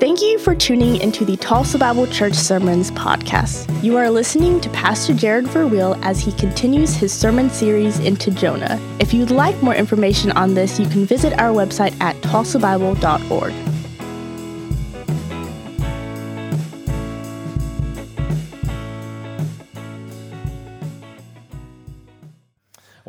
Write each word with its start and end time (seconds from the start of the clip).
Thank 0.00 0.22
you 0.22 0.38
for 0.38 0.54
tuning 0.54 0.96
into 0.96 1.26
the 1.26 1.36
Tulsa 1.36 1.76
Bible 1.76 2.06
Church 2.06 2.32
Sermons 2.32 2.90
podcast. 2.92 3.68
You 3.84 3.98
are 3.98 4.08
listening 4.08 4.58
to 4.62 4.70
Pastor 4.70 5.12
Jared 5.12 5.44
Verweel 5.44 6.00
as 6.02 6.18
he 6.18 6.32
continues 6.32 6.94
his 6.94 7.12
sermon 7.12 7.50
series 7.50 7.98
into 7.98 8.30
Jonah. 8.30 8.80
If 8.98 9.12
you'd 9.12 9.30
like 9.30 9.62
more 9.62 9.74
information 9.74 10.32
on 10.32 10.54
this, 10.54 10.80
you 10.80 10.86
can 10.88 11.04
visit 11.04 11.38
our 11.38 11.52
website 11.52 11.94
at 12.00 12.16
tulsabible.org. 12.22 13.52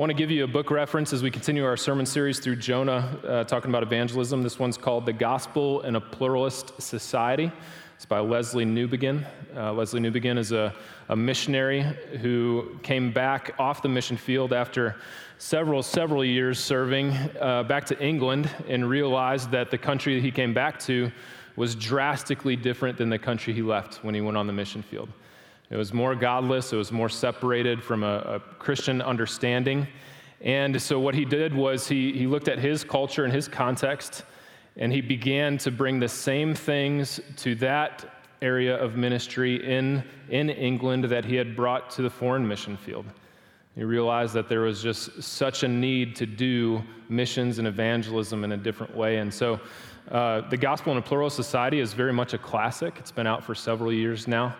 want 0.01 0.09
to 0.09 0.15
give 0.15 0.31
you 0.31 0.43
a 0.43 0.47
book 0.47 0.71
reference 0.71 1.13
as 1.13 1.21
we 1.21 1.29
continue 1.29 1.63
our 1.63 1.77
sermon 1.77 2.07
series 2.07 2.39
through 2.39 2.55
Jonah, 2.55 3.19
uh, 3.23 3.43
talking 3.43 3.69
about 3.69 3.83
evangelism. 3.83 4.41
This 4.41 4.57
one's 4.57 4.75
called 4.75 5.05
The 5.05 5.13
Gospel 5.13 5.81
in 5.81 5.95
a 5.95 6.01
Pluralist 6.01 6.81
Society. 6.81 7.51
It's 7.97 8.07
by 8.07 8.17
Lesslie 8.17 8.65
Newbigin. 8.65 9.23
Uh, 9.55 9.73
Lesslie 9.73 9.99
Newbigin 9.99 10.39
is 10.39 10.53
a, 10.53 10.73
a 11.09 11.15
missionary 11.15 11.83
who 12.19 12.79
came 12.81 13.13
back 13.13 13.53
off 13.59 13.83
the 13.83 13.89
mission 13.89 14.17
field 14.17 14.53
after 14.53 14.95
several, 15.37 15.83
several 15.83 16.25
years 16.25 16.59
serving 16.59 17.11
uh, 17.39 17.61
back 17.61 17.85
to 17.85 18.03
England 18.03 18.49
and 18.67 18.89
realized 18.89 19.51
that 19.51 19.69
the 19.69 19.77
country 19.77 20.15
that 20.15 20.23
he 20.23 20.31
came 20.31 20.51
back 20.51 20.79
to 20.79 21.11
was 21.55 21.75
drastically 21.75 22.55
different 22.55 22.97
than 22.97 23.11
the 23.11 23.19
country 23.19 23.53
he 23.53 23.61
left 23.61 24.03
when 24.03 24.15
he 24.15 24.21
went 24.21 24.35
on 24.35 24.47
the 24.47 24.53
mission 24.53 24.81
field. 24.81 25.09
It 25.71 25.77
was 25.77 25.93
more 25.93 26.15
godless, 26.15 26.73
it 26.73 26.75
was 26.75 26.91
more 26.91 27.07
separated 27.07 27.81
from 27.81 28.03
a, 28.03 28.17
a, 28.17 28.39
Christian 28.59 29.01
understanding. 29.01 29.87
And 30.41 30.79
so, 30.81 30.99
what 30.99 31.15
he 31.15 31.23
did 31.23 31.53
was 31.53 31.87
he, 31.87 32.11
he 32.11 32.27
looked 32.27 32.49
at 32.49 32.59
his 32.59 32.83
culture 32.83 33.23
and 33.23 33.33
his 33.33 33.47
context, 33.47 34.25
and 34.75 34.91
he 34.91 34.99
began 34.99 35.57
to 35.59 35.71
bring 35.71 35.97
the 35.97 36.09
same 36.09 36.53
things 36.53 37.21
to 37.37 37.55
that 37.55 38.05
area 38.41 38.75
of 38.75 38.97
ministry 38.97 39.63
in, 39.65 40.03
in 40.29 40.49
England 40.49 41.05
that 41.05 41.23
he 41.23 41.35
had 41.35 41.55
brought 41.55 41.89
to 41.91 42.01
the 42.01 42.09
foreign 42.09 42.45
mission 42.45 42.75
field. 42.75 43.05
He 43.75 43.85
realized 43.85 44.33
that 44.33 44.49
there 44.49 44.61
was 44.61 44.83
just 44.83 45.23
such 45.23 45.63
a 45.63 45.69
need 45.69 46.17
to 46.17 46.25
do 46.25 46.83
missions 47.07 47.59
and 47.59 47.67
evangelism 47.67 48.43
in 48.43 48.51
a 48.51 48.57
different 48.57 48.93
way. 48.93 49.19
And 49.19 49.33
so, 49.33 49.57
uh, 50.09 50.41
The 50.49 50.57
Gospel 50.57 50.91
in 50.91 50.97
a 50.97 51.01
Plural 51.01 51.29
Society 51.29 51.79
is 51.79 51.93
very 51.93 52.11
much 52.11 52.33
a 52.33 52.37
classic. 52.37 52.95
It's 52.97 53.11
been 53.11 53.27
out 53.27 53.41
for 53.41 53.55
several 53.55 53.93
years 53.93 54.27
now. 54.27 54.53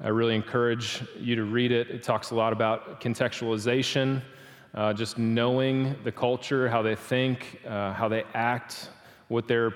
I 0.00 0.08
really 0.08 0.36
encourage 0.36 1.02
you 1.18 1.34
to 1.34 1.42
read 1.42 1.72
it. 1.72 1.90
It 1.90 2.04
talks 2.04 2.30
a 2.30 2.34
lot 2.36 2.52
about 2.52 3.00
contextualization, 3.00 4.22
uh, 4.74 4.92
just 4.92 5.18
knowing 5.18 5.96
the 6.04 6.12
culture, 6.12 6.68
how 6.68 6.82
they 6.82 6.94
think, 6.94 7.60
uh, 7.66 7.92
how 7.92 8.06
they 8.08 8.22
act, 8.32 8.90
what 9.26 9.48
their 9.48 9.72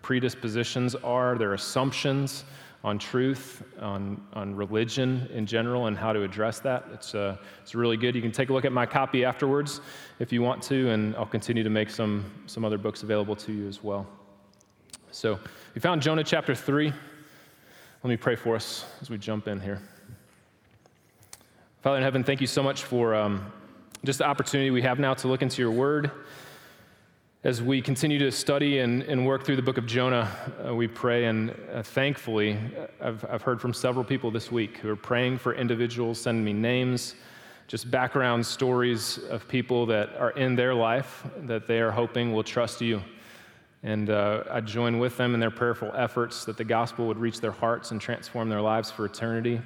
predispositions 0.00 0.94
are, 0.94 1.36
their 1.36 1.52
assumptions 1.52 2.44
on 2.82 2.98
truth, 2.98 3.62
on, 3.78 4.22
on 4.32 4.54
religion 4.54 5.28
in 5.34 5.44
general, 5.44 5.86
and 5.86 5.98
how 5.98 6.14
to 6.14 6.22
address 6.22 6.60
that. 6.60 6.86
It's, 6.94 7.14
uh, 7.14 7.36
it's 7.62 7.74
really 7.74 7.98
good. 7.98 8.14
You 8.14 8.22
can 8.22 8.32
take 8.32 8.48
a 8.48 8.54
look 8.54 8.64
at 8.64 8.72
my 8.72 8.86
copy 8.86 9.22
afterwards 9.22 9.82
if 10.18 10.32
you 10.32 10.40
want 10.40 10.62
to, 10.62 10.88
and 10.88 11.14
I'll 11.16 11.26
continue 11.26 11.62
to 11.62 11.70
make 11.70 11.90
some, 11.90 12.24
some 12.46 12.64
other 12.64 12.78
books 12.78 13.02
available 13.02 13.36
to 13.36 13.52
you 13.52 13.68
as 13.68 13.82
well. 13.82 14.06
So, 15.10 15.38
we 15.74 15.80
found 15.80 16.00
Jonah 16.00 16.24
chapter 16.24 16.54
3. 16.54 16.92
Let 18.04 18.10
me 18.10 18.16
pray 18.16 18.36
for 18.36 18.54
us 18.54 18.84
as 19.00 19.10
we 19.10 19.18
jump 19.18 19.48
in 19.48 19.58
here. 19.58 19.82
Father 21.82 21.96
in 21.96 22.04
heaven, 22.04 22.22
thank 22.22 22.40
you 22.40 22.46
so 22.46 22.62
much 22.62 22.84
for 22.84 23.12
um, 23.12 23.50
just 24.04 24.20
the 24.20 24.24
opportunity 24.24 24.70
we 24.70 24.82
have 24.82 25.00
now 25.00 25.14
to 25.14 25.26
look 25.26 25.42
into 25.42 25.60
your 25.60 25.72
word. 25.72 26.12
As 27.42 27.60
we 27.60 27.82
continue 27.82 28.20
to 28.20 28.30
study 28.30 28.78
and, 28.78 29.02
and 29.02 29.26
work 29.26 29.44
through 29.44 29.56
the 29.56 29.62
book 29.62 29.78
of 29.78 29.86
Jonah, 29.86 30.30
uh, 30.64 30.72
we 30.72 30.86
pray, 30.86 31.24
and 31.24 31.52
uh, 31.72 31.82
thankfully, 31.82 32.56
I've, 33.00 33.24
I've 33.28 33.42
heard 33.42 33.60
from 33.60 33.74
several 33.74 34.04
people 34.04 34.30
this 34.30 34.52
week 34.52 34.76
who 34.76 34.88
are 34.90 34.96
praying 34.96 35.38
for 35.38 35.52
individuals, 35.56 36.20
sending 36.20 36.44
me 36.44 36.52
names, 36.52 37.16
just 37.66 37.90
background 37.90 38.46
stories 38.46 39.18
of 39.28 39.48
people 39.48 39.86
that 39.86 40.14
are 40.16 40.30
in 40.30 40.54
their 40.54 40.72
life 40.72 41.26
that 41.46 41.66
they 41.66 41.80
are 41.80 41.90
hoping 41.90 42.32
will 42.32 42.44
trust 42.44 42.80
you 42.80 43.02
and 43.82 44.10
uh, 44.10 44.42
I 44.50 44.60
join 44.60 44.98
with 44.98 45.16
them 45.16 45.34
in 45.34 45.40
their 45.40 45.50
prayerful 45.50 45.92
efforts 45.94 46.44
that 46.46 46.56
the 46.56 46.64
gospel 46.64 47.06
would 47.06 47.18
reach 47.18 47.40
their 47.40 47.52
hearts 47.52 47.92
and 47.92 48.00
transform 48.00 48.48
their 48.48 48.60
lives 48.60 48.90
for 48.90 49.04
eternity. 49.04 49.60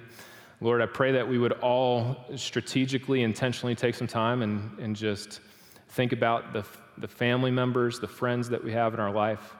Lord, 0.60 0.82
I 0.82 0.86
pray 0.86 1.12
that 1.12 1.26
we 1.26 1.38
would 1.38 1.52
all 1.52 2.24
strategically, 2.36 3.22
intentionally 3.22 3.74
take 3.74 3.94
some 3.94 4.06
time 4.06 4.42
and, 4.42 4.78
and 4.78 4.94
just 4.94 5.40
think 5.88 6.12
about 6.12 6.52
the, 6.52 6.64
the 6.98 7.08
family 7.08 7.50
members, 7.50 7.98
the 7.98 8.06
friends 8.06 8.48
that 8.50 8.62
we 8.62 8.72
have 8.72 8.94
in 8.94 9.00
our 9.00 9.10
life 9.10 9.56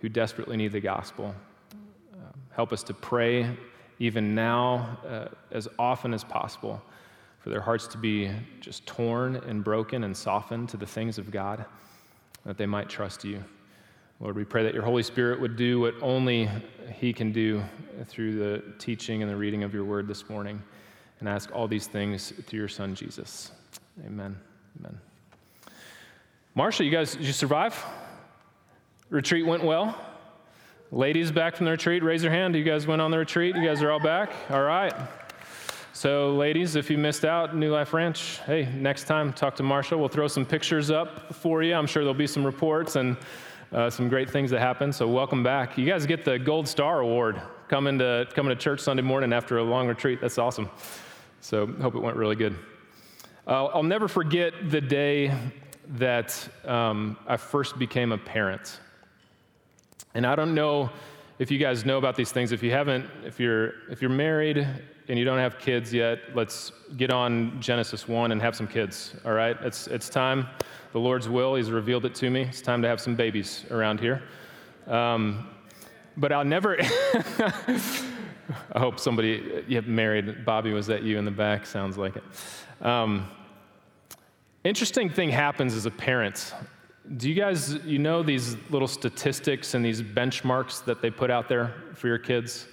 who 0.00 0.08
desperately 0.08 0.56
need 0.56 0.72
the 0.72 0.80
gospel. 0.80 1.34
Uh, 2.12 2.16
help 2.50 2.72
us 2.72 2.82
to 2.82 2.94
pray 2.94 3.56
even 3.98 4.34
now, 4.34 4.98
uh, 5.08 5.28
as 5.52 5.68
often 5.78 6.12
as 6.12 6.24
possible, 6.24 6.82
for 7.38 7.50
their 7.50 7.60
hearts 7.60 7.86
to 7.86 7.98
be 7.98 8.30
just 8.60 8.84
torn 8.84 9.36
and 9.36 9.62
broken 9.62 10.04
and 10.04 10.16
softened 10.16 10.68
to 10.68 10.76
the 10.76 10.86
things 10.86 11.18
of 11.18 11.30
God, 11.30 11.64
that 12.44 12.58
they 12.58 12.66
might 12.66 12.88
trust 12.88 13.24
you. 13.24 13.42
Lord, 14.22 14.36
we 14.36 14.44
pray 14.44 14.62
that 14.62 14.72
your 14.72 14.84
Holy 14.84 15.02
Spirit 15.02 15.40
would 15.40 15.56
do 15.56 15.80
what 15.80 15.94
only 16.00 16.48
He 16.94 17.12
can 17.12 17.32
do 17.32 17.60
through 18.04 18.38
the 18.38 18.62
teaching 18.78 19.20
and 19.20 19.28
the 19.28 19.34
reading 19.34 19.64
of 19.64 19.74
your 19.74 19.84
word 19.84 20.06
this 20.06 20.30
morning. 20.30 20.62
And 21.18 21.28
ask 21.28 21.50
all 21.52 21.66
these 21.66 21.88
things 21.88 22.32
through 22.46 22.60
your 22.60 22.68
Son, 22.68 22.94
Jesus. 22.94 23.50
Amen. 24.06 24.38
Amen. 24.78 25.00
Marsha, 26.56 26.84
you 26.84 26.92
guys, 26.92 27.16
did 27.16 27.26
you 27.26 27.32
survive? 27.32 27.84
Retreat 29.10 29.44
went 29.44 29.64
well? 29.64 30.00
Ladies 30.92 31.32
back 31.32 31.56
from 31.56 31.66
the 31.66 31.72
retreat, 31.72 32.04
raise 32.04 32.22
your 32.22 32.30
hand. 32.30 32.54
You 32.54 32.62
guys 32.62 32.86
went 32.86 33.02
on 33.02 33.10
the 33.10 33.18
retreat? 33.18 33.56
You 33.56 33.64
guys 33.64 33.82
are 33.82 33.90
all 33.90 33.98
back? 33.98 34.30
All 34.50 34.62
right. 34.62 34.94
So, 35.94 36.36
ladies, 36.36 36.76
if 36.76 36.90
you 36.90 36.96
missed 36.96 37.24
out, 37.24 37.56
New 37.56 37.72
Life 37.72 37.92
Ranch, 37.92 38.38
hey, 38.46 38.68
next 38.72 39.04
time, 39.04 39.32
talk 39.32 39.56
to 39.56 39.64
Marsha. 39.64 39.98
We'll 39.98 40.08
throw 40.08 40.28
some 40.28 40.46
pictures 40.46 40.92
up 40.92 41.34
for 41.34 41.64
you. 41.64 41.74
I'm 41.74 41.88
sure 41.88 42.04
there'll 42.04 42.14
be 42.14 42.28
some 42.28 42.44
reports 42.46 42.94
and 42.94 43.16
uh, 43.72 43.88
some 43.88 44.08
great 44.08 44.28
things 44.28 44.50
that 44.50 44.60
happened. 44.60 44.94
So 44.94 45.08
welcome 45.08 45.42
back. 45.42 45.78
You 45.78 45.86
guys 45.86 46.04
get 46.04 46.24
the 46.24 46.38
Gold 46.38 46.68
Star 46.68 47.00
Award 47.00 47.40
coming 47.68 47.98
to 47.98 48.28
coming 48.34 48.50
to 48.50 48.56
church 48.56 48.80
Sunday 48.80 49.02
morning 49.02 49.32
after 49.32 49.58
a 49.58 49.62
long 49.62 49.88
retreat. 49.88 50.20
That's 50.20 50.38
awesome. 50.38 50.68
So 51.40 51.66
hope 51.66 51.94
it 51.94 52.00
went 52.00 52.16
really 52.16 52.36
good. 52.36 52.56
Uh, 53.46 53.66
I'll 53.66 53.82
never 53.82 54.08
forget 54.08 54.52
the 54.70 54.80
day 54.80 55.34
that 55.94 56.48
um, 56.64 57.16
I 57.26 57.36
first 57.36 57.78
became 57.78 58.12
a 58.12 58.18
parent. 58.18 58.78
And 60.14 60.26
I 60.26 60.36
don't 60.36 60.54
know 60.54 60.90
if 61.38 61.50
you 61.50 61.58
guys 61.58 61.84
know 61.84 61.96
about 61.96 62.14
these 62.14 62.30
things. 62.30 62.52
If 62.52 62.62
you 62.62 62.70
haven't, 62.70 63.06
if 63.24 63.40
you're 63.40 63.72
if 63.90 64.02
you're 64.02 64.10
married 64.10 64.68
and 65.12 65.18
you 65.18 65.26
don't 65.26 65.38
have 65.38 65.58
kids 65.58 65.92
yet, 65.92 66.20
let's 66.34 66.72
get 66.96 67.12
on 67.12 67.60
Genesis 67.60 68.08
1 68.08 68.32
and 68.32 68.40
have 68.40 68.56
some 68.56 68.66
kids. 68.66 69.14
All 69.26 69.34
right? 69.34 69.58
It's 69.60 69.86
it's 69.88 70.08
time 70.08 70.48
the 70.92 71.00
Lord's 71.00 71.28
will. 71.28 71.54
He's 71.54 71.70
revealed 71.70 72.06
it 72.06 72.14
to 72.14 72.30
me. 72.30 72.44
It's 72.44 72.62
time 72.62 72.80
to 72.80 72.88
have 72.88 72.98
some 72.98 73.14
babies 73.14 73.66
around 73.70 74.00
here. 74.00 74.22
Um, 74.86 75.50
but 76.16 76.32
I'll 76.32 76.46
never. 76.46 76.78
I 78.72 78.78
hope 78.78 78.98
somebody 78.98 79.62
you 79.68 79.82
married. 79.82 80.46
Bobby, 80.46 80.72
was 80.72 80.86
that 80.86 81.02
you 81.02 81.18
in 81.18 81.26
the 81.26 81.30
back? 81.30 81.66
Sounds 81.66 81.98
like 81.98 82.16
it. 82.16 82.24
Um, 82.80 83.28
interesting 84.64 85.10
thing 85.10 85.28
happens 85.28 85.74
as 85.74 85.84
a 85.84 85.90
parent. 85.90 86.54
Do 87.18 87.28
you 87.28 87.34
guys, 87.34 87.74
you 87.84 87.98
know, 87.98 88.22
these 88.22 88.56
little 88.70 88.88
statistics 88.88 89.74
and 89.74 89.84
these 89.84 90.00
benchmarks 90.00 90.82
that 90.86 91.02
they 91.02 91.10
put 91.10 91.30
out 91.30 91.50
there 91.50 91.74
for 91.92 92.08
your 92.08 92.18
kids? 92.18 92.66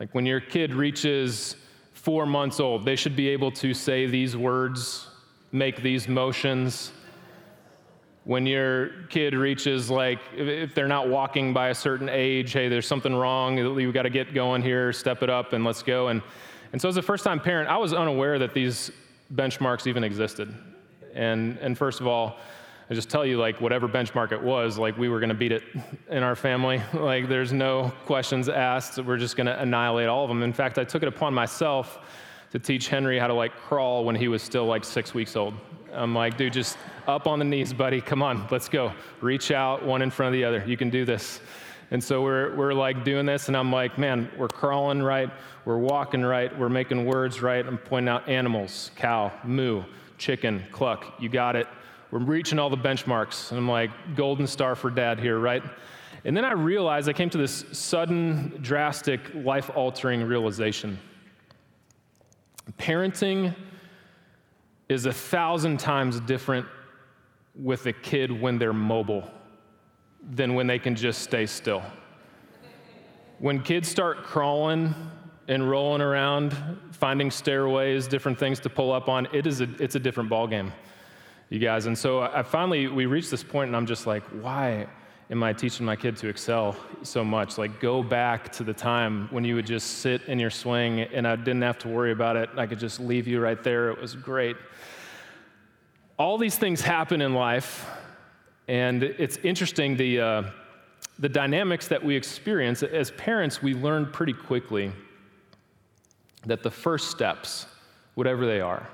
Like 0.00 0.14
when 0.14 0.26
your 0.26 0.40
kid 0.40 0.74
reaches 0.74 1.56
four 1.92 2.26
months 2.26 2.58
old, 2.58 2.84
they 2.84 2.96
should 2.96 3.14
be 3.14 3.28
able 3.28 3.52
to 3.52 3.74
say 3.74 4.06
these 4.06 4.36
words, 4.36 5.08
make 5.52 5.82
these 5.82 6.08
motions, 6.08 6.92
when 8.24 8.46
your 8.46 8.88
kid 9.08 9.34
reaches 9.34 9.90
like 9.90 10.18
if 10.36 10.74
they're 10.74 10.88
not 10.88 11.08
walking 11.08 11.52
by 11.52 11.68
a 11.68 11.74
certain 11.74 12.08
age 12.08 12.52
hey 12.52 12.68
there's 12.68 12.86
something 12.86 13.14
wrong 13.14 13.74
we've 13.74 13.94
got 13.94 14.02
to 14.02 14.10
get 14.10 14.34
going 14.34 14.60
here 14.60 14.92
step 14.92 15.22
it 15.22 15.30
up 15.30 15.54
and 15.54 15.64
let's 15.64 15.82
go. 15.82 16.08
And, 16.08 16.20
and 16.72 16.80
so 16.80 16.88
as 16.88 16.98
a 16.98 17.02
first 17.02 17.24
time 17.24 17.40
parent 17.40 17.70
i 17.70 17.78
was 17.78 17.94
unaware 17.94 18.38
that 18.38 18.52
these 18.52 18.90
benchmarks 19.34 19.86
even 19.86 20.04
existed. 20.04 20.54
And, 21.14 21.58
and 21.58 21.76
first 21.76 22.00
of 22.00 22.06
all 22.06 22.36
i 22.90 22.94
just 22.94 23.08
tell 23.08 23.24
you 23.24 23.38
like 23.38 23.60
whatever 23.60 23.88
benchmark 23.88 24.32
it 24.32 24.42
was 24.42 24.76
like 24.76 24.96
we 24.98 25.08
were 25.08 25.20
going 25.20 25.30
to 25.30 25.34
beat 25.34 25.52
it 25.52 25.62
in 26.10 26.22
our 26.22 26.36
family 26.36 26.82
like 26.94 27.28
there's 27.28 27.52
no 27.52 27.92
questions 28.04 28.48
asked 28.48 28.98
we're 28.98 29.16
just 29.16 29.36
going 29.36 29.46
to 29.46 29.62
annihilate 29.62 30.08
all 30.08 30.24
of 30.24 30.28
them 30.28 30.42
in 30.42 30.52
fact 30.52 30.78
i 30.78 30.84
took 30.84 31.02
it 31.02 31.08
upon 31.08 31.32
myself 31.32 32.00
to 32.50 32.58
teach 32.58 32.88
henry 32.88 33.18
how 33.18 33.26
to 33.26 33.34
like 33.34 33.54
crawl 33.56 34.04
when 34.04 34.14
he 34.14 34.28
was 34.28 34.42
still 34.42 34.66
like 34.66 34.84
six 34.84 35.14
weeks 35.14 35.36
old 35.36 35.54
I'm 35.92 36.14
like, 36.14 36.36
dude, 36.36 36.52
just 36.52 36.78
up 37.06 37.26
on 37.26 37.38
the 37.38 37.44
knees, 37.44 37.72
buddy. 37.72 38.00
Come 38.00 38.22
on, 38.22 38.46
let's 38.50 38.68
go. 38.68 38.92
Reach 39.20 39.50
out, 39.50 39.84
one 39.84 40.02
in 40.02 40.10
front 40.10 40.28
of 40.28 40.32
the 40.38 40.44
other. 40.44 40.64
You 40.66 40.76
can 40.76 40.90
do 40.90 41.04
this. 41.04 41.40
And 41.90 42.02
so 42.02 42.22
we're, 42.22 42.54
we're 42.54 42.72
like 42.72 43.04
doing 43.04 43.26
this, 43.26 43.48
and 43.48 43.56
I'm 43.56 43.72
like, 43.72 43.98
man, 43.98 44.30
we're 44.38 44.48
crawling 44.48 45.02
right, 45.02 45.28
we're 45.64 45.78
walking 45.78 46.22
right, 46.22 46.56
we're 46.56 46.68
making 46.68 47.04
words 47.04 47.42
right. 47.42 47.66
I'm 47.66 47.78
pointing 47.78 48.08
out 48.08 48.28
animals, 48.28 48.92
cow, 48.94 49.32
moo, 49.42 49.82
chicken, 50.16 50.64
cluck. 50.70 51.14
You 51.18 51.28
got 51.28 51.56
it. 51.56 51.66
We're 52.10 52.18
reaching 52.18 52.58
all 52.58 52.70
the 52.70 52.76
benchmarks. 52.76 53.50
And 53.50 53.58
I'm 53.58 53.68
like, 53.68 53.90
golden 54.16 54.46
star 54.46 54.74
for 54.74 54.90
dad 54.90 55.20
here, 55.20 55.38
right? 55.38 55.62
And 56.24 56.36
then 56.36 56.44
I 56.44 56.52
realized 56.52 57.08
I 57.08 57.12
came 57.12 57.30
to 57.30 57.38
this 57.38 57.64
sudden, 57.72 58.58
drastic, 58.60 59.20
life 59.34 59.70
altering 59.74 60.22
realization. 60.22 60.98
Parenting 62.78 63.54
is 64.88 65.06
a 65.06 65.12
thousand 65.12 65.78
times 65.78 66.20
different 66.20 66.66
with 67.54 67.86
a 67.86 67.92
kid 67.92 68.30
when 68.40 68.58
they're 68.58 68.72
mobile 68.72 69.30
than 70.30 70.54
when 70.54 70.66
they 70.66 70.78
can 70.78 70.94
just 70.94 71.22
stay 71.22 71.46
still. 71.46 71.82
When 73.38 73.62
kids 73.62 73.88
start 73.88 74.24
crawling 74.24 74.94
and 75.48 75.68
rolling 75.68 76.02
around, 76.02 76.54
finding 76.92 77.30
stairways, 77.30 78.06
different 78.06 78.38
things 78.38 78.60
to 78.60 78.68
pull 78.68 78.92
up 78.92 79.08
on, 79.08 79.26
it 79.32 79.46
is 79.46 79.60
a, 79.60 79.68
it's 79.78 79.94
a 79.94 79.98
different 79.98 80.28
ballgame, 80.28 80.70
you 81.50 81.58
guys. 81.58 81.86
And 81.86 81.98
so 81.98 82.22
I 82.22 82.42
finally, 82.42 82.86
we 82.86 83.06
reached 83.06 83.30
this 83.30 83.44
point 83.44 83.68
and 83.68 83.76
I'm 83.76 83.86
just 83.86 84.06
like, 84.06 84.22
why? 84.40 84.86
am 85.30 85.44
I 85.44 85.52
teaching 85.52 85.86
my 85.86 85.94
kid 85.94 86.16
to 86.18 86.28
excel 86.28 86.76
so 87.02 87.24
much? 87.24 87.56
Like, 87.56 87.80
go 87.80 88.02
back 88.02 88.50
to 88.52 88.64
the 88.64 88.74
time 88.74 89.28
when 89.30 89.44
you 89.44 89.54
would 89.54 89.66
just 89.66 89.98
sit 89.98 90.22
in 90.22 90.38
your 90.38 90.50
swing 90.50 91.02
and 91.02 91.26
I 91.26 91.36
didn't 91.36 91.62
have 91.62 91.78
to 91.78 91.88
worry 91.88 92.12
about 92.12 92.36
it. 92.36 92.50
I 92.56 92.66
could 92.66 92.80
just 92.80 92.98
leave 92.98 93.28
you 93.28 93.40
right 93.40 93.62
there. 93.62 93.90
It 93.90 94.00
was 94.00 94.16
great. 94.16 94.56
All 96.18 96.36
these 96.36 96.58
things 96.58 96.80
happen 96.80 97.22
in 97.22 97.32
life, 97.32 97.88
and 98.68 99.02
it's 99.02 99.38
interesting 99.38 99.96
the, 99.96 100.20
uh, 100.20 100.42
the 101.18 101.28
dynamics 101.28 101.88
that 101.88 102.04
we 102.04 102.14
experience. 102.14 102.82
As 102.82 103.10
parents, 103.12 103.62
we 103.62 103.74
learn 103.74 104.06
pretty 104.06 104.34
quickly 104.34 104.92
that 106.44 106.62
the 106.62 106.70
first 106.70 107.10
steps, 107.10 107.66
whatever 108.16 108.44
they 108.46 108.60
are, 108.60 108.86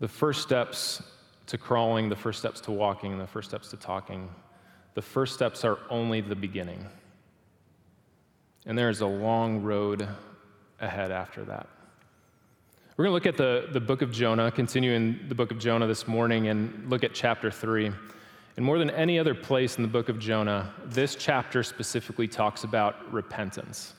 the 0.00 0.08
first 0.08 0.42
steps 0.42 1.02
to 1.46 1.58
crawling, 1.58 2.08
the 2.08 2.16
first 2.16 2.38
steps 2.38 2.60
to 2.62 2.72
walking, 2.72 3.18
the 3.18 3.26
first 3.26 3.50
steps 3.50 3.68
to 3.68 3.76
talking, 3.76 4.28
the 4.94 5.02
first 5.02 5.34
steps 5.34 5.64
are 5.64 5.78
only 5.88 6.20
the 6.20 6.34
beginning. 6.34 6.86
And 8.66 8.76
there 8.76 8.88
is 8.88 9.00
a 9.00 9.06
long 9.06 9.62
road 9.62 10.08
ahead 10.80 11.12
after 11.12 11.44
that. 11.44 11.68
We're 12.96 13.04
going 13.04 13.10
to 13.10 13.14
look 13.14 13.26
at 13.26 13.36
the, 13.36 13.68
the 13.72 13.80
book 13.80 14.02
of 14.02 14.10
Jonah, 14.12 14.50
continue 14.50 14.92
in 14.92 15.26
the 15.28 15.34
book 15.34 15.50
of 15.50 15.58
Jonah 15.58 15.86
this 15.86 16.06
morning, 16.06 16.48
and 16.48 16.90
look 16.90 17.04
at 17.04 17.14
chapter 17.14 17.50
3. 17.50 17.90
And 18.56 18.66
more 18.66 18.78
than 18.78 18.90
any 18.90 19.18
other 19.18 19.34
place 19.34 19.76
in 19.76 19.82
the 19.82 19.88
book 19.88 20.08
of 20.08 20.18
Jonah, 20.18 20.72
this 20.84 21.14
chapter 21.14 21.62
specifically 21.62 22.28
talks 22.28 22.64
about 22.64 23.10
repentance. 23.12 23.94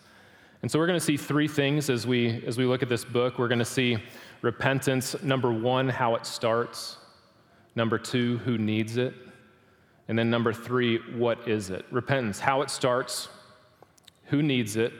And 0.61 0.69
so 0.69 0.77
we're 0.77 0.85
going 0.85 0.99
to 0.99 1.05
see 1.05 1.17
three 1.17 1.47
things 1.47 1.89
as 1.89 2.05
we, 2.05 2.43
as 2.45 2.57
we 2.57 2.65
look 2.65 2.83
at 2.83 2.89
this 2.89 3.03
book. 3.03 3.39
We're 3.39 3.47
going 3.47 3.59
to 3.59 3.65
see 3.65 3.97
repentance, 4.41 5.21
number 5.23 5.51
one, 5.51 5.89
how 5.89 6.15
it 6.15 6.25
starts, 6.25 6.97
number 7.75 7.97
two, 7.97 8.37
who 8.39 8.57
needs 8.57 8.97
it, 8.97 9.13
and 10.07 10.17
then 10.17 10.29
number 10.29 10.51
three, 10.51 10.97
what 11.15 11.47
is 11.47 11.69
it? 11.69 11.85
Repentance, 11.91 12.39
how 12.39 12.61
it 12.61 12.69
starts, 12.69 13.29
who 14.25 14.41
needs 14.41 14.75
it, 14.75 14.93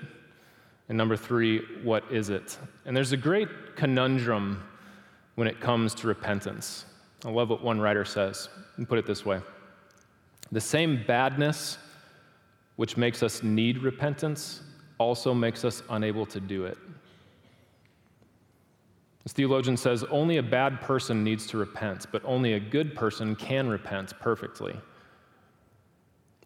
and 0.90 0.98
number 0.98 1.16
three, 1.16 1.62
what 1.84 2.04
is 2.12 2.30
it? 2.30 2.58
And 2.86 2.96
there's 2.96 3.12
a 3.12 3.18
great 3.18 3.48
conundrum 3.76 4.64
when 5.36 5.48
it 5.48 5.60
comes 5.60 5.96
to 5.96 6.08
repentance. 6.08 6.86
I 7.26 7.30
love 7.30 7.50
what 7.50 7.64
one 7.64 7.80
writer 7.80 8.06
says, 8.06 8.50
and 8.78 8.88
put 8.88 9.00
it 9.00 9.06
this 9.06 9.26
way 9.26 9.42
The 10.52 10.62
same 10.62 11.04
badness 11.08 11.78
which 12.76 12.98
makes 12.98 13.22
us 13.22 13.44
need 13.44 13.80
repentance 13.80 14.62
also 14.98 15.34
makes 15.34 15.66
us 15.66 15.84
unable 15.90 16.26
to 16.28 16.40
do 16.40 16.66
it. 16.66 16.78
This 19.24 19.34
theologian 19.34 19.78
says 19.78 20.04
only 20.06 20.38
a 20.38 20.44
bad 20.44 20.82
person 20.82 21.24
needs 21.24 21.46
to 21.48 21.58
repent, 21.58 22.08
but 22.12 22.24
only 22.26 22.54
a 22.54 22.60
good 22.60 22.96
person 22.96 23.36
can 23.36 23.70
repent 23.70 24.14
perfectly. 24.20 24.76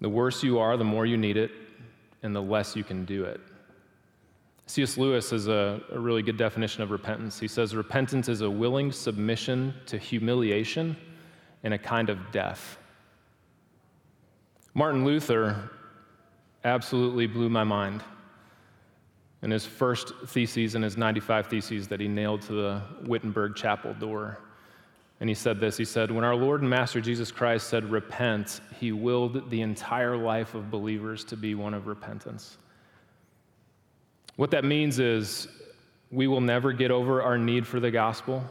The 0.02 0.10
worse 0.10 0.44
you 0.44 0.60
are, 0.60 0.76
the 0.76 0.84
more 0.84 1.06
you 1.06 1.16
need 1.16 1.38
it, 1.38 1.52
and 2.22 2.36
the 2.36 2.42
less 2.42 2.76
you 2.76 2.84
can 2.84 3.06
do 3.06 3.24
it. 3.24 3.40
C.S. 4.68 4.98
Lewis 4.98 5.30
has 5.30 5.48
a, 5.48 5.82
a, 5.92 6.00
really 6.00 6.24
good 6.24 6.38
definition 6.38 6.82
of 6.82 6.90
repentance. 6.90 7.40
He 7.40 7.48
says, 7.48 7.76
Repentance 7.76 8.28
is 8.28 8.42
a 8.42 8.50
willing 8.50 8.92
submission 8.92 9.76
to 9.86 9.98
humiliation 9.98 10.98
and 11.64 11.74
a 11.74 11.78
kind 11.78 12.10
of 12.10 12.32
death. 12.32 12.80
Martin 14.74 15.06
Luther 15.06 15.70
absolutely 16.64 17.28
blew 17.28 17.48
my 17.48 17.64
mind 17.64 18.04
in 19.46 19.52
his 19.52 19.64
first 19.64 20.12
theses 20.26 20.74
in 20.74 20.82
his 20.82 20.98
95 20.98 21.46
theses 21.46 21.88
that 21.88 22.00
he 22.00 22.08
nailed 22.08 22.42
to 22.42 22.54
the 22.54 22.82
Wittenberg 23.04 23.56
chapel 23.56 23.94
door. 23.94 24.40
And 25.20 25.30
he 25.30 25.36
said 25.36 25.60
this 25.60 25.78
He 25.78 25.86
said, 25.86 26.10
When 26.10 26.24
our 26.24 26.36
Lord 26.36 26.62
and 26.62 26.70
Master 26.70 27.00
Jesus 27.00 27.32
Christ 27.32 27.68
said, 27.68 27.92
Repent, 27.92 28.60
he 28.80 28.92
willed 28.92 29.52
the 29.52 29.62
entire 29.62 30.18
life 30.18 30.56
of 30.56 30.72
believers 30.72 31.24
to 31.26 31.38
be 31.38 31.54
one 31.54 31.76
of 31.76 31.86
repentance. 31.86 32.58
What 34.36 34.50
that 34.50 34.66
means 34.66 34.98
is 34.98 35.48
we 36.10 36.26
will 36.26 36.42
never 36.42 36.74
get 36.74 36.90
over 36.90 37.22
our 37.22 37.38
need 37.38 37.68
for 37.68 37.80
the 37.80 37.92
gospel. 37.92 38.44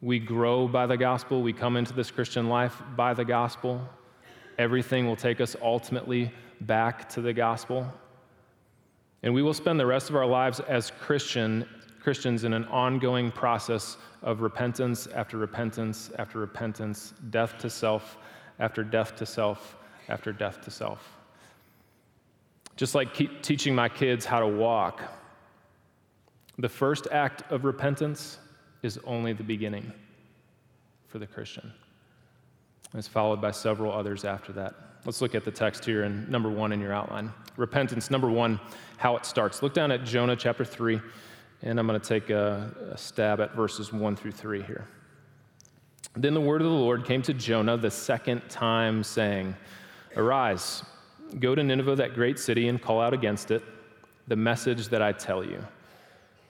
We 0.00 0.18
grow 0.18 0.66
by 0.66 0.86
the 0.86 0.96
gospel. 0.96 1.42
We 1.42 1.52
come 1.52 1.76
into 1.76 1.92
this 1.92 2.10
Christian 2.10 2.48
life 2.48 2.82
by 2.96 3.12
the 3.12 3.24
gospel. 3.26 3.86
Everything 4.56 5.06
will 5.06 5.14
take 5.14 5.42
us 5.42 5.54
ultimately 5.60 6.32
back 6.62 7.06
to 7.10 7.20
the 7.20 7.34
gospel. 7.34 7.92
And 9.22 9.32
we 9.32 9.42
will 9.42 9.54
spend 9.54 9.78
the 9.78 9.86
rest 9.86 10.10
of 10.10 10.16
our 10.16 10.26
lives 10.26 10.60
as 10.60 10.90
Christian 11.00 11.66
Christians 12.02 12.42
in 12.42 12.52
an 12.52 12.64
ongoing 12.64 13.30
process 13.30 13.96
of 14.22 14.40
repentance 14.40 15.06
after 15.06 15.36
repentance 15.36 16.10
after 16.18 16.40
repentance, 16.40 17.14
death 17.30 17.56
to 17.58 17.70
self 17.70 18.18
after 18.58 18.82
death 18.82 19.14
to 19.16 19.26
self 19.26 19.76
after 20.08 20.32
death 20.32 20.60
to 20.62 20.70
self. 20.70 21.16
Just 22.76 22.96
like 22.96 23.14
teaching 23.42 23.72
my 23.72 23.88
kids 23.88 24.24
how 24.24 24.40
to 24.40 24.48
walk, 24.48 25.00
the 26.58 26.68
first 26.68 27.06
act 27.12 27.50
of 27.52 27.64
repentance 27.64 28.38
is 28.82 28.98
only 29.04 29.32
the 29.32 29.44
beginning 29.44 29.92
for 31.06 31.20
the 31.20 31.26
Christian. 31.26 31.72
It's 32.94 33.06
followed 33.06 33.40
by 33.40 33.52
several 33.52 33.92
others 33.92 34.24
after 34.24 34.52
that. 34.54 34.74
Let's 35.04 35.20
look 35.20 35.34
at 35.34 35.44
the 35.44 35.50
text 35.50 35.84
here 35.84 36.04
in 36.04 36.30
number 36.30 36.48
one 36.48 36.72
in 36.72 36.80
your 36.80 36.92
outline. 36.92 37.32
Repentance, 37.56 38.10
number 38.10 38.30
one, 38.30 38.60
how 38.98 39.16
it 39.16 39.26
starts. 39.26 39.62
Look 39.62 39.74
down 39.74 39.90
at 39.90 40.04
Jonah 40.04 40.36
chapter 40.36 40.64
3. 40.64 41.00
And 41.62 41.78
I'm 41.78 41.86
going 41.86 42.00
to 42.00 42.06
take 42.06 42.30
a, 42.30 42.92
a 42.92 42.98
stab 42.98 43.40
at 43.40 43.54
verses 43.54 43.92
1 43.92 44.16
through 44.16 44.32
3 44.32 44.62
here. 44.62 44.86
Then 46.14 46.34
the 46.34 46.40
word 46.40 46.60
of 46.60 46.66
the 46.66 46.72
Lord 46.72 47.04
came 47.04 47.22
to 47.22 47.32
Jonah 47.32 47.76
the 47.76 47.90
second 47.90 48.42
time, 48.48 49.02
saying, 49.02 49.56
Arise, 50.16 50.82
go 51.38 51.54
to 51.54 51.62
Nineveh, 51.62 51.96
that 51.96 52.14
great 52.14 52.38
city, 52.38 52.68
and 52.68 52.82
call 52.82 53.00
out 53.00 53.14
against 53.14 53.50
it 53.50 53.62
the 54.28 54.36
message 54.36 54.88
that 54.88 55.02
I 55.02 55.12
tell 55.12 55.44
you. 55.44 55.64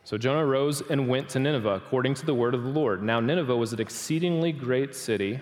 So 0.05 0.19
Jonah 0.19 0.45
rose 0.45 0.83
and 0.91 1.09
went 1.09 1.29
to 1.31 1.39
Nineveh, 1.39 1.75
according 1.75 2.15
to 2.15 2.27
the 2.27 2.35
word 2.35 2.55
of 2.55 2.65
the 2.65 2.71
Lord. 2.71 3.03
Now, 3.03 3.21
Nineveh 3.21 3.57
was 3.57 3.73
an 3.73 3.81
exceedingly 3.81 4.51
great 4.51 4.95
city, 4.97 5.39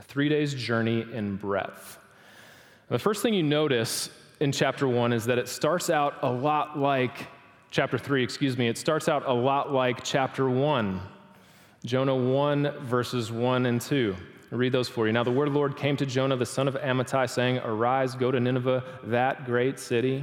a 0.00 0.02
three 0.02 0.28
days' 0.28 0.52
journey 0.54 1.06
in 1.12 1.36
breadth. 1.36 1.98
The 2.92 2.98
first 2.98 3.22
thing 3.22 3.32
you 3.32 3.42
notice 3.42 4.10
in 4.40 4.52
chapter 4.52 4.86
one 4.86 5.14
is 5.14 5.24
that 5.24 5.38
it 5.38 5.48
starts 5.48 5.88
out 5.88 6.18
a 6.20 6.30
lot 6.30 6.78
like 6.78 7.26
chapter 7.70 7.96
3, 7.96 8.22
excuse 8.22 8.58
me, 8.58 8.68
it 8.68 8.76
starts 8.76 9.08
out 9.08 9.26
a 9.26 9.32
lot 9.32 9.72
like 9.72 10.04
chapter 10.04 10.50
1. 10.50 11.00
Jonah 11.86 12.14
1, 12.14 12.80
verses 12.80 13.32
1 13.32 13.64
and 13.64 13.80
2. 13.80 14.14
I'll 14.52 14.58
read 14.58 14.72
those 14.72 14.90
for 14.90 15.06
you. 15.06 15.12
Now, 15.14 15.24
the 15.24 15.30
word 15.30 15.48
of 15.48 15.54
the 15.54 15.58
Lord 15.58 15.74
came 15.74 15.96
to 15.96 16.04
Jonah, 16.04 16.36
the 16.36 16.44
son 16.44 16.68
of 16.68 16.74
Amittai, 16.74 17.30
saying, 17.30 17.60
Arise, 17.60 18.14
go 18.14 18.30
to 18.30 18.38
Nineveh, 18.38 18.84
that 19.04 19.46
great 19.46 19.78
city, 19.78 20.22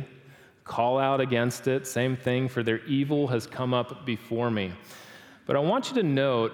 call 0.63 0.99
out 0.99 1.19
against 1.19 1.67
it. 1.67 1.87
Same 1.87 2.15
thing, 2.15 2.47
for 2.47 2.61
their 2.61 2.85
evil 2.85 3.25
has 3.29 3.47
come 3.47 3.73
up 3.73 4.05
before 4.05 4.51
me. 4.51 4.73
But 5.47 5.55
I 5.55 5.59
want 5.59 5.89
you 5.89 5.95
to 5.95 6.03
note 6.03 6.53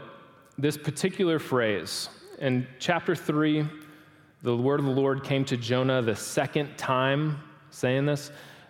this 0.57 0.77
particular 0.77 1.39
phrase. 1.39 2.07
In 2.39 2.65
chapter 2.79 3.17
3, 3.17 3.67
the 4.45 4.55
word 4.55 4.79
of 4.79 4.85
the 4.85 4.91
Lord 4.91 5.23
came 5.23 5.43
to 5.45 5.57
Jonah 5.57 6.03
the 6.03 6.15
second 6.15 6.77
time 6.77 7.39
saying 7.71 8.05
this. 8.05 8.29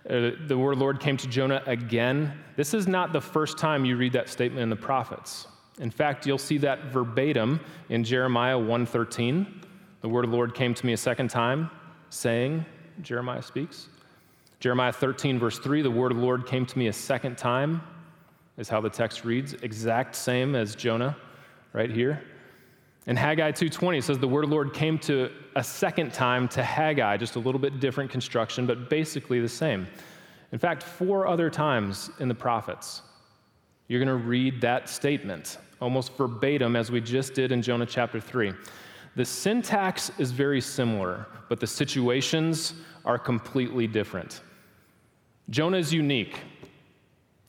Uh, 0.10 0.32
the 0.48 0.58
word 0.58 0.72
of 0.72 0.79
the 0.79 0.84
Lord 0.84 1.01
came 1.01 1.17
to 1.17 1.27
Jonah 1.27 1.62
again. 1.65 2.32
This 2.55 2.74
is 2.74 2.88
not 2.88 3.12
the 3.12 3.20
first 3.20 3.58
time 3.58 3.84
you 3.84 3.98
read 3.98 4.13
that 4.13 4.29
statement 4.29 4.63
in 4.63 4.70
the 4.70 4.77
prophets. 4.77 5.48
In 5.79 5.91
fact, 5.91 6.25
you'll 6.25 6.38
see 6.38 6.58
that 6.60 6.86
verbatim 6.86 7.60
in 7.89 8.05
Jeremiah 8.05 8.58
1:13. 8.58 9.46
The 10.00 10.08
word 10.08 10.24
of 10.24 10.32
the 10.32 10.38
Lord 10.38 10.55
came 10.55 10.74
to 10.74 10.86
me 10.86 10.94
a 10.94 10.98
second 10.98 11.29
time, 11.29 11.70
saying, 12.10 12.65
Jeremiah 13.01 13.41
speaks. 13.41 13.89
Jeremiah 14.62 14.94
13, 14.94 15.38
verse 15.38 15.60
3, 15.60 15.82
the 15.82 15.91
word 15.91 16.12
of 16.12 16.17
the 16.17 16.24
Lord 16.24 16.48
came 16.48 16.65
to 16.65 16.79
me 16.79 16.88
a 16.88 16.94
second 16.94 17.38
time, 17.38 17.82
is 18.58 18.70
how 18.70 18.79
the 18.79 18.89
text 18.89 19.25
reads, 19.25 19.53
exact 19.55 20.15
same 20.15 20.55
as 20.55 20.74
Jonah 20.74 21.17
right 21.74 21.91
here. 21.91 22.24
In 23.07 23.15
Haggai 23.15 23.51
2:20 23.51 24.00
it 24.00 24.03
says 24.03 24.17
the 24.17 24.27
word 24.27 24.43
of 24.43 24.50
the 24.50 24.55
Lord 24.55 24.74
came 24.74 24.97
to 25.00 25.29
a 25.55 25.63
second 25.63 26.12
time 26.12 26.47
to 26.50 26.63
Haggai, 26.63 27.17
just 27.17 27.35
a 27.35 27.39
little 27.39 27.59
bit 27.59 27.79
different 27.79 28.09
construction, 28.09 28.65
but 28.65 28.89
basically 28.89 29.39
the 29.39 29.50
same. 29.50 29.88
In 30.51 30.59
fact, 30.59 30.81
four 30.81 31.27
other 31.27 31.50
times 31.50 32.09
in 32.19 32.27
the 32.27 32.35
prophets, 32.35 33.03
you're 33.88 34.03
going 34.03 34.19
to 34.19 34.27
read 34.27 34.62
that 34.62 34.89
statement 34.89 35.57
almost 35.81 36.15
verbatim 36.17 36.75
as 36.75 36.89
we 36.89 37.01
just 37.01 37.33
did 37.33 37.51
in 37.51 37.62
Jonah 37.62 37.85
chapter 37.85 38.19
3. 38.19 38.53
The 39.15 39.25
syntax 39.25 40.12
is 40.17 40.31
very 40.31 40.62
similar, 40.62 41.27
but 41.47 41.59
the 41.59 41.67
situations 41.67 42.74
are 43.05 43.19
completely 43.19 43.85
different. 43.85 44.41
Jonah 45.50 45.77
is 45.77 45.93
unique. 45.93 46.39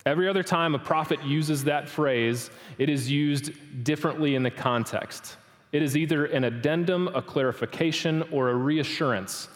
Every 0.04 0.28
other 0.28 0.42
time 0.42 0.74
a 0.74 0.78
prophet 0.78 1.22
uses 1.24 1.64
that 1.64 1.88
phrase, 1.88 2.50
it 2.78 2.88
is 2.88 3.10
used 3.10 3.52
differently 3.84 4.34
in 4.34 4.42
the 4.42 4.50
context. 4.50 5.36
It 5.76 5.82
is 5.82 5.94
either 5.94 6.24
an 6.24 6.44
addendum, 6.44 7.08
a 7.08 7.20
clarification, 7.20 8.22
or 8.32 8.48
a 8.48 8.54
reassurance 8.54 9.50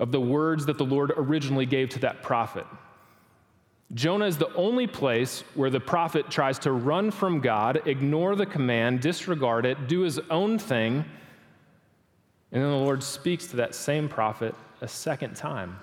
of 0.00 0.10
the 0.10 0.20
words 0.20 0.66
that 0.66 0.76
the 0.76 0.84
Lord 0.84 1.12
originally 1.16 1.66
gave 1.66 1.90
to 1.90 2.00
that 2.00 2.20
prophet. 2.20 2.66
Jonah 3.92 4.26
is 4.26 4.38
the 4.38 4.52
only 4.54 4.88
place 4.88 5.44
where 5.54 5.70
the 5.70 5.78
prophet 5.78 6.32
tries 6.32 6.58
to 6.58 6.72
run 6.72 7.12
from 7.12 7.38
God, 7.38 7.86
ignore 7.86 8.34
the 8.34 8.44
command, 8.44 9.02
disregard 9.02 9.66
it, 9.66 9.86
do 9.86 10.00
his 10.00 10.18
own 10.30 10.58
thing, 10.58 11.04
and 12.50 12.60
then 12.60 12.70
the 12.72 12.76
Lord 12.76 13.00
speaks 13.00 13.46
to 13.46 13.56
that 13.58 13.72
same 13.72 14.08
prophet 14.08 14.52
a 14.80 14.88
second 14.88 15.36
time. 15.36 15.78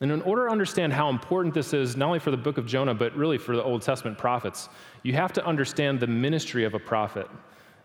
And 0.00 0.10
in 0.10 0.22
order 0.22 0.46
to 0.46 0.50
understand 0.50 0.94
how 0.94 1.10
important 1.10 1.52
this 1.52 1.74
is, 1.74 1.94
not 1.94 2.06
only 2.06 2.20
for 2.20 2.30
the 2.30 2.38
book 2.38 2.56
of 2.56 2.64
Jonah, 2.64 2.94
but 2.94 3.14
really 3.14 3.36
for 3.36 3.54
the 3.54 3.62
Old 3.62 3.82
Testament 3.82 4.16
prophets, 4.16 4.70
you 5.02 5.12
have 5.12 5.34
to 5.34 5.44
understand 5.44 6.00
the 6.00 6.06
ministry 6.06 6.64
of 6.64 6.72
a 6.72 6.78
prophet 6.78 7.28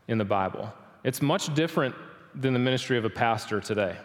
in 0.08 0.18
the 0.18 0.26
Bible. 0.26 0.72
It's 1.04 1.22
much 1.22 1.54
different 1.54 1.96
than 2.34 2.54
the 2.54 2.60
ministry 2.60 2.98
of 2.98 3.06
a 3.06 3.10
pastor 3.10 3.60
today. 3.60 3.96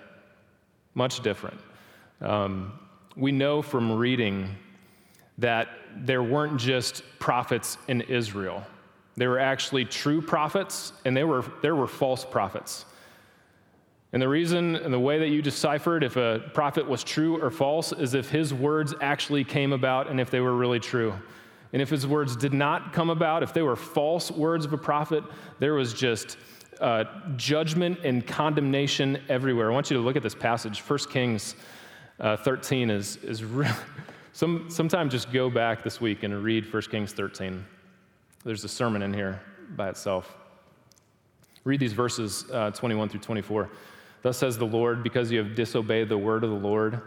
Much 0.95 1.21
different. 1.21 1.61
Um, 2.21 2.78
we 3.16 3.33
know 3.33 3.62
from 3.62 3.92
reading 3.92 4.57
that 5.38 5.69
there 5.97 6.23
weren't 6.23 6.59
just 6.59 7.02
prophets 7.19 7.78
in 7.88 8.02
Israel. 8.02 8.64
There 9.16 9.30
were 9.30 9.38
actually 9.38 9.85
true 9.85 10.23
prophets, 10.23 10.92
and 11.04 11.16
there 11.16 11.26
were, 11.26 11.45
there 11.62 11.75
were 11.75 11.87
false 11.87 12.25
prophets. 12.25 12.85
And 14.12 14.21
the 14.21 14.28
reason 14.28 14.76
and 14.76 14.92
the 14.92 14.99
way 14.99 15.19
that 15.21 15.28
you 15.28 15.40
deciphered 15.40 16.02
if 16.02 16.16
a 16.16 16.50
prophet 16.52 16.88
was 16.88 17.04
true 17.04 17.40
or 17.40 17.50
false 17.50 17.92
is 17.92 18.14
if 18.14 18.28
his 18.28 18.52
words 18.52 18.92
actually 19.00 19.45
came 19.45 19.73
about 19.73 20.09
and 20.09 20.21
if 20.21 20.30
they 20.30 20.40
were 20.40 20.54
really 20.54 20.80
true. 20.80 21.14
And 21.73 21.81
if 21.81 21.89
his 21.89 22.07
words 22.07 22.37
did 22.37 22.53
not 22.53 22.93
come 22.93 23.11
about, 23.11 23.43
if 23.43 23.55
they 23.55 23.62
were 23.62 23.77
false 23.77 24.31
words 24.31 24.65
of 24.65 24.73
a 24.73 24.79
prophet, 24.79 25.23
there 25.59 25.75
was 25.75 25.95
just 25.95 26.37
uh, 26.81 27.05
judgment 27.37 27.99
and 28.05 28.27
condemnation 28.27 29.23
everywhere. 29.29 29.71
I 29.71 29.75
want 29.75 29.91
you 29.91 29.97
to 29.97 30.03
look 30.03 30.17
at 30.17 30.23
this 30.23 30.35
passage. 30.35 30.81
1 30.81 30.99
Kings 31.11 31.55
uh, 32.19 32.37
13 32.39 32.91
is, 32.91 33.17
is 33.19 33.45
really, 33.45 33.73
some, 34.33 34.69
sometime 34.71 35.11
just 35.11 35.33
go 35.33 35.49
back 35.49 35.85
this 35.85 36.00
week 36.00 36.23
and 36.23 36.43
read 36.43 36.73
1 36.73 36.83
Kings 36.83 37.12
13. 37.12 37.65
There's 38.45 38.65
a 38.65 38.69
sermon 38.69 39.03
in 39.03 39.12
here 39.12 39.41
by 39.77 39.91
itself. 39.91 40.37
Read 41.65 41.79
these 41.79 41.93
verses 41.93 42.47
uh, 42.53 42.71
21 42.71 43.11
through 43.11 43.21
24. 43.21 43.71
Thus 44.23 44.39
says 44.39 44.59
the 44.59 44.67
Lord, 44.67 45.03
because 45.03 45.31
you 45.31 45.39
have 45.39 45.55
disobeyed 45.55 46.09
the 46.09 46.19
word 46.19 46.43
of 46.43 46.50
the 46.50 46.57
Lord 46.57 47.00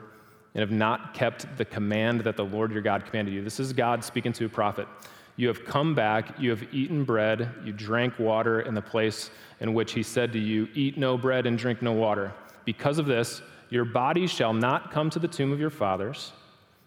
and 0.53 0.61
have 0.61 0.71
not 0.71 1.13
kept 1.13 1.45
the 1.57 1.65
command 1.65 2.21
that 2.21 2.37
the 2.37 2.45
Lord 2.45 2.71
your 2.71 2.81
God 2.81 3.05
commanded 3.05 3.33
you. 3.33 3.43
This 3.43 3.59
is 3.59 3.73
God 3.73 4.03
speaking 4.03 4.33
to 4.33 4.45
a 4.45 4.49
prophet. 4.49 4.87
You 5.35 5.47
have 5.47 5.65
come 5.65 5.95
back, 5.95 6.39
you 6.39 6.51
have 6.51 6.63
eaten 6.71 7.03
bread, 7.03 7.49
you 7.63 7.73
drank 7.73 8.19
water 8.19 8.61
in 8.61 8.75
the 8.75 8.81
place 8.81 9.31
in 9.59 9.73
which 9.73 9.93
he 9.93 10.03
said 10.03 10.31
to 10.33 10.39
you, 10.39 10.67
Eat 10.75 10.97
no 10.97 11.17
bread 11.17 11.47
and 11.47 11.57
drink 11.57 11.81
no 11.81 11.91
water. 11.91 12.31
Because 12.65 12.99
of 12.99 13.07
this, 13.07 13.41
your 13.69 13.85
body 13.85 14.27
shall 14.27 14.53
not 14.53 14.91
come 14.91 15.09
to 15.09 15.19
the 15.19 15.27
tomb 15.27 15.51
of 15.51 15.59
your 15.59 15.71
fathers. 15.71 16.33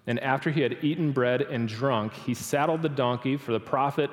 And 0.06 0.20
after 0.20 0.50
he 0.50 0.61
had 0.61 0.78
eaten 0.85 1.11
bread 1.11 1.42
and 1.42 1.68
drunk, 1.68 2.12
he 2.12 2.35
saddled 2.35 2.82
the 2.82 2.88
donkey 2.88 3.37
for 3.37 3.50
the 3.50 3.58
prophet 3.58 4.11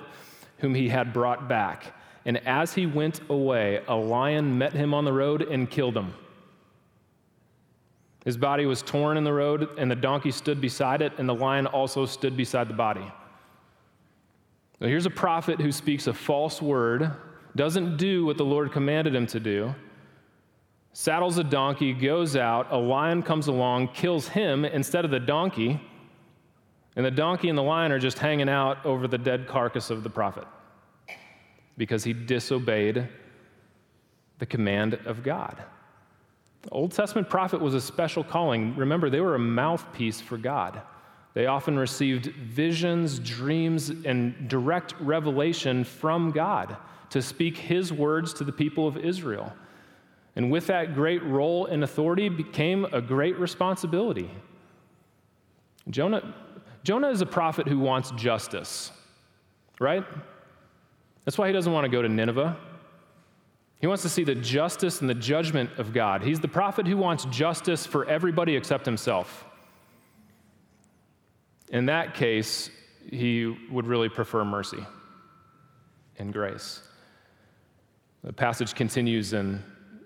whom 0.57 0.74
he 0.74 0.89
had 0.89 1.13
brought 1.13 1.48
back. 1.48 1.93
And 2.25 2.38
as 2.48 2.74
he 2.74 2.88
went 2.88 3.22
away, 3.29 3.83
a 3.88 3.95
lion 3.95 4.57
met 4.57 4.74
him 4.74 4.93
on 4.93 5.05
the 5.05 5.13
road 5.13 5.43
and 5.43 5.69
killed 5.69 5.95
him. 5.95 6.13
His 8.25 8.37
body 8.37 8.65
was 8.65 8.81
torn 8.81 9.17
in 9.17 9.23
the 9.23 9.33
road, 9.33 9.67
and 9.77 9.91
the 9.91 9.95
donkey 9.95 10.31
stood 10.31 10.61
beside 10.61 11.01
it, 11.01 11.13
and 11.17 11.27
the 11.27 11.35
lion 11.35 11.67
also 11.67 12.05
stood 12.05 12.37
beside 12.37 12.69
the 12.69 12.73
body. 12.73 13.05
Now, 14.79 14.87
here's 14.87 15.05
a 15.05 15.11
prophet 15.11 15.59
who 15.59 15.71
speaks 15.71 16.07
a 16.07 16.13
false 16.13 16.61
word, 16.61 17.11
doesn't 17.55 17.97
do 17.97 18.25
what 18.25 18.37
the 18.37 18.45
Lord 18.45 18.71
commanded 18.71 19.13
him 19.13 19.27
to 19.27 19.39
do, 19.39 19.75
saddles 20.93 21.37
a 21.37 21.43
donkey, 21.43 21.93
goes 21.93 22.35
out, 22.35 22.67
a 22.71 22.77
lion 22.77 23.23
comes 23.23 23.47
along, 23.47 23.89
kills 23.89 24.27
him 24.27 24.63
instead 24.63 25.05
of 25.05 25.11
the 25.11 25.19
donkey, 25.19 25.81
and 26.95 27.05
the 27.05 27.11
donkey 27.11 27.49
and 27.49 27.57
the 27.57 27.63
lion 27.63 27.91
are 27.91 27.99
just 27.99 28.19
hanging 28.19 28.49
out 28.49 28.85
over 28.85 29.07
the 29.07 29.17
dead 29.17 29.47
carcass 29.47 29.89
of 29.89 30.03
the 30.03 30.09
prophet 30.09 30.45
because 31.77 32.03
he 32.03 32.13
disobeyed 32.13 33.07
the 34.39 34.45
command 34.45 34.93
of 35.05 35.23
God. 35.23 35.61
Old 36.72 36.91
Testament 36.91 37.29
prophet 37.29 37.60
was 37.60 37.74
a 37.74 37.82
special 37.82 38.24
calling. 38.24 38.75
Remember, 38.75 39.10
they 39.10 39.20
were 39.20 39.36
a 39.36 39.39
mouthpiece 39.39 40.22
for 40.22 40.38
God. 40.38 40.82
They 41.34 41.48
often 41.48 41.77
received 41.77 42.27
visions, 42.27 43.20
dreams, 43.20 43.89
and 43.89 44.48
direct 44.48 44.93
revelation 45.00 45.84
from 45.84 46.32
God 46.32 46.77
to 47.10 47.22
speak 47.22 47.58
his 47.58 47.91
words 47.91 48.34
to 48.36 48.43
the 48.43 48.51
people 48.51 48.88
of 48.88 48.98
Israel. 48.98 49.53
And 50.36 50.51
with 50.51 50.67
that 50.67 50.96
great 50.96 51.24
role 51.24 51.65
and 51.65 51.84
authority 51.84 52.29
became 52.29 52.86
a 52.86 53.01
great 53.01 53.38
responsibility. 53.38 54.32
Jonah, 55.89 56.34
Jonah 56.84 57.10
is 57.10 57.22
a 57.22 57.25
prophet 57.25 57.67
who 57.67 57.79
wants 57.79 58.12
justice, 58.12 58.91
right? 59.79 60.03
That's 61.25 61.38
why 61.38 61.48
he 61.48 61.53
doesn't 61.53 61.72
want 61.72 61.86
to 61.86 61.89
go 61.89 62.01
to 62.01 62.10
Nineveh. 62.10 62.58
He 63.83 63.87
wants 63.87 64.03
to 64.03 64.07
see 64.07 64.23
the 64.23 64.33
justice 64.33 65.01
and 65.01 65.09
the 65.09 65.13
judgment 65.13 65.69
of 65.77 65.91
God. 65.91 66.23
He's 66.23 66.39
the 66.39 66.47
prophet 66.47 66.87
who 66.87 66.95
wants 66.95 67.25
justice 67.25 67.85
for 67.85 68.05
everybody 68.05 68.55
except 68.55 68.85
himself. 68.85 69.43
In 71.67 71.87
that 71.87 72.13
case, 72.13 72.69
he 73.11 73.53
would 73.69 73.85
really 73.85 74.07
prefer 74.07 74.45
mercy 74.45 74.85
and 76.17 76.31
grace. 76.31 76.81
The 78.23 78.31
passage 78.31 78.73
continues 78.73 79.33
in, 79.33 79.61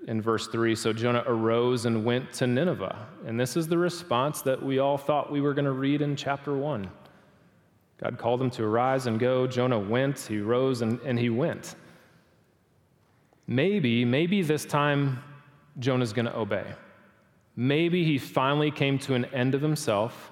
in 0.07 0.23
verse 0.23 0.47
3 0.47 0.73
So 0.73 0.91
Jonah 0.91 1.23
arose 1.27 1.85
and 1.85 2.03
went 2.03 2.33
to 2.33 2.47
Nineveh. 2.47 3.07
And 3.27 3.39
this 3.39 3.55
is 3.55 3.67
the 3.67 3.77
response 3.77 4.41
that 4.41 4.59
we 4.59 4.79
all 4.79 4.97
thought 4.97 5.31
we 5.31 5.39
were 5.39 5.53
going 5.53 5.65
to 5.65 5.71
read 5.71 6.01
in 6.01 6.15
chapter 6.15 6.57
1. 6.57 6.89
God 8.01 8.17
called 8.17 8.41
him 8.41 8.49
to 8.49 8.63
arise 8.63 9.05
and 9.05 9.19
go. 9.19 9.45
Jonah 9.45 9.77
went, 9.77 10.17
he 10.21 10.39
rose, 10.39 10.81
and, 10.81 10.99
and 11.01 11.19
he 11.19 11.29
went. 11.29 11.75
Maybe, 13.47 14.03
maybe 14.03 14.41
this 14.41 14.65
time 14.65 15.23
Jonah's 15.79 16.13
going 16.13 16.25
to 16.25 16.37
obey. 16.37 16.65
Maybe 17.55 18.03
he 18.03 18.17
finally 18.17 18.69
came 18.69 18.99
to 18.99 19.15
an 19.15 19.25
end 19.25 19.55
of 19.55 19.61
himself. 19.61 20.31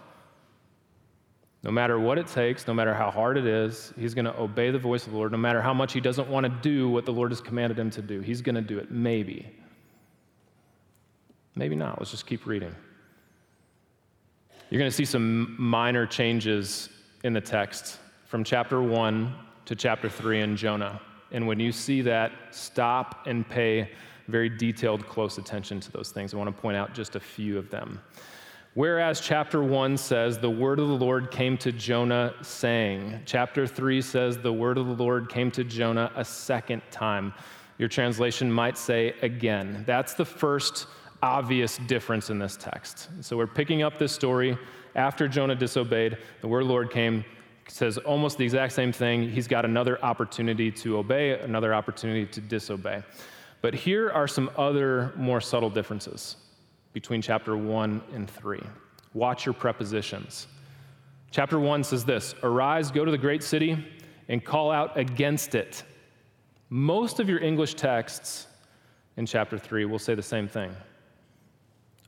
No 1.63 1.72
matter 1.72 2.00
what 2.00 2.19
it 2.19 2.27
takes, 2.27 2.67
no 2.67 2.74
matter 2.74 2.93
how 2.93 3.10
hard 3.10 3.38
it 3.38 3.48
is, 3.48 3.91
he's 3.98 4.13
going 4.13 4.25
to 4.25 4.39
obey 4.39 4.69
the 4.69 4.77
voice 4.77 5.07
of 5.07 5.13
the 5.13 5.17
Lord. 5.17 5.31
No 5.31 5.38
matter 5.38 5.62
how 5.62 5.74
much 5.74 5.93
he 5.93 6.00
doesn't 6.00 6.27
want 6.27 6.43
to 6.43 6.50
do 6.50 6.89
what 6.89 7.05
the 7.05 7.12
Lord 7.12 7.31
has 7.31 7.41
commanded 7.41 7.79
him 7.79 7.89
to 7.91 8.01
do, 8.01 8.19
he's 8.19 8.41
going 8.41 8.55
to 8.55 8.62
do 8.62 8.77
it. 8.77 8.91
Maybe. 8.91 9.51
Maybe 11.55 11.75
not. 11.75 11.98
Let's 11.98 12.12
just 12.12 12.27
keep 12.27 12.45
reading. 12.45 12.75
You're 14.69 14.79
going 14.79 14.91
to 14.91 14.95
see 14.95 15.05
some 15.05 15.55
minor 15.57 16.05
changes 16.05 16.89
in 17.24 17.34
the 17.34 17.41
text 17.41 17.98
from 18.25 18.43
chapter 18.43 18.81
1 18.81 19.34
to 19.65 19.75
chapter 19.75 20.10
3 20.10 20.41
in 20.41 20.57
Jonah. 20.57 21.01
And 21.32 21.48
when 21.48 21.60
you 21.60 21.72
see 21.72 22.01
that, 22.01 22.32
stop 22.51 23.25
and 23.27 23.48
pay 23.48 23.89
very 24.27 24.50
detailed, 24.50 25.05
close 25.08 25.38
attention 25.38 25.79
to 25.82 25.91
those 25.91 26.12
things. 26.12 26.34
I 26.34 26.38
want 26.38 26.55
to 26.55 26.62
point 26.62 26.77
out 26.77 26.94
just 26.94 27.15
a 27.15 27.20
few 27.20 27.58
of 27.58 27.70
them. 27.70 28.01
Whereas 28.74 29.22
chapter 29.22 29.63
1 29.63 29.98
says, 29.98 30.38
The 30.38 30.50
word 30.50 30.79
of 30.79 30.88
the 30.88 30.96
Lord 30.96 31.32
came 31.32 31.58
to 31.60 31.72
Jonah 31.72 32.34
saying, 32.41 33.22
chapter 33.25 33.65
3 33.65 34.01
says, 34.01 34.38
The 34.38 34.51
word 34.51 34.77
of 34.77 34.88
the 34.88 35.03
Lord 35.03 35.29
came 35.29 35.50
to 35.51 35.63
Jonah 35.63 36.12
a 36.15 36.25
second 36.25 36.82
time. 36.91 37.34
Your 37.77 37.88
translation 37.88 38.51
might 38.51 38.77
say 38.77 39.15
again. 39.22 39.84
That's 39.88 40.13
the 40.13 40.25
first 40.25 40.88
obvious 41.22 41.77
difference 41.88 42.29
in 42.29 42.38
this 42.38 42.58
text. 42.58 43.10
So 43.22 43.38
we're 43.38 43.48
picking 43.48 43.82
up 43.82 43.98
this 43.98 44.12
story 44.12 44.58
after 44.96 45.27
Jonah 45.27 45.55
disobeyed, 45.55 46.17
the 46.41 46.48
word 46.48 46.62
of 46.62 46.67
the 46.67 46.74
Lord 46.74 46.91
came, 46.91 47.25
says 47.67 47.98
almost 47.98 48.38
the 48.38 48.43
exact 48.43 48.74
same 48.74 48.91
thing. 48.91 49.29
He's 49.29 49.48
got 49.48 49.65
another 49.65 50.03
opportunity 50.03 50.72
to 50.72 50.98
obey, 50.98 51.39
another 51.39 51.74
opportunity 51.74 52.25
to 52.27 52.41
disobey. 52.41 53.03
But 53.62 53.74
here 53.74 54.12
are 54.12 54.27
some 54.27 54.51
other 54.57 55.13
more 55.15 55.41
subtle 55.41 55.69
differences 55.69 56.38
between 56.93 57.22
chapter 57.22 57.57
1 57.57 58.01
and 58.13 58.29
3. 58.29 58.62
Watch 59.13 59.45
your 59.45 59.53
prepositions. 59.53 60.48
Chapter 61.31 61.60
1 61.60 61.84
says 61.84 62.05
this 62.05 62.36
Arise, 62.43 62.91
go 62.91 63.03
to 63.03 63.12
the 63.12 63.17
great 63.17 63.43
city, 63.43 63.84
and 64.29 64.43
call 64.43 64.72
out 64.72 64.98
against 64.98 65.55
it. 65.55 65.84
Most 66.69 67.19
of 67.19 67.27
your 67.27 67.39
English 67.41 67.74
texts 67.74 68.48
in 69.17 69.25
chapter 69.25 69.57
3 69.57 69.86
will 69.86 70.00
say 70.00 70.15
the 70.15 70.22
same 70.22 70.48
thing. 70.48 70.75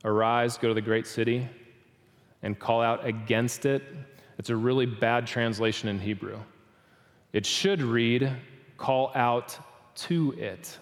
Arise, 0.04 0.56
go 0.58 0.68
to 0.68 0.74
the 0.74 0.80
great 0.80 1.06
city, 1.06 1.48
and 2.42 2.58
call 2.58 2.80
out 2.80 3.04
against 3.04 3.66
it, 3.66 3.82
it's 4.38 4.50
a 4.50 4.56
really 4.56 4.86
bad 4.86 5.26
translation 5.26 5.88
in 5.88 5.98
Hebrew. 5.98 6.38
It 7.32 7.44
should 7.44 7.82
read, 7.82 8.30
call 8.76 9.10
out 9.14 9.58
to 10.06 10.32
it. 10.38 10.78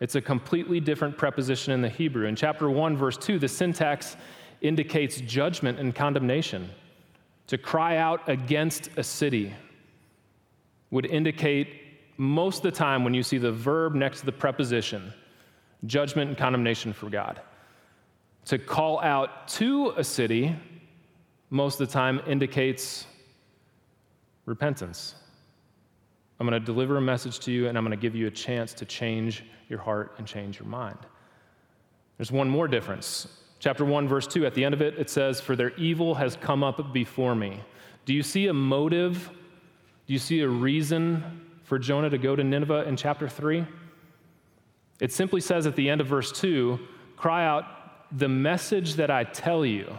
It's 0.00 0.14
a 0.14 0.20
completely 0.20 0.80
different 0.80 1.16
preposition 1.18 1.72
in 1.72 1.82
the 1.82 1.88
Hebrew. 1.88 2.26
In 2.26 2.36
chapter 2.36 2.70
1, 2.70 2.96
verse 2.96 3.16
2, 3.16 3.38
the 3.38 3.48
syntax 3.48 4.16
indicates 4.60 5.20
judgment 5.20 5.78
and 5.78 5.94
condemnation. 5.94 6.70
To 7.48 7.58
cry 7.58 7.96
out 7.98 8.26
against 8.28 8.88
a 8.96 9.02
city 9.02 9.54
would 10.90 11.06
indicate 11.06 11.68
most 12.16 12.58
of 12.58 12.62
the 12.62 12.70
time 12.70 13.04
when 13.04 13.12
you 13.12 13.22
see 13.22 13.38
the 13.38 13.52
verb 13.52 13.94
next 13.94 14.20
to 14.20 14.26
the 14.26 14.32
preposition, 14.32 15.12
judgment 15.86 16.28
and 16.28 16.38
condemnation 16.38 16.92
for 16.92 17.10
God. 17.10 17.40
To 18.46 18.58
call 18.58 19.00
out 19.00 19.48
to 19.48 19.94
a 19.96 20.04
city, 20.04 20.54
most 21.54 21.80
of 21.80 21.86
the 21.86 21.92
time 21.92 22.20
indicates 22.26 23.06
repentance. 24.44 25.14
I'm 26.40 26.48
going 26.48 26.60
to 26.60 26.66
deliver 26.66 26.96
a 26.96 27.00
message 27.00 27.38
to 27.40 27.52
you 27.52 27.68
and 27.68 27.78
I'm 27.78 27.84
going 27.84 27.96
to 27.96 28.02
give 28.02 28.16
you 28.16 28.26
a 28.26 28.30
chance 28.30 28.74
to 28.74 28.84
change 28.84 29.44
your 29.68 29.78
heart 29.78 30.16
and 30.18 30.26
change 30.26 30.58
your 30.58 30.66
mind. 30.66 30.98
There's 32.18 32.32
one 32.32 32.48
more 32.48 32.66
difference. 32.66 33.28
Chapter 33.60 33.84
1, 33.84 34.08
verse 34.08 34.26
2, 34.26 34.44
at 34.44 34.54
the 34.54 34.64
end 34.64 34.74
of 34.74 34.82
it, 34.82 34.98
it 34.98 35.08
says, 35.08 35.40
For 35.40 35.54
their 35.54 35.70
evil 35.76 36.16
has 36.16 36.34
come 36.34 36.64
up 36.64 36.92
before 36.92 37.36
me. 37.36 37.60
Do 38.04 38.14
you 38.14 38.24
see 38.24 38.48
a 38.48 38.52
motive? 38.52 39.30
Do 40.08 40.12
you 40.12 40.18
see 40.18 40.40
a 40.40 40.48
reason 40.48 41.40
for 41.62 41.78
Jonah 41.78 42.10
to 42.10 42.18
go 42.18 42.34
to 42.34 42.42
Nineveh 42.42 42.82
in 42.88 42.96
chapter 42.96 43.28
3? 43.28 43.64
It 44.98 45.12
simply 45.12 45.40
says 45.40 45.68
at 45.68 45.76
the 45.76 45.88
end 45.88 46.00
of 46.00 46.08
verse 46.08 46.32
2 46.32 46.80
cry 47.16 47.46
out, 47.46 47.64
the 48.10 48.28
message 48.28 48.94
that 48.94 49.08
I 49.08 49.22
tell 49.22 49.64
you. 49.64 49.96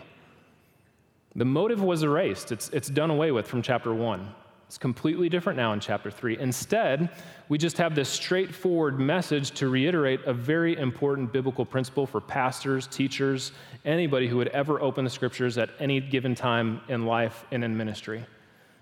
The 1.36 1.46
motive 1.46 1.82
was 1.82 2.04
erased, 2.04 2.52
it's, 2.52 2.70
it's 2.70 2.88
done 2.88 3.10
away 3.10 3.32
with 3.32 3.48
from 3.48 3.62
chapter 3.62 3.94
1. 3.94 4.34
It's 4.68 4.78
completely 4.80 5.30
different 5.30 5.58
now 5.58 5.74
in 5.74 5.80
chapter 5.80 6.10
3. 6.10 6.40
Instead, 6.40 7.10
we 7.50 7.58
just 7.58 7.78
have 7.78 7.94
this 7.94 8.10
straightforward 8.10 9.00
message 9.00 9.52
to 9.52 9.70
reiterate 9.70 10.22
a 10.26 10.34
very 10.34 10.76
important 10.78 11.32
biblical 11.32 11.66
principle 11.66 12.08
for 12.08 12.20
pastors, 12.20 12.88
teachers, 12.88 13.52
anybody 13.84 14.28
who 14.28 14.38
would 14.38 14.48
ever 14.48 14.82
open 14.82 15.04
the 15.04 15.10
scriptures 15.10 15.58
at 15.58 15.70
any 15.80 16.00
given 16.00 16.34
time 16.34 16.82
in 16.88 17.06
life 17.06 17.46
and 17.52 17.64
in 17.64 17.78
ministry. 17.78 18.26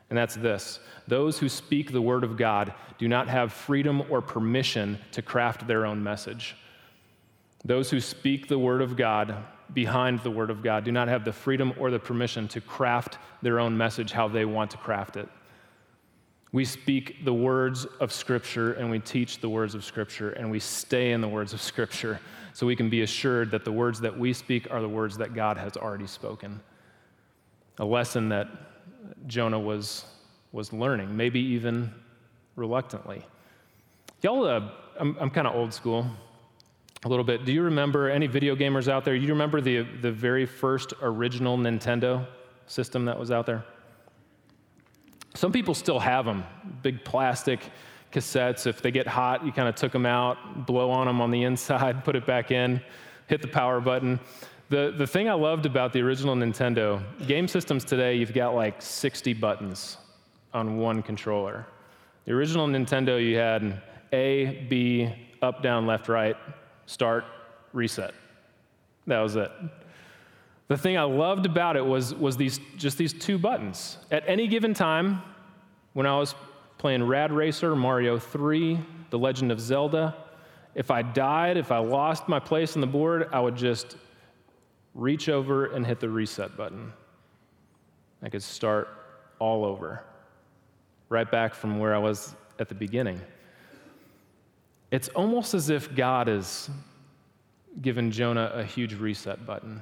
And 0.09 0.17
that's 0.17 0.35
this 0.35 0.79
those 1.07 1.39
who 1.39 1.49
speak 1.49 1.91
the 1.91 2.01
word 2.01 2.23
of 2.23 2.37
God 2.37 2.73
do 2.97 3.07
not 3.07 3.27
have 3.27 3.51
freedom 3.51 4.03
or 4.09 4.21
permission 4.21 4.99
to 5.11 5.21
craft 5.21 5.67
their 5.67 5.85
own 5.85 6.01
message. 6.01 6.55
Those 7.65 7.89
who 7.89 7.99
speak 7.99 8.47
the 8.47 8.59
word 8.59 8.81
of 8.81 8.95
God 8.95 9.35
behind 9.73 10.19
the 10.19 10.31
word 10.31 10.49
of 10.49 10.61
God 10.61 10.83
do 10.83 10.91
not 10.91 11.07
have 11.07 11.25
the 11.25 11.33
freedom 11.33 11.73
or 11.79 11.91
the 11.91 11.99
permission 11.99 12.47
to 12.49 12.61
craft 12.61 13.17
their 13.41 13.59
own 13.59 13.77
message 13.77 14.11
how 14.11 14.27
they 14.27 14.45
want 14.45 14.71
to 14.71 14.77
craft 14.77 15.17
it. 15.17 15.27
We 16.51 16.65
speak 16.65 17.25
the 17.25 17.33
words 17.33 17.85
of 17.99 18.11
Scripture 18.11 18.73
and 18.73 18.91
we 18.91 18.99
teach 18.99 19.39
the 19.39 19.49
words 19.49 19.73
of 19.73 19.83
Scripture 19.83 20.31
and 20.31 20.51
we 20.51 20.59
stay 20.59 21.11
in 21.11 21.21
the 21.21 21.27
words 21.27 21.53
of 21.53 21.61
Scripture 21.61 22.19
so 22.53 22.67
we 22.67 22.75
can 22.75 22.89
be 22.89 23.01
assured 23.01 23.49
that 23.51 23.65
the 23.65 23.71
words 23.71 23.99
that 24.01 24.17
we 24.17 24.33
speak 24.33 24.67
are 24.69 24.79
the 24.79 24.89
words 24.89 25.17
that 25.17 25.33
God 25.33 25.57
has 25.57 25.75
already 25.75 26.05
spoken. 26.05 26.61
A 27.79 27.85
lesson 27.85 28.29
that 28.29 28.47
Jonah 29.25 29.59
was, 29.59 30.05
was 30.51 30.71
learning, 30.71 31.17
maybe 31.17 31.39
even 31.39 31.91
reluctantly. 32.55 33.25
Y'all, 34.21 34.45
uh, 34.45 34.69
I'm, 34.99 35.17
I'm 35.19 35.29
kind 35.31 35.47
of 35.47 35.55
old 35.55 35.73
school 35.73 36.05
a 37.05 37.07
little 37.09 37.25
bit. 37.25 37.45
Do 37.45 37.51
you 37.51 37.63
remember 37.63 38.09
any 38.09 38.27
video 38.27 38.55
gamers 38.55 38.87
out 38.87 39.03
there? 39.03 39.15
You 39.15 39.29
remember 39.29 39.61
the, 39.61 39.81
the 40.01 40.11
very 40.11 40.45
first 40.45 40.93
original 41.01 41.57
Nintendo 41.57 42.25
system 42.67 43.05
that 43.05 43.19
was 43.19 43.31
out 43.31 43.45
there? 43.45 43.63
Some 45.35 45.51
people 45.51 45.73
still 45.73 45.99
have 45.99 46.25
them, 46.25 46.43
big 46.81 47.03
plastic 47.03 47.59
cassettes. 48.11 48.67
If 48.67 48.81
they 48.81 48.91
get 48.91 49.07
hot, 49.07 49.45
you 49.45 49.51
kind 49.51 49.67
of 49.67 49.75
took 49.75 49.91
them 49.91 50.05
out, 50.05 50.65
blow 50.65 50.91
on 50.91 51.07
them 51.07 51.19
on 51.19 51.31
the 51.31 51.43
inside, 51.43 52.03
put 52.05 52.15
it 52.15 52.25
back 52.25 52.51
in, 52.51 52.79
hit 53.27 53.41
the 53.41 53.47
power 53.47 53.81
button. 53.81 54.19
The, 54.69 54.93
the 54.97 55.05
thing 55.05 55.29
I 55.29 55.33
loved 55.33 55.65
about 55.65 55.91
the 55.91 56.01
original 56.01 56.35
Nintendo, 56.35 57.03
game 57.27 57.47
systems 57.47 57.83
today, 57.83 58.15
you've 58.15 58.33
got 58.33 58.55
like 58.55 58.81
60 58.81 59.33
buttons 59.33 59.97
on 60.53 60.77
one 60.77 61.01
controller. 61.03 61.67
The 62.25 62.31
original 62.31 62.67
Nintendo, 62.67 63.23
you 63.23 63.37
had 63.37 63.81
A, 64.13 64.65
B, 64.69 65.13
up, 65.41 65.61
down, 65.61 65.85
left, 65.85 66.07
right, 66.07 66.37
start, 66.85 67.25
reset. 67.71 68.13
That 69.07 69.19
was 69.19 69.35
it. 69.35 69.51
The 70.67 70.77
thing 70.77 70.97
I 70.97 71.03
loved 71.03 71.45
about 71.45 71.75
it 71.75 71.85
was, 71.85 72.15
was 72.15 72.37
these, 72.37 72.59
just 72.77 72.97
these 72.97 73.13
two 73.13 73.37
buttons. 73.37 73.97
At 74.11 74.23
any 74.27 74.47
given 74.47 74.73
time, 74.73 75.21
when 75.93 76.05
I 76.05 76.17
was 76.17 76.35
playing 76.77 77.03
Rad 77.03 77.31
Racer, 77.31 77.75
Mario 77.75 78.17
3, 78.17 78.79
The 79.09 79.19
Legend 79.19 79.51
of 79.51 79.59
Zelda, 79.59 80.15
if 80.75 80.89
I 80.89 81.01
died, 81.01 81.57
if 81.57 81.71
I 81.71 81.77
lost 81.77 82.27
my 82.27 82.39
place 82.39 82.75
on 82.75 82.81
the 82.81 82.87
board, 82.87 83.29
I 83.31 83.39
would 83.39 83.55
just 83.55 83.97
reach 84.95 85.29
over 85.29 85.67
and 85.67 85.85
hit 85.85 85.99
the 85.99 86.09
reset 86.09 86.55
button. 86.57 86.93
I 88.21 88.29
could 88.29 88.43
start 88.43 88.87
all 89.39 89.65
over, 89.65 90.03
right 91.09 91.29
back 91.29 91.53
from 91.53 91.79
where 91.79 91.93
I 91.93 91.97
was 91.97 92.35
at 92.59 92.69
the 92.69 92.75
beginning. 92.75 93.19
It's 94.93 95.09
almost 95.09 95.55
as 95.55 95.71
if 95.71 95.95
God 95.95 96.27
has 96.27 96.69
given 97.81 98.11
Jonah 98.11 98.51
a 98.53 98.63
huge 98.63 98.93
reset 98.93 99.43
button. 99.43 99.81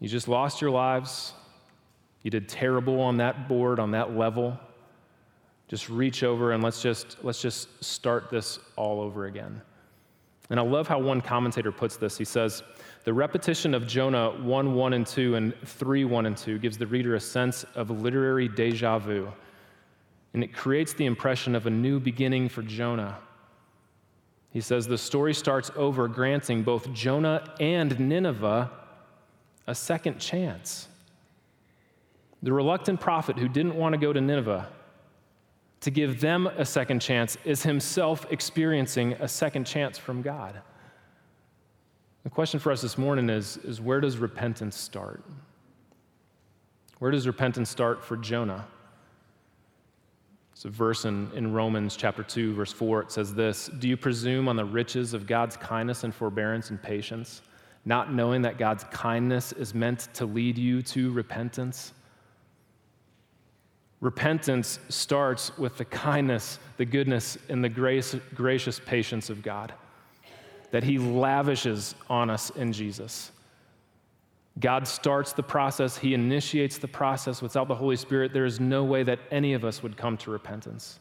You 0.00 0.08
just 0.08 0.26
lost 0.26 0.62
your 0.62 0.70
lives. 0.70 1.34
You 2.22 2.30
did 2.30 2.48
terrible 2.48 2.98
on 2.98 3.18
that 3.18 3.46
board, 3.46 3.78
on 3.78 3.90
that 3.90 4.16
level. 4.16 4.58
Just 5.68 5.90
reach 5.90 6.22
over 6.22 6.52
and 6.52 6.62
let's 6.64 6.80
just, 6.80 7.22
let's 7.22 7.42
just 7.42 7.84
start 7.84 8.30
this 8.30 8.58
all 8.74 9.02
over 9.02 9.26
again. 9.26 9.60
And 10.48 10.58
I 10.58 10.62
love 10.62 10.88
how 10.88 10.98
one 10.98 11.20
commentator 11.20 11.70
puts 11.70 11.98
this. 11.98 12.16
He 12.16 12.24
says, 12.24 12.62
The 13.04 13.12
repetition 13.12 13.74
of 13.74 13.86
Jonah 13.86 14.30
1 14.30 14.74
1 14.74 14.92
and 14.94 15.06
2 15.06 15.34
and 15.34 15.54
3 15.62 16.06
1 16.06 16.24
and 16.24 16.36
2 16.38 16.58
gives 16.58 16.78
the 16.78 16.86
reader 16.86 17.16
a 17.16 17.20
sense 17.20 17.64
of 17.74 17.90
literary 17.90 18.48
deja 18.48 18.98
vu. 18.98 19.30
And 20.36 20.44
it 20.44 20.52
creates 20.52 20.92
the 20.92 21.06
impression 21.06 21.54
of 21.54 21.66
a 21.66 21.70
new 21.70 21.98
beginning 21.98 22.50
for 22.50 22.60
Jonah. 22.60 23.16
He 24.50 24.60
says, 24.60 24.86
The 24.86 24.98
story 24.98 25.32
starts 25.32 25.70
over, 25.74 26.08
granting 26.08 26.62
both 26.62 26.92
Jonah 26.92 27.54
and 27.58 27.98
Nineveh 27.98 28.70
a 29.66 29.74
second 29.74 30.18
chance. 30.18 30.88
The 32.42 32.52
reluctant 32.52 33.00
prophet 33.00 33.38
who 33.38 33.48
didn't 33.48 33.76
want 33.76 33.94
to 33.94 33.98
go 33.98 34.12
to 34.12 34.20
Nineveh 34.20 34.68
to 35.80 35.90
give 35.90 36.20
them 36.20 36.48
a 36.48 36.66
second 36.66 37.00
chance 37.00 37.38
is 37.46 37.62
himself 37.62 38.26
experiencing 38.30 39.14
a 39.14 39.28
second 39.28 39.64
chance 39.64 39.96
from 39.96 40.20
God. 40.20 40.60
The 42.24 42.30
question 42.30 42.60
for 42.60 42.72
us 42.72 42.82
this 42.82 42.98
morning 42.98 43.30
is, 43.30 43.56
is 43.64 43.80
where 43.80 44.02
does 44.02 44.18
repentance 44.18 44.76
start? 44.76 45.24
Where 46.98 47.10
does 47.10 47.26
repentance 47.26 47.70
start 47.70 48.04
for 48.04 48.18
Jonah? 48.18 48.66
It's 50.56 50.64
a 50.64 50.70
verse 50.70 51.04
in, 51.04 51.30
in 51.34 51.52
Romans 51.52 51.96
chapter 51.96 52.22
2, 52.22 52.54
verse 52.54 52.72
4. 52.72 53.02
It 53.02 53.12
says 53.12 53.34
this 53.34 53.68
Do 53.78 53.88
you 53.88 53.96
presume 53.96 54.48
on 54.48 54.56
the 54.56 54.64
riches 54.64 55.12
of 55.12 55.26
God's 55.26 55.54
kindness 55.56 56.02
and 56.02 56.14
forbearance 56.14 56.70
and 56.70 56.82
patience? 56.82 57.42
not 57.86 58.12
knowing 58.12 58.42
that 58.42 58.58
God's 58.58 58.84
kindness 58.84 59.52
is 59.52 59.72
meant 59.72 60.08
to 60.14 60.26
lead 60.26 60.58
you 60.58 60.82
to 60.82 61.12
repentance? 61.12 61.92
Repentance 64.00 64.80
starts 64.88 65.56
with 65.56 65.78
the 65.78 65.84
kindness, 65.84 66.58
the 66.78 66.84
goodness, 66.84 67.38
and 67.48 67.62
the 67.62 67.68
grace, 67.68 68.16
gracious 68.34 68.80
patience 68.80 69.30
of 69.30 69.40
God 69.42 69.72
that 70.72 70.82
He 70.82 70.98
lavishes 70.98 71.94
on 72.10 72.28
us 72.28 72.50
in 72.50 72.72
Jesus. 72.72 73.30
God 74.58 74.88
starts 74.88 75.32
the 75.32 75.42
process, 75.42 75.98
He 75.98 76.14
initiates 76.14 76.78
the 76.78 76.88
process. 76.88 77.42
Without 77.42 77.68
the 77.68 77.74
Holy 77.74 77.96
Spirit, 77.96 78.32
there 78.32 78.46
is 78.46 78.58
no 78.58 78.84
way 78.84 79.02
that 79.02 79.18
any 79.30 79.52
of 79.52 79.64
us 79.64 79.82
would 79.82 79.96
come 79.96 80.16
to 80.18 80.30
repentance. 80.30 80.98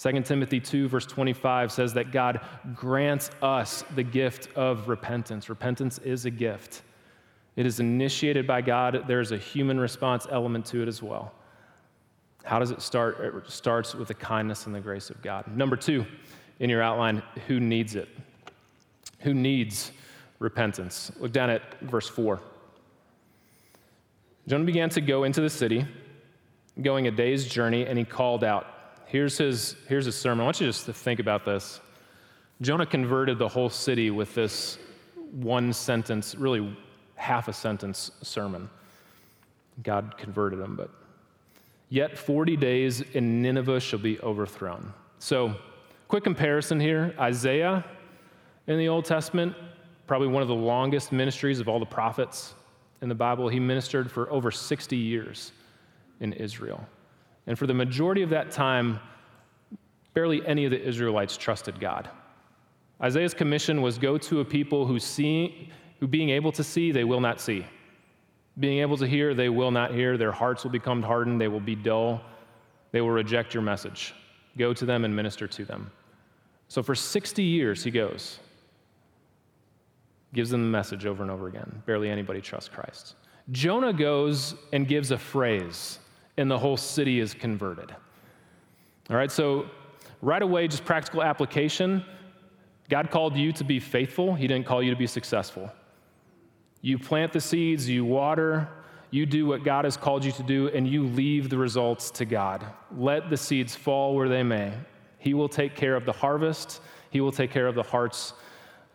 2 0.00 0.20
Timothy 0.22 0.60
2, 0.60 0.88
verse 0.88 1.06
25 1.06 1.72
says 1.72 1.92
that 1.94 2.12
God 2.12 2.40
grants 2.74 3.30
us 3.42 3.84
the 3.96 4.02
gift 4.02 4.48
of 4.56 4.88
repentance. 4.88 5.48
Repentance 5.48 5.98
is 5.98 6.24
a 6.24 6.30
gift, 6.30 6.82
it 7.56 7.66
is 7.66 7.80
initiated 7.80 8.46
by 8.46 8.60
God. 8.60 9.04
There's 9.08 9.32
a 9.32 9.38
human 9.38 9.80
response 9.80 10.26
element 10.30 10.64
to 10.66 10.80
it 10.80 10.88
as 10.88 11.02
well. 11.02 11.32
How 12.44 12.60
does 12.60 12.70
it 12.70 12.80
start? 12.80 13.18
It 13.20 13.50
starts 13.50 13.94
with 13.94 14.08
the 14.08 14.14
kindness 14.14 14.66
and 14.66 14.74
the 14.74 14.80
grace 14.80 15.10
of 15.10 15.20
God. 15.20 15.44
Number 15.54 15.76
two, 15.76 16.06
in 16.60 16.70
your 16.70 16.82
outline, 16.82 17.22
who 17.46 17.60
needs 17.60 17.96
it? 17.96 18.08
Who 19.20 19.34
needs 19.34 19.90
repentance? 20.38 21.10
Look 21.18 21.32
down 21.32 21.50
at 21.50 21.80
verse 21.80 22.08
4. 22.08 22.40
Jonah 24.48 24.64
began 24.64 24.88
to 24.88 25.02
go 25.02 25.24
into 25.24 25.42
the 25.42 25.50
city, 25.50 25.86
going 26.80 27.06
a 27.06 27.10
day's 27.10 27.46
journey, 27.46 27.84
and 27.84 27.98
he 27.98 28.04
called 28.04 28.42
out, 28.42 28.66
Here's 29.04 29.36
his, 29.36 29.76
here's 29.88 30.06
his 30.06 30.16
sermon. 30.16 30.40
I 30.40 30.44
want 30.44 30.58
you 30.58 30.66
just 30.66 30.86
to 30.86 30.92
think 30.94 31.20
about 31.20 31.44
this. 31.44 31.80
Jonah 32.62 32.86
converted 32.86 33.38
the 33.38 33.48
whole 33.48 33.68
city 33.68 34.10
with 34.10 34.34
this 34.34 34.78
one 35.32 35.70
sentence, 35.74 36.34
really 36.34 36.74
half 37.14 37.48
a 37.48 37.52
sentence 37.52 38.10
sermon. 38.22 38.70
God 39.82 40.16
converted 40.16 40.60
him, 40.60 40.76
but 40.76 40.90
yet 41.90 42.16
40 42.16 42.56
days 42.56 43.02
in 43.02 43.42
Nineveh 43.42 43.80
shall 43.80 43.98
be 43.98 44.18
overthrown. 44.20 44.94
So, 45.18 45.54
quick 46.08 46.24
comparison 46.24 46.80
here 46.80 47.14
Isaiah 47.18 47.84
in 48.66 48.78
the 48.78 48.88
Old 48.88 49.04
Testament, 49.04 49.54
probably 50.06 50.28
one 50.28 50.40
of 50.40 50.48
the 50.48 50.54
longest 50.54 51.12
ministries 51.12 51.60
of 51.60 51.68
all 51.68 51.78
the 51.78 51.86
prophets 51.86 52.54
in 53.02 53.08
the 53.08 53.14
Bible. 53.14 53.48
He 53.48 53.60
ministered 53.60 54.10
for 54.10 54.30
over 54.30 54.50
60 54.50 54.96
years 54.96 55.52
in 56.20 56.32
Israel. 56.32 56.86
And 57.46 57.58
for 57.58 57.66
the 57.66 57.74
majority 57.74 58.22
of 58.22 58.30
that 58.30 58.50
time, 58.50 59.00
barely 60.14 60.44
any 60.46 60.64
of 60.64 60.70
the 60.70 60.82
Israelites 60.82 61.36
trusted 61.36 61.80
God. 61.80 62.10
Isaiah's 63.02 63.34
commission 63.34 63.80
was 63.82 63.98
go 63.98 64.18
to 64.18 64.40
a 64.40 64.44
people 64.44 64.86
who 64.86 64.98
see, 64.98 65.70
who 66.00 66.08
being 66.08 66.30
able 66.30 66.52
to 66.52 66.64
see, 66.64 66.90
they 66.90 67.04
will 67.04 67.20
not 67.20 67.40
see. 67.40 67.64
Being 68.58 68.80
able 68.80 68.96
to 68.96 69.06
hear, 69.06 69.34
they 69.34 69.48
will 69.48 69.70
not 69.70 69.94
hear. 69.94 70.16
Their 70.16 70.32
hearts 70.32 70.64
will 70.64 70.72
become 70.72 71.02
hardened. 71.02 71.40
They 71.40 71.46
will 71.46 71.60
be 71.60 71.76
dull. 71.76 72.20
They 72.90 73.00
will 73.00 73.10
reject 73.10 73.54
your 73.54 73.62
message. 73.62 74.14
Go 74.56 74.74
to 74.74 74.84
them 74.84 75.04
and 75.04 75.14
minister 75.14 75.46
to 75.46 75.64
them. 75.64 75.90
So 76.66 76.82
for 76.82 76.94
60 76.94 77.42
years, 77.42 77.84
he 77.84 77.90
goes, 77.90 78.40
gives 80.34 80.50
them 80.50 80.62
the 80.62 80.68
message 80.68 81.06
over 81.06 81.22
and 81.22 81.30
over 81.30 81.48
again. 81.48 81.82
Barely 81.86 82.10
anybody 82.10 82.40
trusts 82.40 82.68
Christ. 82.68 83.14
Jonah 83.50 83.92
goes 83.92 84.54
and 84.72 84.86
gives 84.86 85.10
a 85.10 85.18
phrase, 85.18 85.98
and 86.36 86.50
the 86.50 86.58
whole 86.58 86.76
city 86.76 87.20
is 87.20 87.32
converted. 87.32 87.90
All 89.10 89.16
right, 89.16 89.30
so 89.30 89.70
right 90.20 90.42
away, 90.42 90.68
just 90.68 90.84
practical 90.84 91.22
application. 91.22 92.04
God 92.90 93.10
called 93.10 93.36
you 93.36 93.52
to 93.52 93.64
be 93.64 93.80
faithful, 93.80 94.34
He 94.34 94.46
didn't 94.46 94.66
call 94.66 94.82
you 94.82 94.90
to 94.90 94.96
be 94.96 95.06
successful. 95.06 95.70
You 96.80 96.98
plant 96.98 97.32
the 97.32 97.40
seeds, 97.40 97.88
you 97.88 98.04
water, 98.04 98.68
you 99.10 99.24
do 99.24 99.46
what 99.46 99.64
God 99.64 99.84
has 99.84 99.96
called 99.96 100.24
you 100.24 100.32
to 100.32 100.42
do, 100.42 100.68
and 100.68 100.86
you 100.86 101.04
leave 101.04 101.48
the 101.48 101.58
results 101.58 102.10
to 102.12 102.24
God. 102.24 102.64
Let 102.96 103.30
the 103.30 103.36
seeds 103.36 103.74
fall 103.74 104.14
where 104.14 104.28
they 104.28 104.42
may. 104.42 104.72
He 105.18 105.34
will 105.34 105.48
take 105.48 105.74
care 105.74 105.96
of 105.96 106.04
the 106.04 106.12
harvest, 106.12 106.82
He 107.10 107.20
will 107.22 107.32
take 107.32 107.50
care 107.50 107.66
of 107.66 107.74
the 107.74 107.82
hearts 107.82 108.34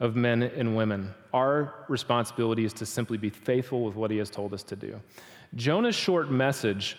of 0.04 0.16
men 0.16 0.44
and 0.44 0.76
women. 0.76 1.12
Our 1.34 1.74
responsibility 1.88 2.64
is 2.64 2.74
to 2.74 2.86
simply 2.86 3.18
be 3.18 3.32
faithful 3.32 3.84
with 3.84 3.96
what 3.96 4.12
He 4.12 4.18
has 4.18 4.30
told 4.30 4.54
us 4.54 4.62
to 4.64 4.76
do. 4.76 5.02
Jonah's 5.56 5.96
short 5.96 6.30
message 6.30 6.98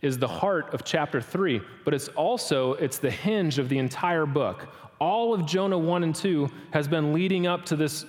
is 0.00 0.18
the 0.18 0.28
heart 0.28 0.72
of 0.72 0.84
chapter 0.84 1.20
3 1.20 1.60
but 1.84 1.94
it's 1.94 2.08
also 2.08 2.74
it's 2.74 2.98
the 2.98 3.10
hinge 3.10 3.58
of 3.58 3.70
the 3.70 3.78
entire 3.78 4.26
book 4.26 4.68
all 5.00 5.32
of 5.32 5.46
jonah 5.46 5.78
1 5.78 6.02
and 6.02 6.14
2 6.14 6.46
has 6.72 6.86
been 6.86 7.14
leading 7.14 7.46
up 7.46 7.64
to 7.64 7.74
this 7.74 8.04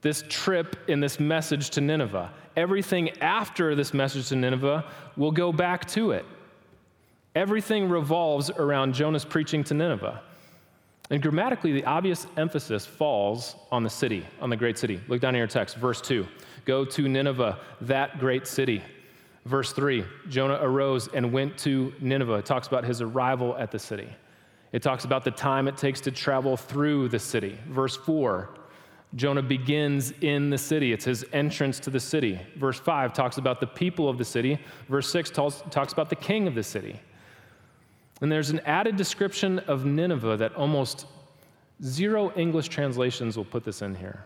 this 0.00 0.24
trip 0.28 0.76
in 0.88 1.00
this 1.00 1.20
message 1.20 1.70
to 1.70 1.80
Nineveh. 1.80 2.32
Everything 2.56 3.10
after 3.20 3.74
this 3.74 3.92
message 3.92 4.28
to 4.28 4.36
Nineveh 4.36 4.84
will 5.16 5.30
go 5.30 5.52
back 5.52 5.86
to 5.88 6.12
it. 6.12 6.24
Everything 7.34 7.88
revolves 7.88 8.50
around 8.50 8.94
Jonah's 8.94 9.24
preaching 9.24 9.62
to 9.64 9.74
Nineveh. 9.74 10.22
And 11.10 11.20
grammatically, 11.20 11.72
the 11.72 11.84
obvious 11.84 12.26
emphasis 12.36 12.86
falls 12.86 13.56
on 13.72 13.82
the 13.82 13.90
city, 13.90 14.24
on 14.40 14.48
the 14.48 14.56
great 14.56 14.78
city. 14.78 15.00
Look 15.08 15.20
down 15.20 15.34
in 15.34 15.38
your 15.38 15.48
text, 15.48 15.76
verse 15.76 16.00
2. 16.00 16.26
Go 16.64 16.84
to 16.84 17.08
Nineveh, 17.08 17.58
that 17.80 18.20
great 18.20 18.46
city. 18.46 18.82
Verse 19.44 19.72
3 19.72 20.04
Jonah 20.28 20.58
arose 20.60 21.08
and 21.08 21.32
went 21.32 21.58
to 21.58 21.92
Nineveh. 22.00 22.34
It 22.34 22.46
talks 22.46 22.68
about 22.68 22.84
his 22.84 23.00
arrival 23.00 23.56
at 23.56 23.70
the 23.70 23.78
city. 23.78 24.08
It 24.72 24.82
talks 24.82 25.04
about 25.04 25.24
the 25.24 25.32
time 25.32 25.66
it 25.66 25.76
takes 25.76 26.00
to 26.02 26.12
travel 26.12 26.56
through 26.56 27.08
the 27.08 27.18
city. 27.18 27.58
Verse 27.68 27.96
4 27.96 28.50
Jonah 29.16 29.42
begins 29.42 30.12
in 30.20 30.50
the 30.50 30.58
city. 30.58 30.92
It's 30.92 31.04
his 31.04 31.24
entrance 31.32 31.80
to 31.80 31.90
the 31.90 31.98
city. 31.98 32.38
Verse 32.56 32.78
5 32.78 33.12
talks 33.12 33.38
about 33.38 33.58
the 33.58 33.66
people 33.66 34.08
of 34.08 34.18
the 34.18 34.24
city. 34.24 34.60
Verse 34.88 35.10
6 35.10 35.30
talks, 35.30 35.64
talks 35.70 35.92
about 35.92 36.10
the 36.10 36.16
king 36.16 36.46
of 36.46 36.54
the 36.54 36.62
city. 36.62 37.00
And 38.20 38.30
there's 38.30 38.50
an 38.50 38.60
added 38.60 38.96
description 38.96 39.58
of 39.60 39.84
Nineveh 39.84 40.36
that 40.36 40.54
almost 40.54 41.06
zero 41.82 42.32
English 42.36 42.68
translations 42.68 43.36
will 43.36 43.44
put 43.44 43.64
this 43.64 43.82
in 43.82 43.94
here. 43.94 44.24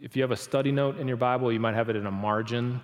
If 0.00 0.16
you 0.16 0.22
have 0.22 0.30
a 0.30 0.36
study 0.36 0.72
note 0.72 0.98
in 0.98 1.06
your 1.06 1.18
Bible, 1.18 1.52
you 1.52 1.60
might 1.60 1.74
have 1.74 1.90
it 1.90 1.96
in 1.96 2.06
a 2.06 2.10
margin 2.10 2.80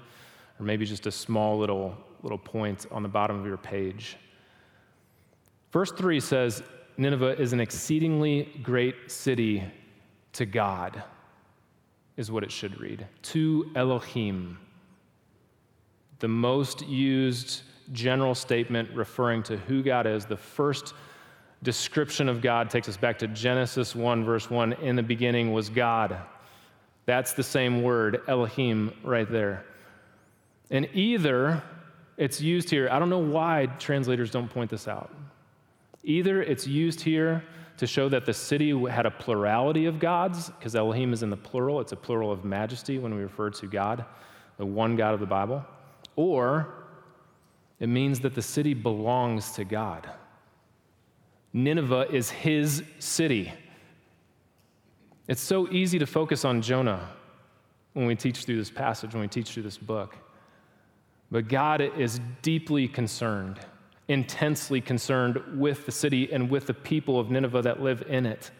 or 0.58 0.66
maybe 0.66 0.84
just 0.84 1.06
a 1.06 1.10
small 1.10 1.58
little, 1.58 1.96
little 2.22 2.38
point 2.38 2.86
on 2.90 3.02
the 3.02 3.08
bottom 3.08 3.38
of 3.38 3.46
your 3.46 3.56
page. 3.56 4.16
Verse 5.72 5.92
3 5.92 6.20
says, 6.20 6.62
Nineveh 6.96 7.38
is 7.40 7.52
an 7.52 7.60
exceedingly 7.60 8.60
great 8.62 9.10
city 9.10 9.64
to 10.32 10.46
God 10.46 11.02
is 12.16 12.30
what 12.30 12.42
it 12.42 12.50
should 12.50 12.80
read. 12.80 13.06
To 13.22 13.70
Elohim. 13.74 14.58
The 16.18 16.28
most 16.28 16.86
used 16.86 17.62
general 17.92 18.34
statement 18.34 18.90
referring 18.94 19.42
to 19.44 19.56
who 19.56 19.82
God 19.82 20.06
is. 20.06 20.24
The 20.26 20.36
first 20.36 20.94
description 21.62 22.28
of 22.28 22.40
God 22.40 22.70
takes 22.70 22.88
us 22.88 22.96
back 22.96 23.18
to 23.18 23.28
Genesis 23.28 23.94
1, 23.94 24.24
verse 24.24 24.50
1. 24.50 24.74
In 24.74 24.96
the 24.96 25.02
beginning 25.02 25.52
was 25.52 25.68
God. 25.68 26.16
That's 27.06 27.32
the 27.32 27.42
same 27.42 27.82
word, 27.82 28.22
Elohim, 28.28 28.92
right 29.02 29.30
there. 29.30 29.64
And 30.70 30.88
either 30.92 31.62
it's 32.16 32.40
used 32.40 32.70
here, 32.70 32.88
I 32.90 32.98
don't 32.98 33.10
know 33.10 33.18
why 33.18 33.66
translators 33.78 34.30
don't 34.30 34.48
point 34.48 34.70
this 34.70 34.88
out. 34.88 35.14
Either 36.02 36.42
it's 36.42 36.66
used 36.66 37.00
here 37.00 37.44
to 37.76 37.86
show 37.86 38.08
that 38.08 38.24
the 38.24 38.32
city 38.32 38.70
had 38.88 39.06
a 39.06 39.10
plurality 39.10 39.86
of 39.86 39.98
gods, 39.98 40.50
because 40.50 40.74
Elohim 40.74 41.12
is 41.12 41.22
in 41.22 41.30
the 41.30 41.36
plural, 41.36 41.80
it's 41.80 41.92
a 41.92 41.96
plural 41.96 42.32
of 42.32 42.44
majesty 42.44 42.98
when 42.98 43.14
we 43.14 43.22
refer 43.22 43.50
to 43.50 43.66
God, 43.66 44.04
the 44.56 44.64
one 44.64 44.96
God 44.96 45.14
of 45.14 45.20
the 45.20 45.26
Bible, 45.26 45.64
or 46.16 46.85
it 47.78 47.88
means 47.88 48.20
that 48.20 48.34
the 48.34 48.42
city 48.42 48.74
belongs 48.74 49.52
to 49.52 49.64
God. 49.64 50.08
Nineveh 51.52 52.06
is 52.10 52.30
his 52.30 52.82
city. 52.98 53.52
It's 55.28 55.40
so 55.40 55.68
easy 55.70 55.98
to 55.98 56.06
focus 56.06 56.44
on 56.44 56.62
Jonah 56.62 57.08
when 57.92 58.06
we 58.06 58.14
teach 58.14 58.44
through 58.44 58.58
this 58.58 58.70
passage, 58.70 59.12
when 59.12 59.22
we 59.22 59.28
teach 59.28 59.50
through 59.50 59.62
this 59.62 59.78
book. 59.78 60.16
But 61.30 61.48
God 61.48 61.80
is 61.80 62.20
deeply 62.42 62.88
concerned 62.88 63.58
intensely 64.08 64.80
concerned 64.80 65.40
with 65.54 65.84
the 65.86 65.92
city 65.92 66.32
and 66.32 66.48
with 66.48 66.66
the 66.66 66.74
people 66.74 67.18
of 67.18 67.30
Nineveh 67.30 67.62
that 67.62 67.82
live 67.82 68.04
in 68.08 68.26
it. 68.26 68.50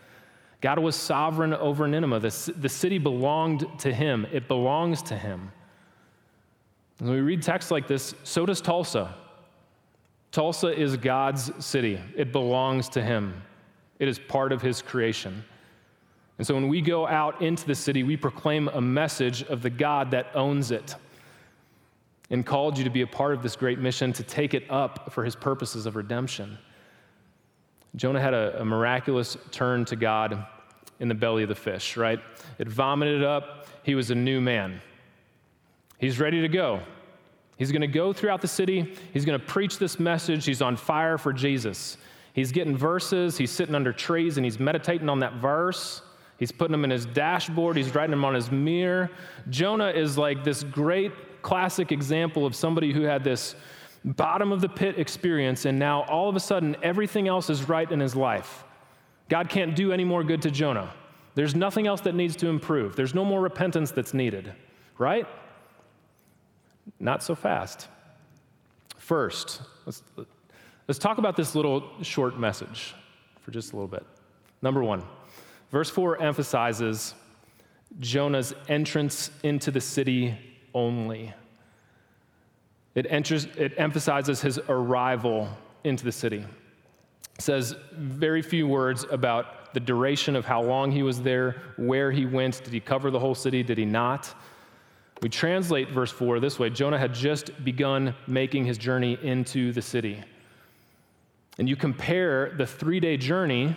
God 0.61 0.79
was 0.79 0.97
sovereign 0.97 1.55
over 1.55 1.87
Nineveh. 1.87 2.21
The, 2.21 2.55
the 2.57 2.69
city 2.69 2.99
belonged 2.99 3.67
to 3.81 3.93
him, 3.93 4.27
it 4.33 4.49
belongs 4.49 5.03
to 5.03 5.17
him. 5.17 5.53
When 6.99 7.11
we 7.11 7.21
read 7.21 7.43
texts 7.43 7.71
like 7.71 7.87
this, 7.87 8.15
so 8.25 8.47
does 8.47 8.61
Tulsa. 8.61 9.15
Tulsa 10.33 10.69
is 10.69 10.97
God's 10.97 11.53
city, 11.65 12.01
it 12.15 12.33
belongs 12.33 12.89
to 12.91 13.03
him, 13.03 13.43
it 13.99 14.09
is 14.09 14.19
part 14.19 14.53
of 14.53 14.61
his 14.61 14.83
creation. 14.83 15.45
And 16.39 16.47
so 16.47 16.55
when 16.55 16.69
we 16.69 16.83
go 16.83 17.07
out 17.07 17.41
into 17.41 17.67
the 17.67 17.75
city, 17.75 18.03
we 18.03 18.17
proclaim 18.17 18.69
a 18.69 18.81
message 18.81 19.43
of 19.45 19.63
the 19.63 19.71
God 19.71 20.11
that 20.11 20.27
owns 20.35 20.71
it 20.71 20.95
and 22.29 22.45
called 22.45 22.77
you 22.77 22.85
to 22.85 22.91
be 22.91 23.03
a 23.03 23.07
part 23.07 23.33
of 23.33 23.43
this 23.43 23.57
great 23.57 23.79
mission 23.79 24.13
to 24.13 24.23
take 24.23 24.53
it 24.53 24.71
up 24.71 25.13
for 25.13 25.25
his 25.25 25.35
purposes 25.35 25.87
of 25.87 25.97
redemption. 25.97 26.59
Jonah 27.95 28.21
had 28.21 28.35
a, 28.35 28.61
a, 28.61 28.65
miraculous 28.65 29.39
turn 29.51 29.87
to 29.87 29.97
God 29.97 30.45
in 31.01 31.09
the 31.09 31.15
belly 31.15 31.43
of 31.43 31.49
the 31.49 31.55
fish, 31.55 31.97
right? 31.97 32.21
It 32.59 32.69
vomited 32.69 33.23
up. 33.23 33.69
He 33.85 33.95
was 33.95 34.11
a 34.11 34.15
new 34.15 34.41
man. 34.41 34.83
He's 35.99 36.21
ready 36.21 36.41
to 36.43 36.49
go. 36.49 36.81
He's 37.57 37.73
going 37.73 37.81
to 37.81 37.87
go 37.87 38.13
throughout 38.13 38.43
the 38.43 38.49
city. 38.49 38.95
He's 39.13 39.25
going 39.25 39.39
to 39.39 39.45
preach 39.45 39.79
this 39.79 39.99
message. 39.99 40.45
He's 40.45 40.61
on 40.61 40.77
fire 40.77 41.17
for 41.17 41.33
Jesus. 41.33 41.97
He's 42.35 42.53
getting 42.53 42.77
verses. 42.77 43.39
He's 43.39 43.51
sitting 43.51 43.75
under 43.75 43.93
trees 43.93 44.37
and 44.37 44.45
he's 44.45 44.61
meditating 44.61 45.09
on 45.09 45.21
that 45.21 45.35
verse. 45.35 46.03
He's 46.39 46.53
putting 46.53 46.73
them 46.73 46.85
in 46.85 46.91
his 46.91 47.07
dashboard. 47.07 47.79
He's 47.79 47.95
writing 47.95 48.11
them 48.11 48.27
on 48.27 48.35
his 48.35 48.51
mirror. 48.51 49.11
Jonah 49.49 49.89
is 49.89 50.19
like 50.19 50.45
this 50.45 50.63
great 50.65 51.13
classic 51.41 51.93
example 51.93 52.45
of 52.45 52.55
somebody 52.55 52.93
who 52.93 53.03
had 53.03 53.25
this 53.25 53.55
bottom 54.05 54.53
of 54.53 54.61
the 54.61 54.69
pit 54.69 54.99
experience, 54.99 55.65
and 55.65 55.79
now 55.79 56.03
all 56.03 56.29
of 56.29 56.37
a 56.37 56.41
sudden 56.41 56.77
everything 56.83 57.27
else 57.27 57.49
is 57.49 57.69
right 57.69 57.91
in 57.91 58.01
his 58.01 58.15
life. 58.15 58.65
God 59.29 59.49
can't 59.49 59.75
do 59.75 59.93
any 59.93 60.05
more 60.05 60.23
good 60.23 60.43
to 60.43 60.51
Jonah. 60.51 60.93
There's 61.35 61.55
nothing 61.55 61.87
else 61.87 62.03
that 62.03 62.15
needs 62.15 62.37
to 62.37 62.49
improve. 62.49 62.97
There's 62.97 63.15
no 63.15 63.25
more 63.25 63.41
repentance 63.41 63.91
that's 63.91 64.13
needed, 64.13 64.53
right? 64.99 65.27
Not 66.99 67.23
so 67.23 67.35
fast. 67.35 67.89
First, 68.97 69.63
let's, 69.85 70.03
let's 70.89 70.99
talk 70.99 71.19
about 71.19 71.37
this 71.37 71.55
little 71.55 71.85
short 72.03 72.39
message 72.39 72.95
for 73.41 73.51
just 73.51 73.73
a 73.73 73.77
little 73.77 73.89
bit. 73.89 74.05
Number 74.63 74.83
one, 74.83 75.03
verse 75.71 75.91
4 75.91 76.21
emphasizes 76.21 77.15
Jonah's 78.01 78.55
entrance 78.69 79.31
into 79.43 79.71
the 79.71 79.81
city 79.81 80.37
only. 80.75 81.33
It, 82.95 83.07
enters, 83.09 83.45
it 83.57 83.75
emphasizes 83.77 84.41
his 84.41 84.59
arrival 84.69 85.49
into 85.85 86.05
the 86.05 86.13
city. 86.13 86.45
It 87.37 87.43
says 87.43 87.77
very 87.93 88.43
few 88.43 88.67
words 88.67 89.05
about 89.11 89.75
the 89.75 89.81
duration 89.81 90.35
of 90.35 90.47
how 90.47 90.63
long 90.63 90.91
he 90.91 91.03
was 91.03 91.21
there, 91.21 91.63
where 91.77 92.11
he 92.11 92.25
went. 92.25 92.65
Did 92.65 92.73
he 92.73 92.81
cover 92.81 93.11
the 93.11 93.19
whole 93.19 93.35
city? 93.35 93.63
Did 93.63 93.77
he 93.77 93.85
not? 93.85 94.35
We 95.23 95.29
translate 95.29 95.91
verse 95.91 96.11
4 96.11 96.41
this 96.41 96.59
way 96.59 96.71
Jonah 96.71 96.99
had 96.99 97.15
just 97.15 97.65
begun 97.65 98.15
making 98.27 98.65
his 98.67 98.79
journey 98.79 99.19
into 99.23 99.73
the 99.73 99.83
city. 99.83 100.23
And 101.59 101.69
you 101.69 101.77
compare 101.77 102.55
the 102.57 102.67
three 102.67 103.01
day 103.01 103.17
journey 103.17 103.77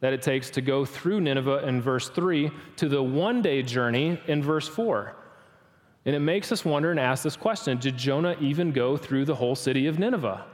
that 0.00 0.12
it 0.12 0.22
takes 0.22 0.50
to 0.50 0.60
go 0.60 0.84
through 0.84 1.20
Nineveh 1.20 1.66
in 1.66 1.80
verse 1.80 2.08
3 2.08 2.50
to 2.76 2.88
the 2.88 3.02
one 3.02 3.42
day 3.42 3.62
journey 3.62 4.20
in 4.26 4.42
verse 4.42 4.66
4. 4.66 5.14
And 6.04 6.16
it 6.16 6.20
makes 6.20 6.50
us 6.50 6.64
wonder 6.64 6.90
and 6.90 6.98
ask 6.98 7.22
this 7.22 7.36
question 7.36 7.78
Did 7.78 7.96
Jonah 7.96 8.36
even 8.40 8.72
go 8.72 8.96
through 8.96 9.26
the 9.26 9.34
whole 9.34 9.54
city 9.54 9.86
of 9.86 9.98
Nineveh? 9.98 10.44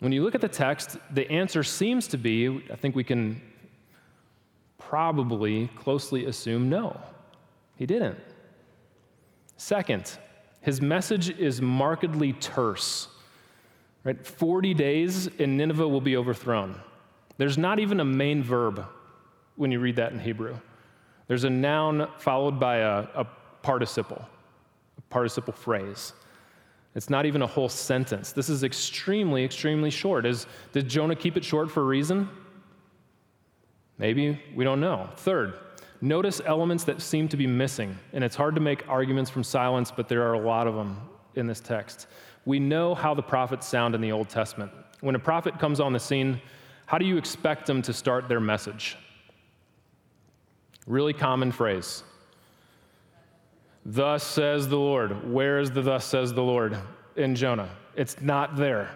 When 0.00 0.10
you 0.10 0.24
look 0.24 0.34
at 0.34 0.40
the 0.40 0.48
text, 0.48 0.98
the 1.12 1.30
answer 1.30 1.62
seems 1.62 2.08
to 2.08 2.18
be 2.18 2.64
I 2.70 2.76
think 2.76 2.96
we 2.96 3.04
can 3.04 3.40
probably 4.78 5.68
closely 5.76 6.26
assume 6.26 6.68
no, 6.68 7.00
he 7.76 7.86
didn't. 7.86 8.18
Second, 9.62 10.18
his 10.60 10.82
message 10.82 11.30
is 11.38 11.62
markedly 11.62 12.32
terse. 12.32 13.06
Right? 14.02 14.26
40 14.26 14.74
days 14.74 15.28
and 15.38 15.56
Nineveh 15.56 15.86
will 15.86 16.00
be 16.00 16.16
overthrown. 16.16 16.80
There's 17.36 17.56
not 17.56 17.78
even 17.78 18.00
a 18.00 18.04
main 18.04 18.42
verb 18.42 18.84
when 19.54 19.70
you 19.70 19.78
read 19.78 19.94
that 19.96 20.10
in 20.10 20.18
Hebrew. 20.18 20.56
There's 21.28 21.44
a 21.44 21.50
noun 21.50 22.08
followed 22.18 22.58
by 22.58 22.78
a, 22.78 23.06
a 23.14 23.24
participle, 23.62 24.28
a 24.98 25.00
participle 25.02 25.52
phrase. 25.52 26.12
It's 26.96 27.08
not 27.08 27.24
even 27.24 27.40
a 27.42 27.46
whole 27.46 27.68
sentence. 27.68 28.32
This 28.32 28.48
is 28.48 28.64
extremely, 28.64 29.44
extremely 29.44 29.90
short. 29.90 30.26
Is, 30.26 30.48
did 30.72 30.88
Jonah 30.88 31.14
keep 31.14 31.36
it 31.36 31.44
short 31.44 31.70
for 31.70 31.82
a 31.82 31.86
reason? 31.86 32.28
Maybe, 33.96 34.42
we 34.56 34.64
don't 34.64 34.80
know. 34.80 35.08
Third, 35.18 35.54
notice 36.02 36.42
elements 36.44 36.84
that 36.84 37.00
seem 37.00 37.28
to 37.28 37.36
be 37.36 37.46
missing. 37.46 37.98
And 38.12 38.22
it's 38.22 38.36
hard 38.36 38.54
to 38.56 38.60
make 38.60 38.86
arguments 38.88 39.30
from 39.30 39.44
silence, 39.44 39.90
but 39.90 40.08
there 40.08 40.28
are 40.28 40.34
a 40.34 40.40
lot 40.40 40.66
of 40.66 40.74
them 40.74 41.00
in 41.36 41.46
this 41.46 41.60
text. 41.60 42.08
We 42.44 42.58
know 42.58 42.94
how 42.94 43.14
the 43.14 43.22
prophets 43.22 43.66
sound 43.66 43.94
in 43.94 44.00
the 44.00 44.12
Old 44.12 44.28
Testament. 44.28 44.72
When 45.00 45.14
a 45.14 45.20
prophet 45.20 45.58
comes 45.58 45.80
on 45.80 45.92
the 45.92 46.00
scene, 46.00 46.40
how 46.86 46.98
do 46.98 47.06
you 47.06 47.16
expect 47.16 47.66
them 47.66 47.80
to 47.82 47.92
start 47.92 48.28
their 48.28 48.40
message? 48.40 48.96
Really 50.86 51.12
common 51.12 51.52
phrase 51.52 52.02
Thus 53.84 54.22
says 54.22 54.68
the 54.68 54.78
Lord. 54.78 55.32
Where 55.32 55.58
is 55.58 55.70
the 55.70 55.82
thus 55.82 56.04
says 56.04 56.32
the 56.32 56.42
Lord 56.42 56.76
in 57.16 57.34
Jonah? 57.34 57.70
It's 57.96 58.20
not 58.20 58.56
there. 58.56 58.90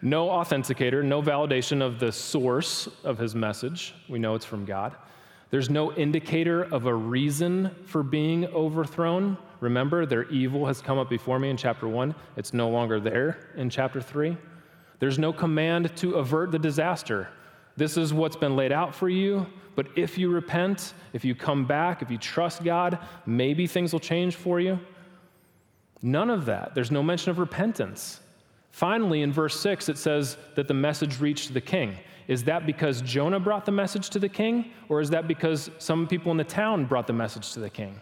No 0.00 0.28
authenticator, 0.28 1.02
no 1.02 1.22
validation 1.22 1.82
of 1.82 1.98
the 1.98 2.12
source 2.12 2.88
of 3.04 3.18
his 3.18 3.34
message. 3.34 3.94
We 4.08 4.18
know 4.18 4.34
it's 4.34 4.44
from 4.44 4.64
God. 4.64 4.94
There's 5.54 5.70
no 5.70 5.92
indicator 5.92 6.64
of 6.64 6.86
a 6.86 6.92
reason 6.92 7.70
for 7.86 8.02
being 8.02 8.44
overthrown. 8.46 9.38
Remember, 9.60 10.04
their 10.04 10.24
evil 10.24 10.66
has 10.66 10.80
come 10.80 10.98
up 10.98 11.08
before 11.08 11.38
me 11.38 11.48
in 11.48 11.56
chapter 11.56 11.86
one. 11.86 12.16
It's 12.36 12.52
no 12.52 12.68
longer 12.68 12.98
there 12.98 13.38
in 13.54 13.70
chapter 13.70 14.00
three. 14.00 14.36
There's 14.98 15.16
no 15.16 15.32
command 15.32 15.96
to 15.98 16.14
avert 16.14 16.50
the 16.50 16.58
disaster. 16.58 17.28
This 17.76 17.96
is 17.96 18.12
what's 18.12 18.34
been 18.34 18.56
laid 18.56 18.72
out 18.72 18.96
for 18.96 19.08
you. 19.08 19.46
But 19.76 19.86
if 19.94 20.18
you 20.18 20.28
repent, 20.28 20.92
if 21.12 21.24
you 21.24 21.36
come 21.36 21.66
back, 21.66 22.02
if 22.02 22.10
you 22.10 22.18
trust 22.18 22.64
God, 22.64 22.98
maybe 23.24 23.68
things 23.68 23.92
will 23.92 24.00
change 24.00 24.34
for 24.34 24.58
you. 24.58 24.80
None 26.02 26.30
of 26.30 26.46
that. 26.46 26.74
There's 26.74 26.90
no 26.90 27.00
mention 27.00 27.30
of 27.30 27.38
repentance. 27.38 28.18
Finally, 28.72 29.22
in 29.22 29.32
verse 29.32 29.60
6, 29.60 29.88
it 29.88 29.98
says 29.98 30.36
that 30.56 30.66
the 30.66 30.74
message 30.74 31.20
reached 31.20 31.54
the 31.54 31.60
king. 31.60 31.96
Is 32.26 32.44
that 32.44 32.66
because 32.66 33.02
Jonah 33.02 33.40
brought 33.40 33.66
the 33.66 33.72
message 33.72 34.10
to 34.10 34.18
the 34.18 34.28
king, 34.28 34.72
or 34.88 35.00
is 35.00 35.10
that 35.10 35.28
because 35.28 35.70
some 35.78 36.06
people 36.06 36.30
in 36.30 36.38
the 36.38 36.44
town 36.44 36.86
brought 36.86 37.06
the 37.06 37.12
message 37.12 37.52
to 37.52 37.60
the 37.60 37.70
king? 37.70 38.00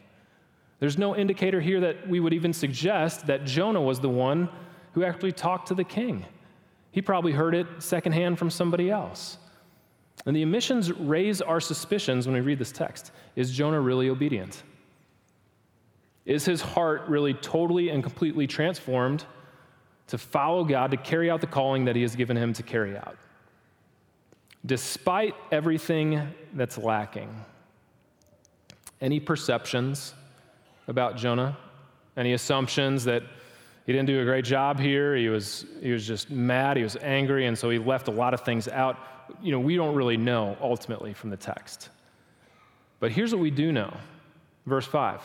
There's 0.79 0.99
no 0.99 1.17
indicator 1.17 1.61
here 1.61 1.81
that 1.81 2.09
we 2.09 2.21
would 2.21 2.33
even 2.33 2.53
suggest 2.53 3.27
that 3.27 3.45
Jonah 3.45 3.81
was 3.81 4.01
the 4.01 4.09
one 4.09 4.49
who 4.93 5.05
actually 5.05 5.33
talked 5.33 5.69
to 5.69 5.75
the 5.75 5.85
king. 5.85 6.25
He 6.91 7.01
probably 7.01 7.33
heard 7.33 7.55
it 7.55 7.67
secondhand 7.79 8.39
from 8.39 8.51
somebody 8.51 8.91
else. 8.91 9.39
And 10.27 10.37
the 10.37 10.43
omissions 10.43 10.93
raise 10.93 11.41
our 11.41 11.61
suspicions 11.61 12.27
when 12.27 12.35
we 12.35 12.41
read 12.41 12.59
this 12.59 12.73
text. 12.73 13.13
Is 13.35 13.51
Jonah 13.53 13.81
really 13.81 14.09
obedient? 14.09 14.63
Is 16.27 16.45
his 16.45 16.61
heart 16.61 17.03
really 17.09 17.35
totally 17.35 17.89
and 17.89 18.03
completely 18.03 18.47
transformed 18.47 19.25
to 20.09 20.19
follow 20.19 20.65
God, 20.65 20.91
to 20.91 20.97
carry 20.97 21.31
out 21.31 21.41
the 21.41 21.47
calling 21.47 21.85
that 21.87 21.97
he 21.97 22.03
has 22.03 22.15
given 22.15 22.37
him 22.37 22.53
to 22.53 22.63
carry 22.63 22.97
out? 22.97 23.17
Despite 24.65 25.35
everything 25.51 26.29
that's 26.55 26.79
lacking, 26.79 27.35
any 29.01 29.19
perceptions 29.19 30.15
about 30.89 31.17
Jonah? 31.17 31.57
Any 32.17 32.35
assumptions 32.35 33.05
that 33.05 33.23
he 33.87 33.93
didn't 33.93 34.07
do 34.07 34.21
a 34.21 34.25
great 34.25 34.45
job 34.45 34.79
here? 34.79 35.17
He 35.17 35.29
was, 35.29 35.65
he 35.81 35.93
was 35.93 36.07
just 36.07 36.31
mad, 36.31 36.77
he 36.77 36.83
was 36.83 36.97
angry, 37.01 37.47
and 37.47 37.59
so 37.59 37.71
he 37.71 37.79
left 37.79 38.07
a 38.09 38.13
lot 38.13 38.35
of 38.35 38.43
things 38.43 38.69
out 38.69 38.99
you 39.41 39.53
know, 39.53 39.61
we 39.61 39.77
don't 39.77 39.95
really 39.95 40.17
know 40.17 40.57
ultimately 40.61 41.15
from 41.15 41.31
the 41.31 41.37
text. 41.37 41.89
But 43.01 43.13
here's 43.13 43.33
what 43.33 43.41
we 43.41 43.51
do 43.51 43.73
know 43.73 43.97
verse 44.67 44.87
5 44.87 45.21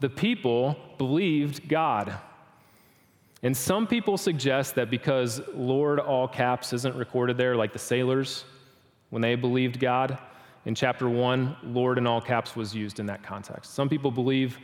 the 0.00 0.10
people 0.10 0.76
believed 0.98 1.68
God. 1.68 2.14
And 3.44 3.56
some 3.56 3.88
people 3.88 4.16
suggest 4.18 4.76
that 4.76 4.88
because 4.88 5.40
Lord, 5.52 5.98
all 5.98 6.28
caps, 6.28 6.72
isn't 6.72 6.94
recorded 6.94 7.36
there, 7.36 7.56
like 7.56 7.72
the 7.72 7.78
sailors, 7.78 8.44
when 9.12 9.20
they 9.20 9.34
believed 9.34 9.78
God, 9.78 10.16
in 10.64 10.74
chapter 10.74 11.06
1, 11.06 11.56
Lord 11.64 11.98
in 11.98 12.06
all 12.06 12.22
caps 12.22 12.56
was 12.56 12.74
used 12.74 12.98
in 12.98 13.04
that 13.06 13.22
context. 13.22 13.74
Some 13.74 13.90
people 13.90 14.10
believe 14.10 14.58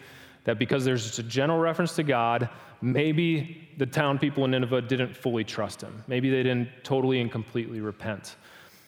that 0.45 0.59
because 0.59 0.87
there's 0.87 1.05
just 1.05 1.19
a 1.19 1.23
general 1.23 1.59
reference 1.59 1.95
to 1.97 2.03
God, 2.03 2.49
maybe 2.81 3.69
the 3.77 3.85
town 3.85 4.19
people 4.19 4.47
in 4.47 4.53
Nineveh 4.53 4.81
didn't 4.81 5.15
fully 5.15 5.45
trust 5.45 5.83
him. 5.83 6.03
Maybe 6.07 6.31
they 6.31 6.43
didn't 6.43 6.71
totally 6.83 7.21
and 7.21 7.31
completely 7.31 7.83
repent. 7.83 8.37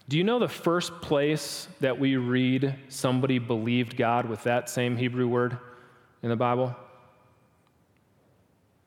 Do 0.08 0.16
you 0.16 0.24
know 0.24 0.38
the 0.38 0.48
first 0.48 0.98
place 1.02 1.68
that 1.80 1.98
we 1.98 2.16
read 2.16 2.74
somebody 2.88 3.38
believed 3.38 3.98
God 3.98 4.30
with 4.30 4.42
that 4.44 4.70
same 4.70 4.96
Hebrew 4.96 5.28
word 5.28 5.58
in 6.22 6.30
the 6.30 6.36
Bible? 6.36 6.74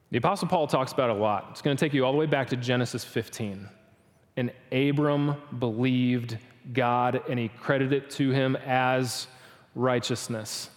The 0.09 0.17
Apostle 0.17 0.47
Paul 0.47 0.65
talks 0.65 0.91
about 0.91 1.11
a 1.11 1.13
lot. 1.13 1.49
It's 1.51 1.61
going 1.61 1.77
to 1.77 1.85
take 1.85 1.93
you 1.93 2.03
all 2.03 2.13
the 2.13 2.17
way 2.17 2.25
back 2.25 2.49
to 2.49 2.57
Genesis 2.57 3.03
15. 3.03 3.69
And 4.37 4.51
Abram 4.71 5.35
believed 5.59 6.39
God 6.71 7.21
and 7.27 7.37
he 7.37 7.49
credited 7.49 8.03
it 8.03 8.09
to 8.11 8.31
him 8.31 8.55
as 8.55 9.27
righteousness. 9.75 10.69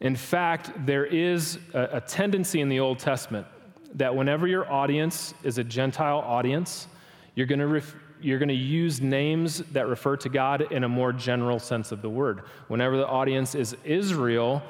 In 0.00 0.14
fact, 0.14 0.70
there 0.86 1.06
is 1.06 1.58
a, 1.74 1.88
a 1.94 2.00
tendency 2.00 2.60
in 2.60 2.68
the 2.68 2.80
Old 2.80 2.98
Testament 2.98 3.46
that 3.94 4.14
whenever 4.14 4.46
your 4.46 4.70
audience 4.70 5.34
is 5.42 5.58
a 5.58 5.64
Gentile 5.64 6.18
audience, 6.18 6.86
you're 7.34 7.46
going 7.46 7.62
ref- 7.62 7.96
you're 8.20 8.38
going 8.38 8.48
to 8.48 8.54
use 8.54 9.00
names 9.00 9.58
that 9.72 9.86
refer 9.86 10.16
to 10.16 10.28
God 10.28 10.72
in 10.72 10.84
a 10.84 10.88
more 10.88 11.12
general 11.12 11.58
sense 11.58 11.92
of 11.92 12.02
the 12.02 12.10
word. 12.10 12.42
Whenever 12.66 12.96
the 12.96 13.06
audience 13.06 13.54
is 13.54 13.76
Israel, 13.84 14.62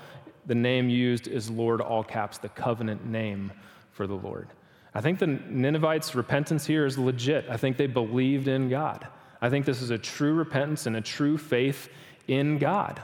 the 0.46 0.54
name 0.54 0.88
used 0.88 1.28
is 1.28 1.50
Lord, 1.50 1.80
all 1.80 2.04
caps, 2.04 2.38
the 2.38 2.50
covenant 2.50 3.06
name 3.06 3.52
for 3.92 4.06
the 4.06 4.14
Lord. 4.14 4.48
I 4.94 5.00
think 5.00 5.18
the 5.18 5.26
Ninevites' 5.26 6.14
repentance 6.14 6.66
here 6.66 6.84
is 6.84 6.98
legit. 6.98 7.46
I 7.48 7.56
think 7.56 7.76
they 7.76 7.86
believed 7.86 8.48
in 8.48 8.68
God. 8.68 9.06
I 9.40 9.50
think 9.50 9.64
this 9.64 9.82
is 9.82 9.90
a 9.90 9.98
true 9.98 10.34
repentance 10.34 10.86
and 10.86 10.96
a 10.96 11.00
true 11.00 11.38
faith 11.38 11.88
in 12.26 12.58
God, 12.58 13.00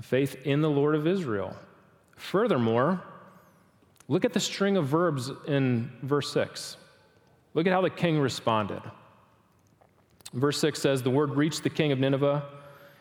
faith 0.00 0.36
in 0.44 0.60
the 0.60 0.70
Lord 0.70 0.94
of 0.94 1.06
Israel. 1.06 1.56
Furthermore, 2.16 3.02
look 4.08 4.24
at 4.24 4.32
the 4.32 4.40
string 4.40 4.76
of 4.76 4.86
verbs 4.86 5.30
in 5.46 5.90
verse 6.02 6.32
6. 6.32 6.76
Look 7.54 7.66
at 7.66 7.72
how 7.72 7.80
the 7.80 7.90
king 7.90 8.18
responded. 8.18 8.82
Verse 10.32 10.58
6 10.58 10.80
says, 10.80 11.02
The 11.02 11.10
word 11.10 11.30
reached 11.30 11.62
the 11.62 11.70
king 11.70 11.92
of 11.92 12.00
Nineveh. 12.00 12.44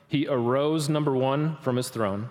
He 0.07 0.27
arose, 0.27 0.89
number 0.89 1.15
one, 1.15 1.57
from 1.61 1.75
his 1.75 1.89
throne. 1.89 2.29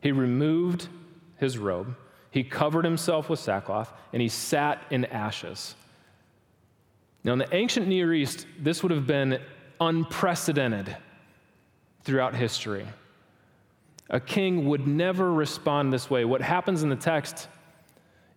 He 0.00 0.12
removed 0.12 0.88
his 1.36 1.58
robe. 1.58 1.94
He 2.30 2.42
covered 2.42 2.84
himself 2.84 3.28
with 3.28 3.38
sackcloth, 3.38 3.92
and 4.12 4.22
he 4.22 4.28
sat 4.28 4.82
in 4.90 5.04
ashes. 5.06 5.74
Now, 7.26 7.32
in 7.32 7.40
the 7.40 7.52
ancient 7.52 7.88
Near 7.88 8.14
East, 8.14 8.46
this 8.56 8.84
would 8.84 8.92
have 8.92 9.04
been 9.04 9.40
unprecedented 9.80 10.96
throughout 12.04 12.36
history. 12.36 12.86
A 14.08 14.20
king 14.20 14.68
would 14.68 14.86
never 14.86 15.32
respond 15.32 15.92
this 15.92 16.08
way. 16.08 16.24
What 16.24 16.40
happens 16.40 16.84
in 16.84 16.88
the 16.88 16.94
text 16.94 17.48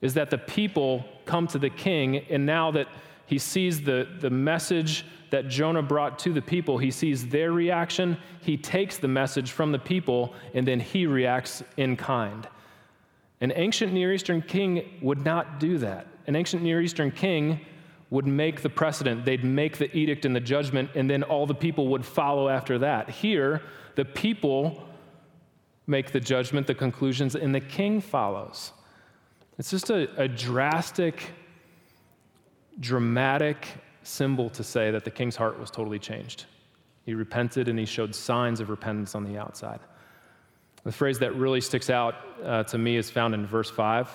is 0.01 0.15
that 0.15 0.31
the 0.31 0.39
people 0.39 1.05
come 1.25 1.45
to 1.49 1.59
the 1.59 1.69
king, 1.69 2.25
and 2.31 2.47
now 2.47 2.71
that 2.71 2.87
he 3.27 3.37
sees 3.37 3.79
the, 3.79 4.07
the 4.21 4.31
message 4.31 5.05
that 5.29 5.49
Jonah 5.49 5.83
brought 5.83 6.17
to 6.19 6.33
the 6.33 6.41
people, 6.41 6.79
he 6.79 6.89
sees 6.89 7.27
their 7.27 7.51
reaction, 7.51 8.17
he 8.41 8.57
takes 8.57 8.97
the 8.97 9.07
message 9.07 9.51
from 9.51 9.71
the 9.71 9.77
people, 9.77 10.33
and 10.55 10.67
then 10.67 10.79
he 10.79 11.05
reacts 11.05 11.61
in 11.77 11.95
kind. 11.95 12.47
An 13.39 13.53
ancient 13.55 13.93
Near 13.93 14.13
Eastern 14.13 14.41
king 14.41 14.97
would 15.03 15.23
not 15.23 15.59
do 15.59 15.77
that. 15.77 16.07
An 16.25 16.35
ancient 16.35 16.63
Near 16.63 16.81
Eastern 16.81 17.11
king 17.11 17.59
would 18.09 18.25
make 18.25 18.61
the 18.61 18.69
precedent, 18.69 19.23
they'd 19.25 19.43
make 19.43 19.77
the 19.77 19.95
edict 19.95 20.25
and 20.25 20.35
the 20.35 20.39
judgment, 20.39 20.89
and 20.95 21.09
then 21.09 21.23
all 21.23 21.45
the 21.45 21.53
people 21.53 21.87
would 21.89 22.05
follow 22.05 22.49
after 22.49 22.79
that. 22.79 23.09
Here, 23.09 23.61
the 23.95 24.05
people 24.05 24.87
make 25.85 26.11
the 26.11 26.19
judgment, 26.19 26.67
the 26.67 26.75
conclusions, 26.75 27.35
and 27.35 27.53
the 27.53 27.59
king 27.59 28.01
follows. 28.01 28.71
It's 29.57 29.69
just 29.69 29.89
a, 29.89 30.09
a 30.21 30.27
drastic, 30.27 31.31
dramatic 32.79 33.67
symbol 34.03 34.49
to 34.51 34.63
say 34.63 34.89
that 34.91 35.03
the 35.03 35.11
king's 35.11 35.35
heart 35.35 35.59
was 35.59 35.69
totally 35.69 35.99
changed. 35.99 36.45
He 37.05 37.13
repented 37.13 37.67
and 37.67 37.77
he 37.77 37.85
showed 37.85 38.15
signs 38.15 38.59
of 38.59 38.69
repentance 38.69 39.15
on 39.15 39.23
the 39.23 39.37
outside. 39.37 39.79
The 40.83 40.91
phrase 40.91 41.19
that 41.19 41.35
really 41.35 41.61
sticks 41.61 41.89
out 41.89 42.15
uh, 42.43 42.63
to 42.63 42.77
me 42.77 42.95
is 42.95 43.09
found 43.09 43.33
in 43.33 43.45
verse 43.45 43.69
5, 43.69 44.09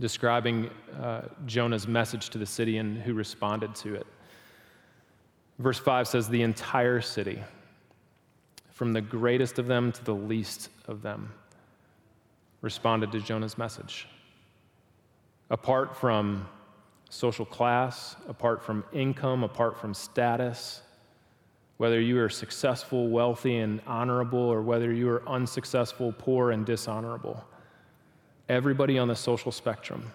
describing 0.00 0.70
uh, 1.00 1.22
Jonah's 1.46 1.86
message 1.86 2.30
to 2.30 2.38
the 2.38 2.46
city 2.46 2.78
and 2.78 2.98
who 2.98 3.14
responded 3.14 3.74
to 3.76 3.94
it. 3.94 4.06
Verse 5.58 5.78
5 5.78 6.08
says, 6.08 6.28
The 6.28 6.42
entire 6.42 7.00
city, 7.00 7.42
from 8.70 8.92
the 8.92 9.00
greatest 9.00 9.58
of 9.58 9.66
them 9.66 9.92
to 9.92 10.04
the 10.04 10.14
least 10.14 10.70
of 10.88 11.02
them, 11.02 11.32
responded 12.62 13.12
to 13.12 13.20
Jonah's 13.20 13.58
message. 13.58 14.08
Apart 15.50 15.94
from 15.94 16.48
social 17.10 17.44
class, 17.44 18.16
apart 18.28 18.62
from 18.62 18.84
income, 18.92 19.44
apart 19.44 19.78
from 19.78 19.92
status, 19.92 20.80
whether 21.76 22.00
you 22.00 22.18
are 22.20 22.28
successful, 22.28 23.08
wealthy, 23.08 23.58
and 23.58 23.80
honorable, 23.86 24.38
or 24.38 24.62
whether 24.62 24.92
you 24.92 25.10
are 25.10 25.28
unsuccessful, 25.28 26.14
poor, 26.16 26.52
and 26.52 26.64
dishonorable, 26.64 27.44
everybody 28.48 28.98
on 28.98 29.08
the 29.08 29.16
social 29.16 29.52
spectrum 29.52 30.10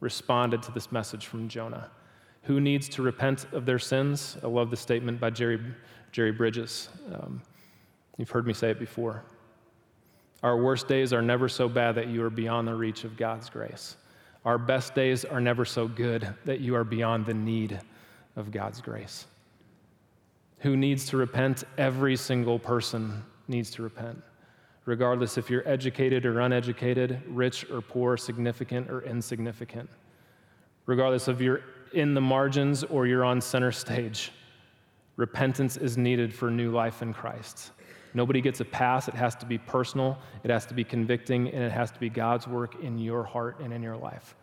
responded 0.00 0.62
to 0.64 0.72
this 0.72 0.90
message 0.90 1.26
from 1.26 1.48
Jonah. 1.48 1.90
Who 2.42 2.60
needs 2.60 2.88
to 2.90 3.02
repent 3.02 3.46
of 3.52 3.66
their 3.66 3.78
sins? 3.78 4.36
I 4.42 4.48
love 4.48 4.70
the 4.70 4.76
statement 4.76 5.20
by 5.20 5.30
Jerry, 5.30 5.60
Jerry 6.10 6.32
Bridges. 6.32 6.88
Um, 7.12 7.40
you've 8.18 8.30
heard 8.30 8.46
me 8.46 8.52
say 8.52 8.70
it 8.70 8.78
before. 8.78 9.22
Our 10.42 10.56
worst 10.56 10.88
days 10.88 11.12
are 11.12 11.22
never 11.22 11.48
so 11.48 11.68
bad 11.68 11.94
that 11.94 12.08
you 12.08 12.24
are 12.24 12.30
beyond 12.30 12.66
the 12.66 12.74
reach 12.74 13.04
of 13.04 13.16
God's 13.16 13.48
grace. 13.48 13.96
Our 14.44 14.58
best 14.58 14.94
days 14.94 15.24
are 15.24 15.40
never 15.40 15.64
so 15.64 15.86
good 15.86 16.34
that 16.44 16.60
you 16.60 16.74
are 16.74 16.82
beyond 16.82 17.26
the 17.26 17.34
need 17.34 17.80
of 18.34 18.50
God's 18.50 18.80
grace. 18.80 19.26
Who 20.58 20.76
needs 20.76 21.06
to 21.06 21.16
repent? 21.16 21.62
Every 21.78 22.16
single 22.16 22.58
person 22.58 23.22
needs 23.46 23.70
to 23.72 23.82
repent, 23.82 24.20
regardless 24.84 25.38
if 25.38 25.48
you're 25.48 25.66
educated 25.68 26.26
or 26.26 26.40
uneducated, 26.40 27.22
rich 27.28 27.68
or 27.70 27.80
poor, 27.80 28.16
significant 28.16 28.90
or 28.90 29.02
insignificant, 29.02 29.88
regardless 30.86 31.28
of 31.28 31.40
you're 31.40 31.62
in 31.92 32.14
the 32.14 32.20
margins 32.20 32.84
or 32.84 33.06
you're 33.06 33.24
on 33.24 33.40
center 33.40 33.72
stage. 33.72 34.32
Repentance 35.16 35.76
is 35.76 35.96
needed 35.96 36.32
for 36.32 36.50
new 36.50 36.70
life 36.70 37.02
in 37.02 37.12
Christ. 37.12 37.72
Nobody 38.14 38.40
gets 38.40 38.60
a 38.60 38.64
pass. 38.64 39.08
It 39.08 39.14
has 39.14 39.34
to 39.36 39.46
be 39.46 39.58
personal, 39.58 40.18
it 40.44 40.50
has 40.50 40.66
to 40.66 40.74
be 40.74 40.84
convicting, 40.84 41.48
and 41.48 41.62
it 41.62 41.72
has 41.72 41.90
to 41.92 42.00
be 42.00 42.08
God's 42.08 42.46
work 42.46 42.82
in 42.82 42.98
your 42.98 43.24
heart 43.24 43.60
and 43.60 43.72
in 43.72 43.82
your 43.82 43.96
life 43.96 44.34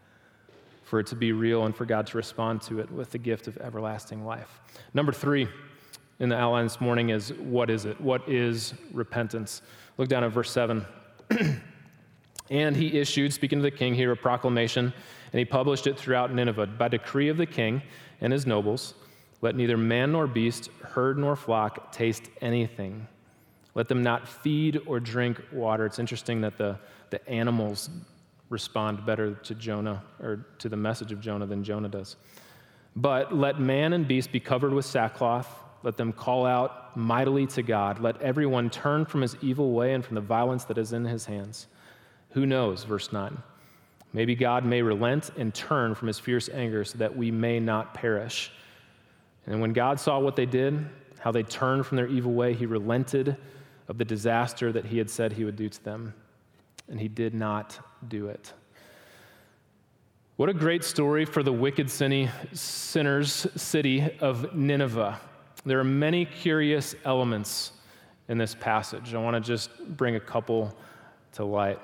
for 0.90 1.00
it 1.00 1.06
to 1.06 1.16
be 1.16 1.32
real 1.32 1.66
and 1.66 1.76
for 1.76 1.86
God 1.86 2.08
to 2.08 2.18
respond 2.18 2.64
to 2.64 2.80
it 2.80 2.92
with 2.92 3.12
the 3.12 3.18
gift 3.20 3.48
of 3.48 3.56
everlasting 3.58 4.26
life. 4.26 4.60
Number 4.96 5.12
three 5.12 5.48
in 6.20 6.30
the 6.30 6.38
outline 6.38 6.66
this 6.66 6.82
morning 6.82 7.10
is 7.10 7.34
what 7.34 7.70
is 7.70 7.86
it? 7.86 8.00
What 8.00 8.28
is 8.28 8.74
repentance? 8.92 9.62
Look 9.98 10.10
down 10.10 10.24
at 10.24 10.32
verse 10.32 10.52
7. 10.52 10.86
and 12.50 12.76
he 12.76 13.00
issued, 13.00 13.34
speaking 13.34 13.60
to 13.60 13.64
the 13.64 13.72
king 13.72 13.94
here, 13.94 14.12
a 14.12 14.18
proclamation 14.18 14.94
and 15.32 15.40
he 15.40 15.46
published 15.46 15.88
it 15.88 15.98
throughout 15.98 16.34
Nineveh 16.34 16.68
by 16.68 16.88
decree 16.88 17.30
of 17.30 17.38
the 17.38 17.46
king 17.46 17.82
and 18.22 18.34
his 18.34 18.46
nobles. 18.46 18.96
Let 19.42 19.56
neither 19.56 19.78
man 19.78 20.12
nor 20.12 20.28
beast, 20.28 20.70
herd 20.82 21.18
nor 21.18 21.36
flock 21.36 21.92
taste 21.92 22.24
anything. 22.42 23.08
Let 23.76 23.88
them 23.88 24.04
not 24.04 24.28
feed 24.28 24.82
or 24.86 25.00
drink 25.00 25.42
water. 25.52 25.86
It's 25.86 26.00
interesting 26.00 26.42
that 26.42 26.58
the, 26.58 26.78
the 27.12 27.28
animals 27.30 27.90
respond 28.50 29.06
better 29.06 29.36
to 29.36 29.56
Jonah 29.56 30.04
or 30.20 30.46
to 30.58 30.68
the 30.68 30.76
message 30.76 31.12
of 31.12 31.22
Jonah 31.22 31.46
than 31.46 31.64
Jonah 31.64 31.88
does. 31.88 32.16
But 32.96 33.34
let 33.34 33.60
man 33.60 33.94
and 33.94 34.08
beast 34.08 34.32
be 34.32 34.40
covered 34.40 34.74
with 34.74 34.86
sackcloth. 34.86 35.48
Let 35.84 35.98
them 35.98 36.12
call 36.12 36.46
out 36.46 36.98
mightily 36.98 37.48
to 37.48 37.62
God. 37.62 38.00
Let 38.00 38.22
everyone 38.22 38.70
turn 38.70 39.06
from 39.06 39.22
his 39.22 39.38
evil 39.42 39.72
way 39.72 39.94
and 39.94 40.04
from 40.04 40.16
the 40.16 40.22
violence 40.22 40.66
that 40.66 40.78
is 40.78 40.94
in 40.94 41.06
his 41.06 41.26
hands. 41.26 41.68
Who 42.32 42.46
knows? 42.46 42.84
Verse 42.84 43.12
9. 43.14 43.38
Maybe 44.12 44.36
God 44.36 44.66
may 44.66 44.82
relent 44.82 45.32
and 45.38 45.54
turn 45.54 45.96
from 45.96 46.08
his 46.08 46.20
fierce 46.20 46.50
anger 46.50 46.84
so 46.84 46.98
that 46.98 47.16
we 47.16 47.32
may 47.32 47.60
not 47.60 47.94
perish. 47.94 48.52
And 49.46 49.62
when 49.62 49.72
God 49.72 50.00
saw 50.00 50.20
what 50.20 50.36
they 50.36 50.46
did, 50.46 50.86
how 51.20 51.32
they 51.32 51.44
turned 51.44 51.86
from 51.86 51.98
their 51.98 52.08
evil 52.08 52.34
way, 52.34 52.54
he 52.54 52.66
relented 52.66 53.38
of 53.88 53.98
the 53.98 54.06
disaster 54.06 54.72
that 54.72 54.86
he 54.86 54.98
had 54.98 55.10
said 55.10 55.34
he 55.34 55.46
would 55.46 55.56
do 55.56 55.70
to 55.70 55.84
them. 55.84 56.14
And 56.88 57.00
he 57.00 57.08
did 57.08 57.34
not 57.34 57.80
do 58.08 58.28
it. 58.28 58.52
What 60.38 60.50
a 60.50 60.54
great 60.54 60.84
story 60.84 61.26
for 61.26 61.44
the 61.44 61.54
wicked 61.54 61.90
sinners 61.92 63.48
city 63.56 64.10
of 64.20 64.56
Nineveh. 64.56 65.20
There 65.66 65.80
are 65.80 65.84
many 65.84 66.26
curious 66.26 66.96
elements 67.04 67.74
in 68.30 68.38
this 68.38 68.56
passage. 68.56 69.14
I 69.14 69.18
want 69.18 69.36
to 69.36 69.42
just 69.42 69.78
bring 69.98 70.16
a 70.16 70.20
couple 70.20 70.76
to 71.34 71.44
light. 71.44 71.80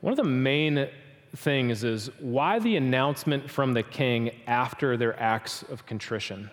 One 0.00 0.12
of 0.12 0.16
the 0.16 0.24
main 0.24 0.88
things 1.36 1.84
is 1.84 2.10
why 2.18 2.58
the 2.58 2.76
announcement 2.76 3.48
from 3.48 3.72
the 3.72 3.82
king 3.82 4.32
after 4.46 4.96
their 4.96 5.18
acts 5.20 5.62
of 5.64 5.86
contrition? 5.86 6.50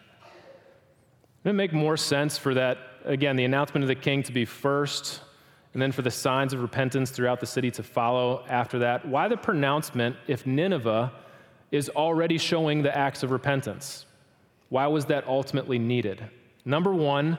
Would 1.44 1.52
it 1.52 1.54
make 1.54 1.74
more 1.74 1.98
sense 1.98 2.38
for 2.38 2.54
that, 2.54 2.78
again, 3.04 3.36
the 3.36 3.46
announcement 3.46 3.84
of 3.84 3.88
the 3.88 3.96
king 3.96 4.24
to 4.24 4.32
be 4.32 4.46
first, 4.46 5.22
and 5.74 5.82
then 5.82 5.92
for 5.92 6.02
the 6.02 6.12
signs 6.12 6.54
of 6.54 6.62
repentance 6.62 7.12
throughout 7.12 7.40
the 7.40 7.46
city 7.46 7.72
to 7.72 7.84
follow 7.84 8.46
after 8.48 8.80
that? 8.80 9.06
Why 9.08 9.28
the 9.28 9.38
pronouncement 9.38 10.16
if 10.28 10.46
Nineveh 10.46 11.12
is 11.72 11.90
already 11.90 12.38
showing 12.38 12.84
the 12.84 12.96
acts 12.96 13.24
of 13.24 13.32
repentance? 13.32 14.06
Why 14.70 14.88
was 14.88 15.06
that 15.06 15.28
ultimately 15.28 15.80
needed? 15.80 16.30
Number 16.70 16.94
one, 16.94 17.38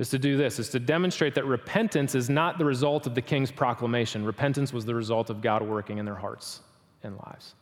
is 0.00 0.08
to 0.08 0.18
do 0.18 0.38
this, 0.38 0.58
is 0.58 0.70
to 0.70 0.78
demonstrate 0.78 1.34
that 1.34 1.44
repentance 1.44 2.14
is 2.14 2.30
not 2.30 2.56
the 2.56 2.64
result 2.64 3.06
of 3.06 3.14
the 3.14 3.20
king's 3.20 3.50
proclamation. 3.50 4.24
Repentance 4.24 4.72
was 4.72 4.86
the 4.86 4.94
result 4.94 5.28
of 5.28 5.42
God 5.42 5.62
working 5.62 5.98
in 5.98 6.06
their 6.06 6.14
hearts 6.14 6.60
and 7.02 7.18
lives. 7.18 7.54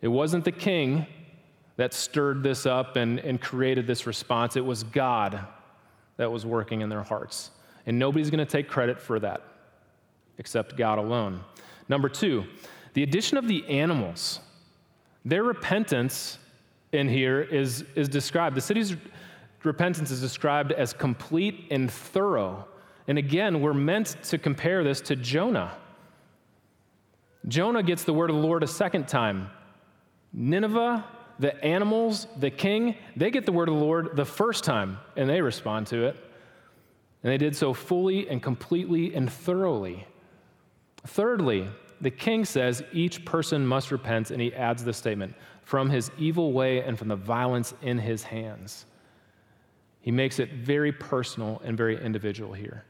It 0.00 0.08
wasn't 0.08 0.44
the 0.44 0.52
king 0.52 1.06
that 1.76 1.94
stirred 1.94 2.42
this 2.42 2.66
up 2.66 2.96
and, 2.96 3.20
and 3.20 3.40
created 3.40 3.86
this 3.86 4.04
response, 4.04 4.56
it 4.56 4.64
was 4.64 4.82
God 4.82 5.46
that 6.16 6.30
was 6.30 6.44
working 6.44 6.80
in 6.80 6.88
their 6.88 7.04
hearts. 7.04 7.52
And 7.86 8.00
nobody's 8.00 8.30
going 8.30 8.44
to 8.44 8.50
take 8.50 8.68
credit 8.68 9.00
for 9.00 9.20
that 9.20 9.42
except 10.38 10.76
God 10.76 10.98
alone. 10.98 11.40
Number 11.88 12.08
two, 12.08 12.44
the 12.94 13.04
addition 13.04 13.38
of 13.38 13.46
the 13.46 13.64
animals. 13.68 14.40
Their 15.24 15.44
repentance 15.44 16.38
in 16.90 17.08
here 17.08 17.40
is, 17.40 17.84
is 17.94 18.08
described. 18.08 18.56
The 18.56 18.60
city's 18.60 18.96
repentance 19.64 20.10
is 20.10 20.20
described 20.20 20.72
as 20.72 20.92
complete 20.92 21.66
and 21.70 21.90
thorough. 21.90 22.66
And 23.06 23.18
again, 23.18 23.60
we're 23.60 23.74
meant 23.74 24.16
to 24.24 24.38
compare 24.38 24.82
this 24.84 25.00
to 25.02 25.16
Jonah. 25.16 25.76
Jonah 27.46 27.82
gets 27.82 28.04
the 28.04 28.14
word 28.14 28.30
of 28.30 28.36
the 28.36 28.42
Lord 28.42 28.62
a 28.62 28.66
second 28.66 29.06
time. 29.06 29.50
Nineveh, 30.32 31.04
the 31.38 31.62
animals, 31.64 32.26
the 32.38 32.50
king, 32.50 32.96
they 33.16 33.30
get 33.30 33.44
the 33.44 33.52
word 33.52 33.68
of 33.68 33.74
the 33.74 33.80
Lord 33.80 34.16
the 34.16 34.24
first 34.24 34.64
time 34.64 34.98
and 35.16 35.28
they 35.28 35.42
respond 35.42 35.86
to 35.88 36.06
it. 36.06 36.16
And 37.22 37.32
they 37.32 37.38
did 37.38 37.56
so 37.56 37.72
fully 37.72 38.28
and 38.28 38.42
completely 38.42 39.14
and 39.14 39.30
thoroughly. 39.30 40.06
Thirdly, 41.06 41.68
the 42.00 42.10
king 42.10 42.44
says 42.44 42.82
each 42.92 43.24
person 43.24 43.66
must 43.66 43.90
repent, 43.90 44.30
and 44.30 44.40
he 44.40 44.52
adds 44.54 44.84
the 44.84 44.92
statement 44.92 45.34
from 45.62 45.88
his 45.88 46.10
evil 46.18 46.52
way 46.52 46.82
and 46.82 46.98
from 46.98 47.08
the 47.08 47.16
violence 47.16 47.72
in 47.80 47.98
his 47.98 48.22
hands. 48.22 48.84
He 50.04 50.10
makes 50.10 50.38
it 50.38 50.52
very 50.52 50.92
personal 50.92 51.62
and 51.64 51.78
very 51.78 51.98
individual 51.98 52.52
here. 52.52 52.84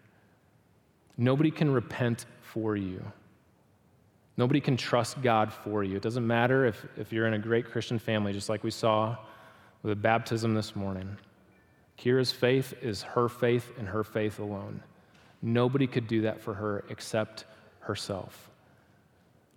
Nobody 1.16 1.53
can 1.53 1.70
repent 1.70 2.27
for 2.40 2.74
you. 2.74 3.05
Nobody 4.37 4.61
can 4.61 4.77
trust 4.77 5.22
God 5.22 5.53
for 5.53 5.85
you. 5.85 5.94
It 5.94 6.03
doesn't 6.03 6.27
matter 6.27 6.66
if, 6.66 6.85
if 6.96 7.12
you're 7.12 7.29
in 7.29 7.35
a 7.35 7.38
great 7.38 7.70
Christian 7.70 8.00
family, 8.00 8.33
just 8.33 8.48
like 8.48 8.65
we 8.65 8.73
saw 8.73 9.17
with 9.85 9.90
the 9.90 9.94
baptism 9.94 10.54
this 10.54 10.75
morning. 10.75 11.17
Kira's 11.96 12.33
faith 12.33 12.75
is 12.83 13.02
her 13.02 13.29
faith 13.29 13.71
and 13.79 13.87
her 13.87 14.02
faith 14.02 14.40
alone. 14.40 14.83
Nobody 15.40 15.87
could 15.87 16.08
do 16.08 16.23
that 16.23 16.40
for 16.40 16.52
her 16.54 16.85
except 16.90 17.44
herself. 17.79 18.50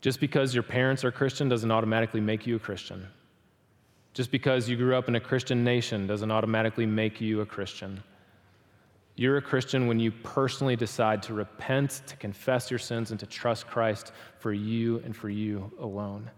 Just 0.01 0.20
because 0.20 0.53
your 0.53 0.62
parents 0.62 1.03
are 1.03 1.10
Christian 1.12 1.49
doesn't 1.49 1.72
automatically 1.72 2.22
make 2.22 2.45
you 2.45 2.58
a 2.58 2.60
Christian. 2.60 3.08
Just 4.18 4.32
because 4.32 4.68
you 4.68 4.76
grew 4.76 4.95
up 4.95 5.07
in 5.07 5.13
a 5.13 5.20
Christian 5.20 5.63
nation 5.63 6.07
doesn't 6.07 6.32
automatically 6.32 6.88
make 6.88 7.22
you 7.22 7.41
a 7.41 7.45
Christian. 7.45 8.01
You're 9.15 9.38
a 9.38 9.41
Christian 9.43 9.86
when 9.86 9.99
you 9.99 10.11
personally 10.11 10.76
decide 10.76 11.22
to 11.22 11.36
repent, 11.36 12.01
to 12.07 12.15
confess 12.15 12.72
your 12.72 12.80
sins, 12.80 13.11
and 13.11 13.20
to 13.20 13.28
trust 13.28 13.68
Christ 13.68 14.13
for 14.39 14.51
you 14.51 15.03
and 15.05 15.15
for 15.15 15.30
you 15.30 15.72
alone. 15.80 16.32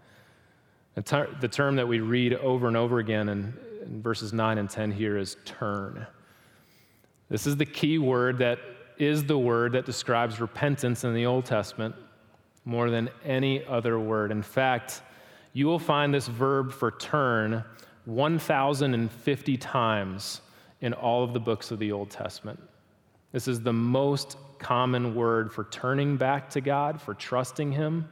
The, 0.96 1.04
ter- 1.04 1.34
the 1.40 1.48
term 1.48 1.78
that 1.78 1.88
we 1.88 2.02
read 2.02 2.34
over 2.34 2.68
and 2.68 2.76
over 2.76 3.00
again 3.00 3.30
in, 3.30 3.58
in 3.86 4.02
verses 4.02 4.34
9 4.34 4.58
and 4.58 4.70
10 4.70 4.92
here 4.92 5.18
is 5.18 5.38
turn. 5.46 6.06
This 7.30 7.48
is 7.48 7.56
the 7.56 7.66
key 7.66 7.98
word 7.98 8.40
that 8.40 8.60
is 8.98 9.24
the 9.24 9.40
word 9.40 9.72
that 9.72 9.86
describes 9.86 10.42
repentance 10.42 11.06
in 11.06 11.14
the 11.14 11.26
Old 11.26 11.46
Testament 11.46 11.96
more 12.66 12.90
than 12.90 13.10
any 13.24 13.64
other 13.64 13.98
word. 13.98 14.34
In 14.34 14.44
fact, 14.44 15.02
you 15.54 15.66
will 15.68 15.80
find 15.80 16.14
this 16.14 16.28
verb 16.28 16.72
for 16.72 16.92
turn 16.92 17.64
1,050 18.06 19.58
times 19.58 20.42
in 20.82 20.94
all 20.94 21.24
of 21.24 21.34
the 21.34 21.40
books 21.40 21.72
of 21.72 21.80
the 21.80 21.92
Old 21.92 22.10
Testament. 22.10 22.60
This 23.32 23.48
is 23.48 23.62
the 23.62 23.74
most 23.74 24.38
common 24.58 25.16
word 25.16 25.54
for 25.54 25.66
turning 25.66 26.18
back 26.18 26.50
to 26.52 26.62
God, 26.62 27.02
for 27.02 27.14
trusting 27.14 27.72
Him, 27.72 28.10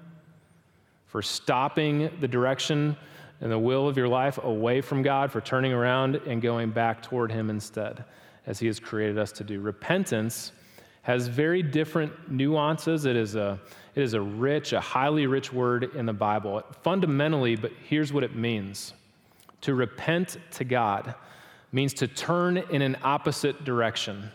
for 1.06 1.22
stopping 1.22 2.10
the 2.20 2.28
direction 2.28 2.96
and 3.42 3.52
the 3.52 3.60
will 3.60 3.88
of 3.88 3.98
your 3.98 4.08
life 4.08 4.40
away 4.44 4.82
from 4.82 5.02
God, 5.04 5.32
for 5.32 5.42
turning 5.42 5.74
around 5.74 6.16
and 6.16 6.42
going 6.42 6.72
back 6.72 7.02
toward 7.02 7.32
Him 7.32 7.50
instead, 7.50 8.04
as 8.46 8.60
He 8.60 8.68
has 8.68 8.80
created 8.80 9.18
us 9.18 9.32
to 9.34 9.44
do. 9.44 9.60
Repentance 9.60 10.52
has 11.08 11.30
very 11.30 11.64
different 11.64 12.30
nuances. 12.30 13.05
It 13.05 13.16
is 13.16 13.36
a, 13.36 13.58
it 13.95 14.03
is 14.03 14.14
a 14.14 14.20
rich, 14.20 14.74
a 14.74 14.82
highly 14.82 15.26
rich 15.26 15.53
word 15.53 15.95
in 15.95 16.05
the 16.05 16.12
Bible. 16.12 16.62
Fundamentally, 16.84 17.55
but 17.55 17.72
here's 17.88 18.12
what 18.12 18.26
it 18.26 18.36
means 18.36 18.93
to 19.62 19.74
repent 19.74 20.36
to 20.51 20.66
God 20.66 21.16
means 21.72 21.93
to 21.93 22.10
turn 22.10 22.58
in 22.58 22.82
an 22.82 22.97
opposite 23.03 23.64
direction. 23.64 24.30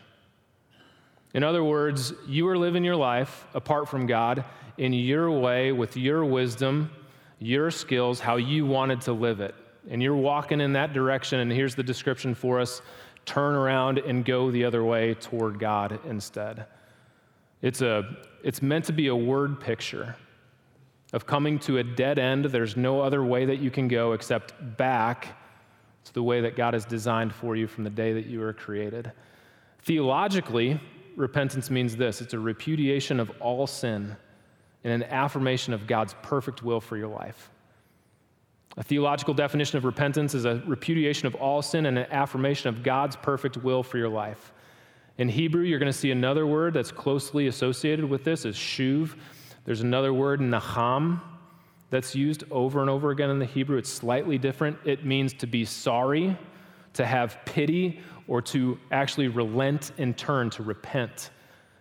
In 1.34 1.44
other 1.44 1.62
words, 1.62 2.14
you 2.26 2.48
are 2.48 2.56
living 2.56 2.84
your 2.84 2.96
life 2.96 3.46
apart 3.52 3.86
from 3.86 4.06
God 4.06 4.42
in 4.78 4.94
your 4.94 5.30
way, 5.30 5.72
with 5.72 5.98
your 5.98 6.24
wisdom, 6.24 6.90
your 7.38 7.70
skills, 7.70 8.18
how 8.18 8.36
you 8.36 8.64
wanted 8.64 9.02
to 9.02 9.12
live 9.12 9.42
it. 9.42 9.54
And 9.90 10.02
you're 10.02 10.16
walking 10.16 10.62
in 10.62 10.72
that 10.72 10.94
direction, 10.94 11.40
and 11.40 11.52
here's 11.52 11.74
the 11.74 11.82
description 11.82 12.34
for 12.34 12.60
us 12.60 12.80
turn 13.24 13.54
around 13.54 13.98
and 13.98 14.24
go 14.24 14.50
the 14.50 14.64
other 14.64 14.84
way 14.84 15.14
toward 15.14 15.58
God 15.58 16.00
instead. 16.06 16.66
It's, 17.60 17.80
a, 17.80 18.16
it's 18.42 18.60
meant 18.60 18.86
to 18.86 18.92
be 18.92 19.06
a 19.06 19.16
word 19.16 19.60
picture 19.60 20.16
of 21.12 21.26
coming 21.26 21.58
to 21.60 21.78
a 21.78 21.84
dead 21.84 22.18
end. 22.18 22.46
There's 22.46 22.76
no 22.76 23.00
other 23.00 23.24
way 23.24 23.44
that 23.44 23.58
you 23.58 23.70
can 23.70 23.86
go 23.86 24.12
except 24.12 24.54
back 24.76 25.38
to 26.04 26.12
the 26.12 26.22
way 26.22 26.40
that 26.40 26.56
God 26.56 26.74
has 26.74 26.84
designed 26.84 27.32
for 27.32 27.54
you 27.54 27.66
from 27.66 27.84
the 27.84 27.90
day 27.90 28.12
that 28.14 28.26
you 28.26 28.40
were 28.40 28.52
created. 28.52 29.12
Theologically, 29.82 30.80
repentance 31.16 31.70
means 31.70 31.94
this 31.96 32.20
it's 32.20 32.34
a 32.34 32.38
repudiation 32.38 33.20
of 33.20 33.30
all 33.40 33.66
sin 33.66 34.16
and 34.84 34.92
an 34.92 35.04
affirmation 35.04 35.72
of 35.72 35.86
God's 35.86 36.14
perfect 36.22 36.62
will 36.62 36.80
for 36.80 36.96
your 36.96 37.08
life. 37.08 37.50
A 38.76 38.82
theological 38.82 39.34
definition 39.34 39.76
of 39.76 39.84
repentance 39.84 40.34
is 40.34 40.44
a 40.44 40.62
repudiation 40.66 41.26
of 41.26 41.34
all 41.34 41.60
sin 41.60 41.86
and 41.86 41.98
an 41.98 42.06
affirmation 42.10 42.68
of 42.68 42.82
God's 42.82 43.16
perfect 43.16 43.58
will 43.58 43.82
for 43.82 43.98
your 43.98 44.08
life. 44.08 44.52
In 45.18 45.28
Hebrew, 45.28 45.62
you're 45.62 45.78
going 45.78 45.92
to 45.92 45.98
see 45.98 46.10
another 46.10 46.46
word 46.46 46.72
that's 46.72 46.90
closely 46.90 47.48
associated 47.48 48.06
with 48.06 48.24
this 48.24 48.44
is 48.46 48.56
shuv. 48.56 49.14
There's 49.64 49.82
another 49.82 50.14
word, 50.14 50.40
naham, 50.40 51.20
that's 51.90 52.14
used 52.14 52.44
over 52.50 52.80
and 52.80 52.88
over 52.88 53.10
again 53.10 53.28
in 53.28 53.38
the 53.38 53.44
Hebrew. 53.44 53.76
It's 53.76 53.92
slightly 53.92 54.38
different. 54.38 54.78
It 54.86 55.04
means 55.04 55.34
to 55.34 55.46
be 55.46 55.66
sorry, 55.66 56.36
to 56.94 57.04
have 57.04 57.38
pity, 57.44 58.00
or 58.26 58.40
to 58.40 58.78
actually 58.90 59.28
relent 59.28 59.92
and 59.98 60.16
turn, 60.16 60.48
to 60.50 60.62
repent 60.62 61.30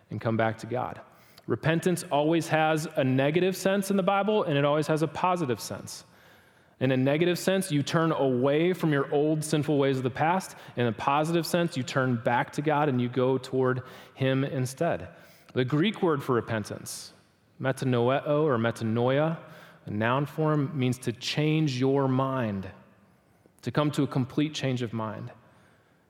and 0.09 0.19
come 0.19 0.35
back 0.35 0.57
to 0.57 0.65
God. 0.65 0.99
Repentance 1.47 2.03
always 2.11 2.49
has 2.49 2.89
a 2.97 3.03
negative 3.03 3.55
sense 3.55 3.89
in 3.89 3.95
the 3.95 4.03
Bible, 4.03 4.43
and 4.43 4.57
it 4.57 4.65
always 4.65 4.87
has 4.87 5.01
a 5.01 5.07
positive 5.07 5.61
sense. 5.61 6.03
In 6.81 6.91
a 6.91 6.97
negative 6.97 7.37
sense, 7.37 7.71
you 7.71 7.83
turn 7.83 8.11
away 8.11 8.73
from 8.73 8.91
your 8.91 9.09
old 9.13 9.43
sinful 9.43 9.77
ways 9.77 9.97
of 9.97 10.03
the 10.03 10.09
past. 10.09 10.55
In 10.75 10.87
a 10.87 10.91
positive 10.91 11.45
sense, 11.45 11.77
you 11.77 11.83
turn 11.83 12.15
back 12.15 12.51
to 12.53 12.63
God 12.63 12.89
and 12.89 12.99
you 12.99 13.07
go 13.07 13.37
toward 13.37 13.83
Him 14.15 14.43
instead. 14.43 15.09
The 15.53 15.63
Greek 15.63 16.01
word 16.01 16.23
for 16.23 16.33
repentance, 16.33 17.13
metanoeo 17.61 18.43
or 18.43 18.57
metanoia, 18.57 19.37
a 19.85 19.91
noun 19.91 20.25
form, 20.25 20.71
means 20.73 20.97
to 20.99 21.11
change 21.11 21.79
your 21.79 22.07
mind, 22.07 22.67
to 23.61 23.69
come 23.69 23.91
to 23.91 24.01
a 24.01 24.07
complete 24.07 24.55
change 24.55 24.81
of 24.81 24.91
mind 24.91 25.31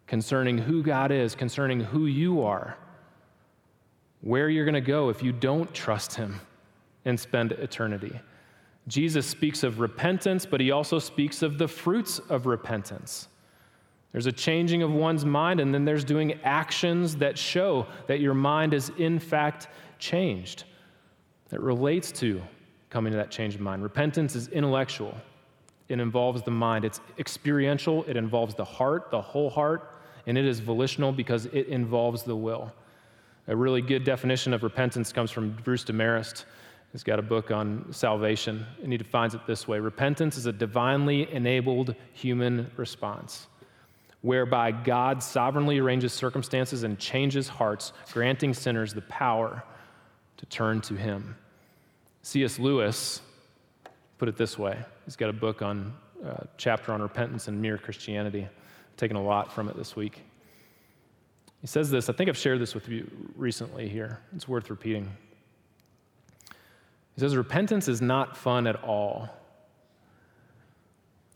concerning 0.08 0.58
who 0.58 0.84
God 0.84 1.12
is, 1.12 1.36
concerning 1.36 1.82
who 1.82 2.06
you 2.06 2.44
are, 2.44 2.78
where 4.22 4.50
you're 4.50 4.66
going 4.66 4.74
to 4.76 4.82
go 4.82 5.10
if 5.10 5.22
you 5.22 5.34
don't 5.34 5.74
trust 5.74 6.14
Him 6.14 6.40
and 7.04 7.20
spend 7.20 7.52
eternity. 7.52 8.22
Jesus 8.92 9.26
speaks 9.26 9.64
of 9.64 9.80
repentance, 9.80 10.46
but 10.46 10.60
he 10.60 10.72
also 10.72 11.00
speaks 11.00 11.42
of 11.42 11.58
the 11.58 11.68
fruits 11.68 12.20
of 12.20 12.46
repentance. 12.46 13.30
There's 14.12 14.26
a 14.26 14.34
changing 14.34 14.84
of 14.84 14.92
one's 14.92 15.24
mind, 15.24 15.62
and 15.62 15.74
then 15.74 15.86
there's 15.86 16.04
doing 16.04 16.34
actions 16.44 17.16
that 17.16 17.38
show 17.38 17.88
that 18.08 18.20
your 18.20 18.34
mind 18.34 18.74
is 18.74 18.92
in 18.98 19.18
fact 19.18 19.70
changed. 19.98 20.66
That 21.50 21.62
relates 21.62 22.12
to 22.20 22.42
coming 22.90 23.12
to 23.12 23.18
that 23.18 23.32
change 23.32 23.56
of 23.56 23.62
mind. 23.62 23.82
Repentance 23.82 24.36
is 24.36 24.50
intellectual, 24.50 25.16
it 25.88 26.02
involves 26.02 26.44
the 26.44 26.52
mind. 26.52 26.84
It's 26.84 27.00
experiential, 27.18 28.04
it 28.10 28.18
involves 28.18 28.56
the 28.56 28.66
heart, 28.66 29.10
the 29.10 29.22
whole 29.22 29.50
heart, 29.50 29.96
and 30.28 30.38
it 30.38 30.46
is 30.46 30.60
volitional 30.60 31.14
because 31.14 31.46
it 31.46 31.68
involves 31.68 32.24
the 32.24 32.36
will. 32.36 32.74
A 33.48 33.56
really 33.56 33.82
good 33.82 34.04
definition 34.04 34.54
of 34.54 34.64
repentance 34.64 35.14
comes 35.14 35.32
from 35.32 35.52
Bruce 35.64 35.86
Demarest. 35.86 36.44
He's 36.92 37.04
got 37.04 37.20
a 37.20 37.22
book 37.22 37.52
on 37.52 37.86
salvation, 37.92 38.66
and 38.84 38.92
he 38.92 38.98
defines 38.98 39.34
it 39.34 39.42
this 39.48 39.68
way 39.68 39.80
Repentance 39.80 40.38
is 40.38 40.46
a 40.46 40.52
divinely 40.52 41.32
enabled 41.32 41.96
human 42.14 42.70
response 42.76 43.48
whereby 44.22 44.72
God 44.72 45.22
sovereignly 45.24 45.80
arranges 45.80 46.14
circumstances 46.14 46.84
and 46.84 46.98
changes 46.98 47.48
hearts, 47.48 47.92
granting 48.14 48.54
sinners 48.54 48.94
the 48.94 49.02
power 49.02 49.64
to 50.38 50.46
turn 50.46 50.82
to 50.82 50.96
Him. 50.96 51.36
C.S. 52.24 52.60
Lewis 52.60 53.22
put 54.20 54.30
it 54.30 54.38
this 54.38 54.58
way 54.58 54.78
he's 55.06 55.16
got 55.16 55.30
a 55.30 55.34
book 55.34 55.64
on 55.64 55.94
uh, 56.24 56.44
chapter 56.56 56.94
on 56.94 57.02
repentance 57.02 57.48
and 57.48 57.60
mere 57.60 57.80
Christianity. 57.80 58.44
I've 58.44 58.98
taken 58.98 59.18
a 59.18 59.24
lot 59.24 59.52
from 59.52 59.68
it 59.68 59.76
this 59.76 59.96
week. 59.96 60.22
He 61.62 61.68
says 61.68 61.90
this, 61.90 62.10
I 62.10 62.14
think 62.14 62.30
I've 62.30 62.38
shared 62.38 62.60
this 62.60 62.76
with 62.76 62.88
you 62.88 63.10
recently 63.36 63.88
here. 63.90 64.20
It's 64.36 64.48
worth 64.48 64.70
repeating. 64.70 65.10
Says, 67.22 67.38
Repentance 67.38 67.88
is 67.88 68.02
not 68.02 68.36
fun 68.36 68.66
at 68.66 68.84
all. 68.84 69.30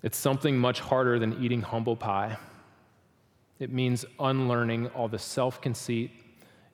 It's 0.02 0.18
something 0.18 0.58
much 0.58 0.80
harder 0.80 1.20
than 1.20 1.40
eating 1.44 1.62
humble 1.62 1.96
pie. 1.96 2.38
It 3.60 3.72
means 3.72 4.04
unlearning 4.20 4.88
all 4.96 5.08
the 5.08 5.20
self 5.20 5.62
conceit 5.62 6.10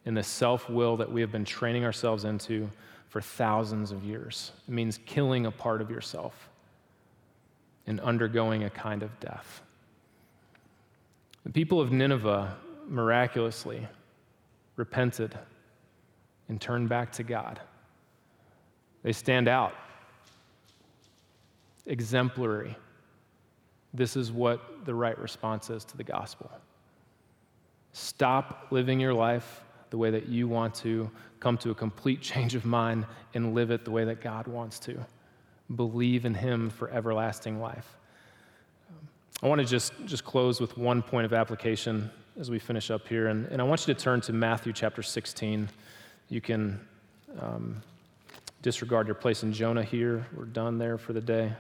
and 0.06 0.16
the 0.16 0.24
self 0.24 0.70
will 0.70 0.96
that 0.96 1.12
we 1.12 1.20
have 1.20 1.30
been 1.30 1.44
training 1.44 1.84
ourselves 1.84 2.24
into 2.24 2.70
for 3.10 3.20
thousands 3.20 3.92
of 3.92 4.02
years. 4.06 4.54
It 4.66 4.74
means 4.74 4.98
killing 5.06 5.46
a 5.46 5.52
part 5.52 5.82
of 5.82 5.92
yourself 5.92 6.48
and 7.88 8.00
undergoing 8.00 8.64
a 8.64 8.70
kind 8.70 9.04
of 9.04 9.20
death. 9.20 9.62
The 11.44 11.52
people 11.52 11.82
of 11.82 11.92
Nineveh 11.92 12.56
miraculously 12.88 13.86
repented 14.78 15.38
and 16.48 16.62
turned 16.62 16.88
back 16.88 17.12
to 17.12 17.24
God. 17.24 17.60
They 19.04 19.12
stand 19.12 19.48
out. 19.48 19.74
Exemplary. 21.86 22.76
This 23.94 24.16
is 24.16 24.32
what 24.32 24.86
the 24.86 24.94
right 24.94 25.18
response 25.18 25.70
is 25.70 25.84
to 25.86 25.98
the 25.98 26.04
gospel. 26.04 26.50
Stop 27.94 28.68
living 28.72 29.00
your 29.00 29.14
life 29.14 29.64
the 29.90 29.98
way 29.98 30.10
that 30.12 30.28
you 30.28 30.48
want 30.48 30.74
to, 30.74 31.10
come 31.40 31.58
to 31.58 31.72
a 31.72 31.76
complete 31.76 32.22
change 32.22 32.56
of 32.56 32.66
mind, 32.66 33.06
and 33.34 33.54
live 33.54 33.72
it 33.72 33.84
the 33.86 33.92
way 33.92 34.06
that 34.06 34.22
God 34.22 34.48
wants 34.48 34.80
to. 34.80 34.98
Believe 35.76 36.26
in 36.26 36.34
Him 36.34 36.70
for 36.70 36.90
everlasting 36.90 37.60
life. 37.60 37.98
I 39.44 39.48
want 39.48 39.60
to 39.60 39.66
just, 39.66 39.94
just 40.06 40.24
close 40.24 40.62
with 40.62 40.78
one 40.78 41.02
point 41.02 41.26
of 41.26 41.34
application 41.34 42.12
as 42.40 42.52
we 42.52 42.60
finish 42.60 42.92
up 42.92 43.08
here. 43.08 43.28
And, 43.28 43.48
and 43.48 43.60
I 43.60 43.66
want 43.66 43.88
you 43.88 43.94
to 43.94 44.00
turn 44.00 44.22
to 44.22 44.34
Matthew 44.34 44.72
chapter 44.72 45.02
16. 45.02 45.68
You 46.30 46.42
can 46.42 46.80
um, 47.40 47.82
disregard 48.62 49.08
your 49.08 49.16
place 49.16 49.44
in 49.44 49.54
Jonah 49.54 49.84
here. 49.84 50.26
We're 50.36 50.46
done 50.46 50.78
there 50.78 50.98
for 50.98 51.14
the 51.14 51.22
day. 51.22 51.52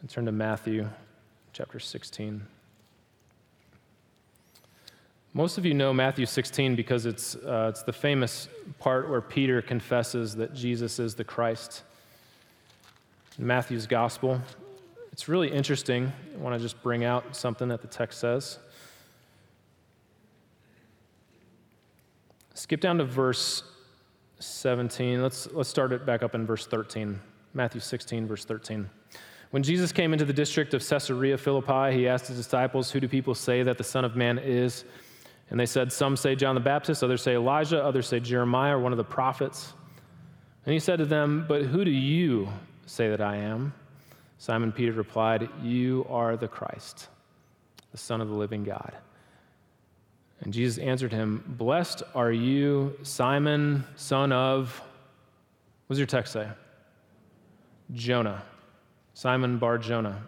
And 0.00 0.10
turn 0.10 0.26
to 0.26 0.32
Matthew 0.32 0.88
chapter 1.52 1.78
16. 1.78 2.42
Most 5.32 5.58
of 5.58 5.64
you 5.64 5.74
know 5.74 5.92
Matthew 5.94 6.26
16 6.26 6.74
because 6.74 7.06
it's, 7.06 7.36
uh, 7.36 7.68
it's 7.70 7.82
the 7.84 7.92
famous 7.92 8.48
part 8.78 9.08
where 9.08 9.20
Peter 9.20 9.62
confesses 9.62 10.34
that 10.36 10.54
Jesus 10.54 10.98
is 10.98 11.14
the 11.14 11.24
Christ. 11.24 11.82
In 13.38 13.46
Matthew's 13.46 13.86
gospel, 13.86 14.40
it's 15.12 15.28
really 15.28 15.50
interesting. 15.50 16.12
I 16.34 16.38
want 16.38 16.56
to 16.56 16.60
just 16.60 16.82
bring 16.82 17.04
out 17.04 17.36
something 17.36 17.68
that 17.68 17.80
the 17.80 17.88
text 17.88 18.18
says. 18.18 18.58
Skip 22.54 22.80
down 22.80 22.98
to 22.98 23.04
verse 23.04 23.62
17. 24.40 25.22
Let's, 25.22 25.50
let's 25.52 25.68
start 25.68 25.92
it 25.92 26.04
back 26.04 26.22
up 26.22 26.34
in 26.34 26.46
verse 26.46 26.66
13. 26.66 27.20
Matthew 27.54 27.80
16, 27.80 28.26
verse 28.26 28.44
13. 28.44 28.88
When 29.50 29.62
Jesus 29.62 29.92
came 29.92 30.12
into 30.12 30.24
the 30.24 30.32
district 30.32 30.74
of 30.74 30.86
Caesarea 30.86 31.36
Philippi, 31.36 31.96
he 31.96 32.08
asked 32.08 32.28
his 32.28 32.36
disciples, 32.36 32.90
Who 32.90 33.00
do 33.00 33.08
people 33.08 33.34
say 33.34 33.62
that 33.62 33.78
the 33.78 33.84
Son 33.84 34.04
of 34.04 34.16
Man 34.16 34.38
is? 34.38 34.84
And 35.50 35.58
they 35.58 35.66
said, 35.66 35.92
Some 35.92 36.16
say 36.16 36.36
John 36.36 36.54
the 36.54 36.60
Baptist, 36.60 37.02
others 37.02 37.22
say 37.22 37.34
Elijah, 37.34 37.84
others 37.84 38.06
say 38.06 38.20
Jeremiah 38.20 38.76
or 38.76 38.80
one 38.80 38.92
of 38.92 38.98
the 38.98 39.04
prophets. 39.04 39.72
And 40.64 40.72
he 40.72 40.78
said 40.78 40.98
to 40.98 41.04
them, 41.04 41.44
But 41.48 41.62
who 41.62 41.84
do 41.84 41.90
you 41.90 42.48
say 42.86 43.08
that 43.08 43.20
I 43.20 43.36
am? 43.36 43.74
Simon 44.38 44.72
Peter 44.72 44.92
replied, 44.92 45.48
You 45.62 46.06
are 46.08 46.36
the 46.36 46.48
Christ, 46.48 47.08
the 47.90 47.98
Son 47.98 48.20
of 48.20 48.28
the 48.28 48.34
living 48.34 48.62
God. 48.62 48.94
And 50.42 50.52
Jesus 50.52 50.78
answered 50.78 51.12
him, 51.12 51.44
Blessed 51.46 52.02
are 52.14 52.32
you, 52.32 52.96
Simon, 53.02 53.84
son 53.96 54.32
of, 54.32 54.80
what 55.86 55.94
does 55.94 55.98
your 55.98 56.06
text 56.06 56.32
say? 56.32 56.48
Jonah. 57.92 58.42
Simon 59.14 59.58
Bar 59.58 59.78
Jonah. 59.78 60.22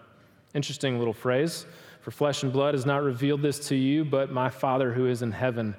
Interesting 0.54 0.98
little 0.98 1.14
phrase. 1.14 1.66
For 2.00 2.10
flesh 2.10 2.42
and 2.42 2.52
blood 2.52 2.74
has 2.74 2.84
not 2.84 3.02
revealed 3.02 3.42
this 3.42 3.68
to 3.68 3.76
you, 3.76 4.04
but 4.04 4.32
my 4.32 4.50
Father 4.50 4.92
who 4.92 5.06
is 5.06 5.22
in 5.22 5.30
heaven 5.30 5.74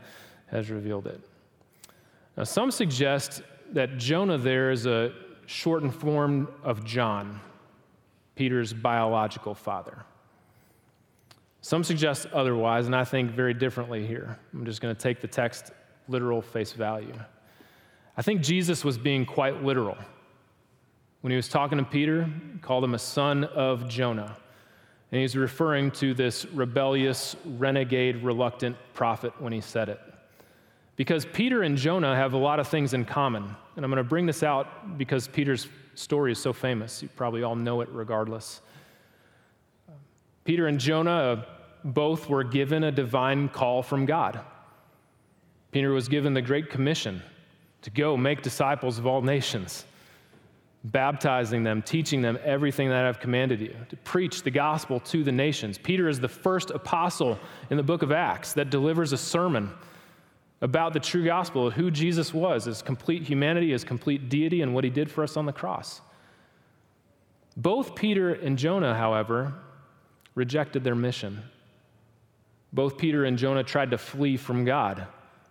has 0.47 0.71
revealed 0.71 1.05
it. 1.07 1.19
Now, 2.37 2.43
some 2.43 2.71
suggest 2.71 3.43
that 3.73 3.97
Jonah 3.97 4.37
there 4.37 4.71
is 4.71 4.85
a 4.85 5.11
shortened 5.45 5.93
form 5.93 6.47
of 6.63 6.85
John, 6.85 7.39
Peter's 8.35 8.73
biological 8.73 9.53
father. 9.53 10.05
Some 11.63 11.85
suggest 11.85 12.27
otherwise, 12.33 12.87
and 12.87 12.95
I 12.95 13.05
think 13.05 13.31
very 13.31 13.53
differently 13.53 14.05
here. 14.05 14.37
I'm 14.53 14.65
just 14.65 14.81
going 14.81 14.93
to 14.93 15.01
take 15.01 15.21
the 15.21 15.29
text 15.29 15.71
literal 16.09 16.41
face 16.41 16.73
value. 16.73 17.13
I 18.17 18.21
think 18.21 18.41
Jesus 18.41 18.83
was 18.83 18.97
being 18.97 19.25
quite 19.25 19.63
literal. 19.63 19.97
When 21.21 21.31
he 21.31 21.37
was 21.37 21.47
talking 21.47 21.77
to 21.77 21.85
Peter, 21.85 22.25
he 22.51 22.59
called 22.59 22.83
him 22.83 22.95
a 22.95 22.99
son 22.99 23.45
of 23.45 23.87
Jonah. 23.87 24.35
And 25.13 25.21
he's 25.21 25.37
referring 25.37 25.91
to 25.91 26.13
this 26.13 26.43
rebellious, 26.47 27.37
renegade, 27.45 28.23
reluctant 28.23 28.75
prophet 28.93 29.31
when 29.41 29.53
he 29.53 29.61
said 29.61 29.87
it. 29.87 30.01
Because 30.97 31.25
Peter 31.25 31.63
and 31.63 31.77
Jonah 31.77 32.13
have 32.13 32.33
a 32.33 32.37
lot 32.37 32.59
of 32.59 32.67
things 32.67 32.93
in 32.93 33.05
common. 33.05 33.43
And 33.77 33.85
I'm 33.85 33.89
going 33.89 34.03
to 34.03 34.09
bring 34.09 34.25
this 34.25 34.43
out 34.43 34.97
because 34.97 35.29
Peter's 35.29 35.69
story 35.95 36.33
is 36.33 36.39
so 36.39 36.51
famous. 36.51 37.01
You 37.01 37.07
probably 37.15 37.41
all 37.41 37.55
know 37.55 37.79
it 37.79 37.87
regardless. 37.89 38.59
Peter 40.43 40.67
and 40.67 40.79
Jonah 40.79 41.11
uh, 41.11 41.45
both 41.83 42.29
were 42.29 42.43
given 42.43 42.83
a 42.83 42.91
divine 42.91 43.49
call 43.49 43.83
from 43.83 44.05
God. 44.05 44.39
Peter 45.71 45.91
was 45.91 46.07
given 46.07 46.33
the 46.33 46.41
Great 46.41 46.69
Commission 46.69 47.21
to 47.81 47.89
go 47.89 48.15
make 48.15 48.41
disciples 48.41 48.97
of 48.97 49.05
all 49.07 49.21
nations, 49.21 49.85
baptizing 50.85 51.63
them, 51.63 51.81
teaching 51.81 52.21
them 52.21 52.37
everything 52.43 52.89
that 52.89 53.05
I've 53.05 53.19
commanded 53.19 53.59
you, 53.59 53.75
to 53.89 53.95
preach 53.97 54.43
the 54.43 54.51
gospel 54.51 54.99
to 55.01 55.23
the 55.23 55.31
nations. 55.31 55.77
Peter 55.77 56.07
is 56.07 56.19
the 56.19 56.29
first 56.29 56.69
apostle 56.71 57.39
in 57.69 57.77
the 57.77 57.83
book 57.83 58.01
of 58.01 58.11
Acts 58.11 58.53
that 58.53 58.69
delivers 58.69 59.13
a 59.13 59.17
sermon 59.17 59.71
about 60.61 60.93
the 60.93 60.99
true 60.99 61.25
gospel 61.25 61.67
of 61.67 61.73
who 61.73 61.91
Jesus 61.91 62.33
was, 62.33 62.65
his 62.65 62.81
complete 62.81 63.23
humanity, 63.23 63.71
his 63.71 63.83
complete 63.83 64.29
deity, 64.29 64.61
and 64.61 64.73
what 64.73 64.85
he 64.85 64.89
did 64.89 65.11
for 65.11 65.23
us 65.23 65.35
on 65.35 65.45
the 65.45 65.51
cross. 65.51 65.99
Both 67.57 67.95
Peter 67.95 68.33
and 68.33 68.57
Jonah, 68.57 68.95
however, 68.95 69.53
rejected 70.35 70.83
their 70.83 70.95
mission. 70.95 71.41
Both 72.71 72.97
Peter 72.97 73.25
and 73.25 73.37
Jonah 73.37 73.63
tried 73.63 73.91
to 73.91 73.97
flee 73.97 74.37
from 74.37 74.65
God. 74.65 75.07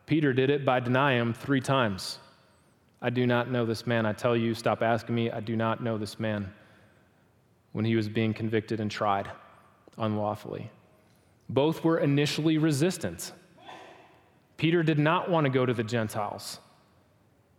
Peter 0.06 0.32
did 0.32 0.50
it 0.50 0.64
by 0.64 0.80
denying 0.80 1.20
him 1.20 1.34
three 1.34 1.60
times. 1.60 2.18
I 3.00 3.10
do 3.10 3.26
not 3.26 3.50
know 3.50 3.64
this 3.64 3.86
man. 3.86 4.06
I 4.06 4.12
tell 4.12 4.36
you, 4.36 4.54
stop 4.54 4.82
asking 4.82 5.14
me. 5.14 5.30
I 5.30 5.40
do 5.40 5.56
not 5.56 5.82
know 5.82 5.98
this 5.98 6.18
man. 6.18 6.52
When 7.72 7.84
he 7.84 7.96
was 7.96 8.08
being 8.08 8.34
convicted 8.34 8.80
and 8.80 8.90
tried 8.90 9.30
unlawfully, 9.98 10.70
both 11.48 11.84
were 11.84 11.98
initially 11.98 12.58
resistant. 12.58 13.32
Peter 14.56 14.82
did 14.82 14.98
not 14.98 15.30
want 15.30 15.44
to 15.44 15.50
go 15.50 15.64
to 15.64 15.74
the 15.74 15.82
Gentiles 15.82 16.60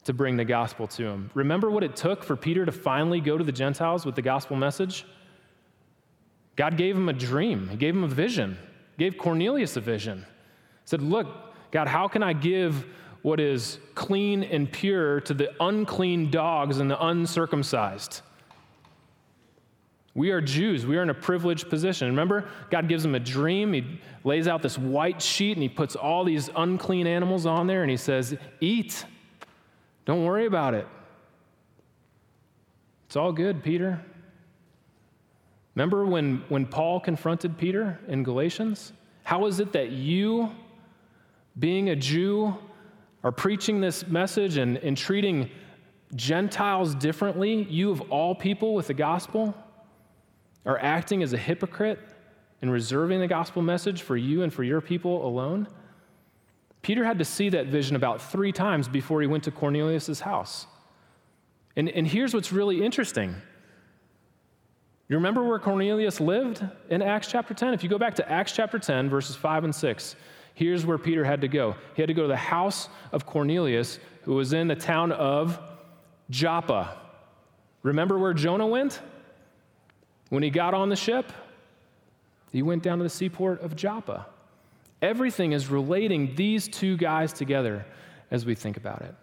to 0.05 0.13
bring 0.13 0.37
the 0.37 0.45
gospel 0.45 0.87
to 0.87 1.05
him. 1.05 1.31
Remember 1.33 1.71
what 1.71 1.83
it 1.83 1.95
took 1.95 2.23
for 2.23 2.35
Peter 2.35 2.65
to 2.65 2.71
finally 2.71 3.21
go 3.21 3.37
to 3.37 3.43
the 3.43 3.51
Gentiles 3.51 4.05
with 4.05 4.15
the 4.15 4.21
gospel 4.21 4.55
message? 4.55 5.05
God 6.55 6.77
gave 6.77 6.95
him 6.95 7.09
a 7.09 7.13
dream, 7.13 7.69
He 7.69 7.77
gave 7.77 7.95
him 7.95 8.03
a 8.03 8.07
vision, 8.07 8.57
he 8.95 9.03
gave 9.03 9.17
Cornelius 9.17 9.75
a 9.75 9.81
vision. 9.81 10.19
He 10.19 10.85
said, 10.85 11.01
Look, 11.01 11.27
God, 11.71 11.87
how 11.87 12.07
can 12.07 12.21
I 12.21 12.33
give 12.33 12.85
what 13.23 13.39
is 13.39 13.79
clean 13.95 14.43
and 14.43 14.71
pure 14.71 15.21
to 15.21 15.33
the 15.33 15.51
unclean 15.63 16.29
dogs 16.29 16.77
and 16.79 16.91
the 16.91 17.03
uncircumcised? 17.03 18.21
We 20.15 20.29
are 20.29 20.41
Jews. 20.41 20.85
We 20.85 20.97
are 20.97 21.01
in 21.01 21.09
a 21.09 21.15
privileged 21.15 21.69
position. 21.69 22.07
Remember, 22.07 22.47
God 22.69 22.87
gives 22.87 23.03
him 23.03 23.15
a 23.15 23.19
dream. 23.19 23.73
He 23.73 23.99
lays 24.23 24.47
out 24.47 24.61
this 24.61 24.77
white 24.77 25.21
sheet 25.21 25.53
and 25.53 25.63
he 25.63 25.69
puts 25.69 25.95
all 25.95 26.23
these 26.23 26.51
unclean 26.55 27.07
animals 27.07 27.47
on 27.47 27.65
there 27.65 27.81
and 27.81 27.89
he 27.89 27.97
says, 27.97 28.37
Eat. 28.61 29.05
Don't 30.05 30.23
worry 30.23 30.45
about 30.45 30.75
it. 30.75 30.87
It's 33.07 33.15
all 33.15 33.31
good, 33.31 33.63
Peter. 33.63 34.03
Remember 35.75 36.05
when, 36.05 36.43
when 36.49 36.65
Paul 36.65 36.99
confronted 36.99 37.57
Peter 37.57 37.99
in 38.07 38.23
Galatians? 38.23 38.93
How 39.23 39.45
is 39.45 39.59
it 39.59 39.71
that 39.73 39.91
you, 39.91 40.51
being 41.57 41.89
a 41.89 41.95
Jew, 41.95 42.55
are 43.23 43.31
preaching 43.31 43.81
this 43.81 44.05
message 44.07 44.57
and, 44.57 44.77
and 44.77 44.97
treating 44.97 45.49
Gentiles 46.15 46.93
differently, 46.93 47.63
you 47.63 47.89
of 47.89 48.01
all 48.11 48.35
people, 48.35 48.75
with 48.75 48.87
the 48.87 48.93
gospel, 48.93 49.55
are 50.65 50.77
acting 50.77 51.23
as 51.23 51.33
a 51.33 51.37
hypocrite 51.37 51.99
and 52.61 52.71
reserving 52.71 53.19
the 53.19 53.27
gospel 53.27 53.61
message 53.61 54.01
for 54.03 54.15
you 54.15 54.43
and 54.43 54.53
for 54.53 54.63
your 54.63 54.81
people 54.81 55.25
alone? 55.25 55.67
Peter 56.83 57.03
had 57.03 57.17
to 57.17 57.25
see 57.25 57.49
that 57.49 57.67
vision 57.67 57.95
about 57.95 58.21
three 58.21 58.51
times 58.51 58.87
before 58.87 59.21
he 59.21 59.27
went 59.27 59.43
to 59.45 59.51
Cornelius' 59.51 60.19
house. 60.19 60.67
And, 61.75 61.89
and 61.89 62.05
here's 62.05 62.33
what's 62.33 62.51
really 62.51 62.83
interesting 62.83 63.35
you 65.09 65.17
remember 65.17 65.43
where 65.43 65.59
Cornelius 65.59 66.19
lived 66.19 66.63
in 66.89 67.01
Acts 67.01 67.27
chapter 67.27 67.53
10? 67.53 67.73
If 67.73 67.83
you 67.83 67.89
go 67.89 67.97
back 67.97 68.15
to 68.15 68.31
Acts 68.31 68.53
chapter 68.53 68.79
10, 68.79 69.09
verses 69.09 69.35
5 69.35 69.65
and 69.65 69.75
6, 69.75 70.15
here's 70.53 70.85
where 70.85 70.97
Peter 70.97 71.25
had 71.25 71.41
to 71.41 71.47
go. 71.47 71.75
He 71.95 72.01
had 72.01 72.07
to 72.07 72.13
go 72.13 72.21
to 72.21 72.27
the 72.27 72.35
house 72.37 72.87
of 73.11 73.25
Cornelius, 73.25 73.99
who 74.23 74.35
was 74.35 74.53
in 74.53 74.67
the 74.67 74.75
town 74.75 75.11
of 75.11 75.59
Joppa. 76.29 76.97
Remember 77.83 78.17
where 78.17 78.33
Jonah 78.33 78.65
went? 78.65 79.01
When 80.29 80.41
he 80.41 80.49
got 80.49 80.73
on 80.73 80.89
the 80.89 80.95
ship, 80.95 81.31
he 82.51 82.61
went 82.61 82.81
down 82.81 82.99
to 82.99 83.03
the 83.03 83.09
seaport 83.09 83.61
of 83.61 83.75
Joppa. 83.75 84.25
Everything 85.01 85.51
is 85.51 85.67
relating 85.67 86.33
these 86.35 86.69
two 86.69 86.95
guys 86.95 87.33
together 87.33 87.85
as 88.31 88.45
we 88.45 88.55
think 88.55 88.77
about 88.77 89.01
it. 89.01 89.13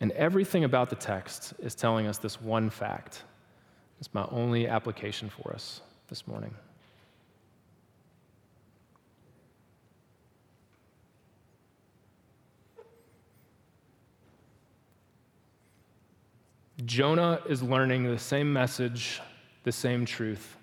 And 0.00 0.12
everything 0.12 0.64
about 0.64 0.90
the 0.90 0.96
text 0.96 1.54
is 1.60 1.74
telling 1.74 2.06
us 2.06 2.18
this 2.18 2.40
one 2.42 2.68
fact 2.68 3.22
it's 3.98 4.12
my 4.12 4.26
only 4.30 4.66
application 4.68 5.30
for 5.30 5.52
us 5.52 5.80
this 6.08 6.26
morning. 6.26 6.54
Jonah 16.84 17.40
is 17.48 17.62
learning 17.62 18.04
the 18.04 18.18
same 18.18 18.52
message, 18.52 19.20
the 19.62 19.72
same 19.72 20.04
truth 20.04 20.56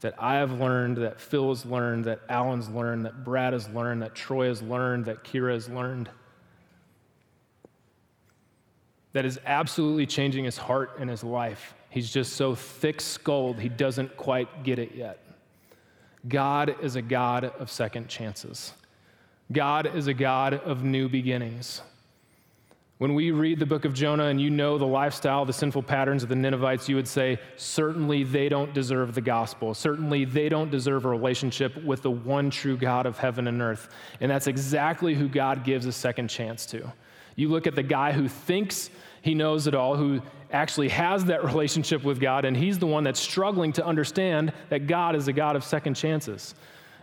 that 0.00 0.14
I 0.18 0.36
have 0.36 0.52
learned, 0.52 0.98
that 0.98 1.20
Phil 1.20 1.48
has 1.48 1.66
learned, 1.66 2.04
that 2.04 2.20
Alan's 2.28 2.68
learned, 2.68 3.04
that 3.04 3.24
Brad 3.24 3.52
has 3.52 3.68
learned, 3.70 4.02
that 4.02 4.14
Troy 4.14 4.46
has 4.46 4.62
learned, 4.62 5.06
that 5.06 5.24
Kira 5.24 5.52
has 5.52 5.68
learned. 5.68 6.08
That 9.12 9.24
is 9.24 9.40
absolutely 9.44 10.06
changing 10.06 10.44
his 10.44 10.56
heart 10.56 10.96
and 11.00 11.10
his 11.10 11.24
life. 11.24 11.74
He's 11.90 12.12
just 12.12 12.34
so 12.34 12.54
thick 12.54 13.00
skulled, 13.00 13.58
he 13.58 13.68
doesn't 13.68 14.16
quite 14.16 14.62
get 14.62 14.78
it 14.78 14.94
yet. 14.94 15.18
God 16.26 16.76
is 16.82 16.96
a 16.96 17.02
God 17.02 17.44
of 17.44 17.70
second 17.70 18.08
chances. 18.08 18.72
God 19.50 19.94
is 19.96 20.06
a 20.06 20.14
God 20.14 20.54
of 20.54 20.82
new 20.82 21.08
beginnings. 21.08 21.80
When 22.98 23.14
we 23.14 23.30
read 23.30 23.60
the 23.60 23.66
book 23.66 23.84
of 23.84 23.94
Jonah 23.94 24.24
and 24.24 24.40
you 24.40 24.50
know 24.50 24.76
the 24.76 24.84
lifestyle, 24.84 25.44
the 25.44 25.52
sinful 25.52 25.84
patterns 25.84 26.24
of 26.24 26.28
the 26.28 26.34
Ninevites, 26.34 26.88
you 26.88 26.96
would 26.96 27.06
say, 27.06 27.38
certainly 27.56 28.24
they 28.24 28.48
don't 28.48 28.74
deserve 28.74 29.14
the 29.14 29.20
gospel. 29.20 29.72
Certainly 29.72 30.24
they 30.24 30.48
don't 30.48 30.70
deserve 30.70 31.04
a 31.04 31.08
relationship 31.08 31.82
with 31.84 32.02
the 32.02 32.10
one 32.10 32.50
true 32.50 32.76
God 32.76 33.06
of 33.06 33.16
heaven 33.16 33.46
and 33.46 33.62
earth. 33.62 33.88
And 34.20 34.28
that's 34.28 34.48
exactly 34.48 35.14
who 35.14 35.28
God 35.28 35.62
gives 35.62 35.86
a 35.86 35.92
second 35.92 36.26
chance 36.26 36.66
to. 36.66 36.92
You 37.36 37.48
look 37.48 37.68
at 37.68 37.76
the 37.76 37.84
guy 37.84 38.10
who 38.10 38.26
thinks 38.26 38.90
he 39.22 39.32
knows 39.32 39.68
it 39.68 39.76
all, 39.76 39.94
who 39.94 40.20
actually 40.52 40.88
has 40.88 41.24
that 41.26 41.44
relationship 41.52 42.04
with 42.04 42.20
God, 42.20 42.44
and 42.44 42.56
he's 42.56 42.78
the 42.78 42.86
one 42.86 43.04
that's 43.04 43.20
struggling 43.20 43.72
to 43.74 43.84
understand 43.84 44.52
that 44.68 44.86
God 44.86 45.16
is 45.16 45.28
a 45.28 45.32
God 45.32 45.56
of 45.56 45.64
second 45.64 45.94
chances. 45.94 46.54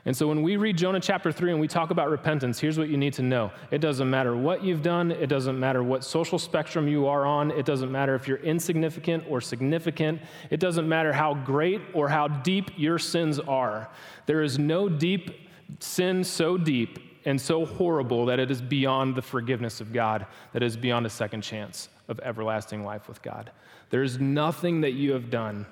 And 0.07 0.15
so 0.15 0.27
when 0.27 0.43
we 0.43 0.55
read 0.55 0.77
Jonah 0.77 0.99
chapter 0.99 1.31
3 1.31 1.51
and 1.51 1.59
we 1.59 1.67
talk 1.67 1.89
about 1.89 2.11
repentance, 2.11 2.59
here's 2.59 2.77
what 2.77 2.89
you 2.89 2.97
need 2.97 3.13
to 3.13 3.23
know. 3.23 3.51
It 3.71 3.79
doesn't 3.79 4.07
matter 4.07 4.37
what 4.37 4.63
you've 4.63 4.83
done, 4.83 5.11
it 5.11 5.27
doesn't 5.27 5.59
matter 5.59 5.81
what 5.81 6.03
social 6.03 6.37
spectrum 6.37 6.87
you 6.87 7.07
are 7.07 7.25
on, 7.25 7.49
it 7.49 7.65
doesn't 7.65 7.91
matter 7.91 8.13
if 8.13 8.27
you're 8.27 8.37
insignificant 8.37 9.23
or 9.27 9.41
significant, 9.41 10.21
it 10.51 10.59
doesn't 10.59 10.87
matter 10.87 11.11
how 11.11 11.33
great 11.33 11.81
or 11.95 12.07
how 12.07 12.27
deep 12.27 12.69
your 12.77 12.99
sins 12.99 13.39
are. 13.39 13.89
There 14.27 14.43
is 14.43 14.59
no 14.59 14.87
deep 14.87 15.31
sin 15.79 16.23
so 16.23 16.55
deep 16.55 16.99
and 17.25 17.41
so 17.41 17.65
horrible 17.65 18.27
that 18.27 18.39
it 18.39 18.51
is 18.51 18.61
beyond 18.61 19.15
the 19.15 19.23
forgiveness 19.23 19.81
of 19.81 19.91
God, 19.91 20.27
that 20.53 20.61
is 20.61 20.77
beyond 20.77 21.07
a 21.07 21.09
second 21.09 21.41
chance 21.41 21.89
of 22.07 22.19
everlasting 22.21 22.83
life 22.83 23.07
with 23.07 23.21
God. 23.21 23.51
There 23.89 24.03
is 24.03 24.19
nothing 24.19 24.81
that 24.81 24.93
you 24.93 25.13
have 25.13 25.29
done 25.29 25.65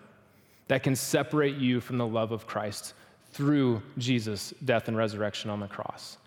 that 0.67 0.83
can 0.83 0.95
separate 0.95 1.57
you 1.57 1.79
from 1.79 1.97
the 1.97 2.07
love 2.07 2.31
of 2.31 2.47
Christ 2.47 2.93
through 3.31 3.81
Jesus' 3.97 4.53
death 4.63 4.87
and 4.87 4.95
resurrection 4.95 5.49
on 5.49 5.59
the 5.59 5.67
cross. 5.67 6.17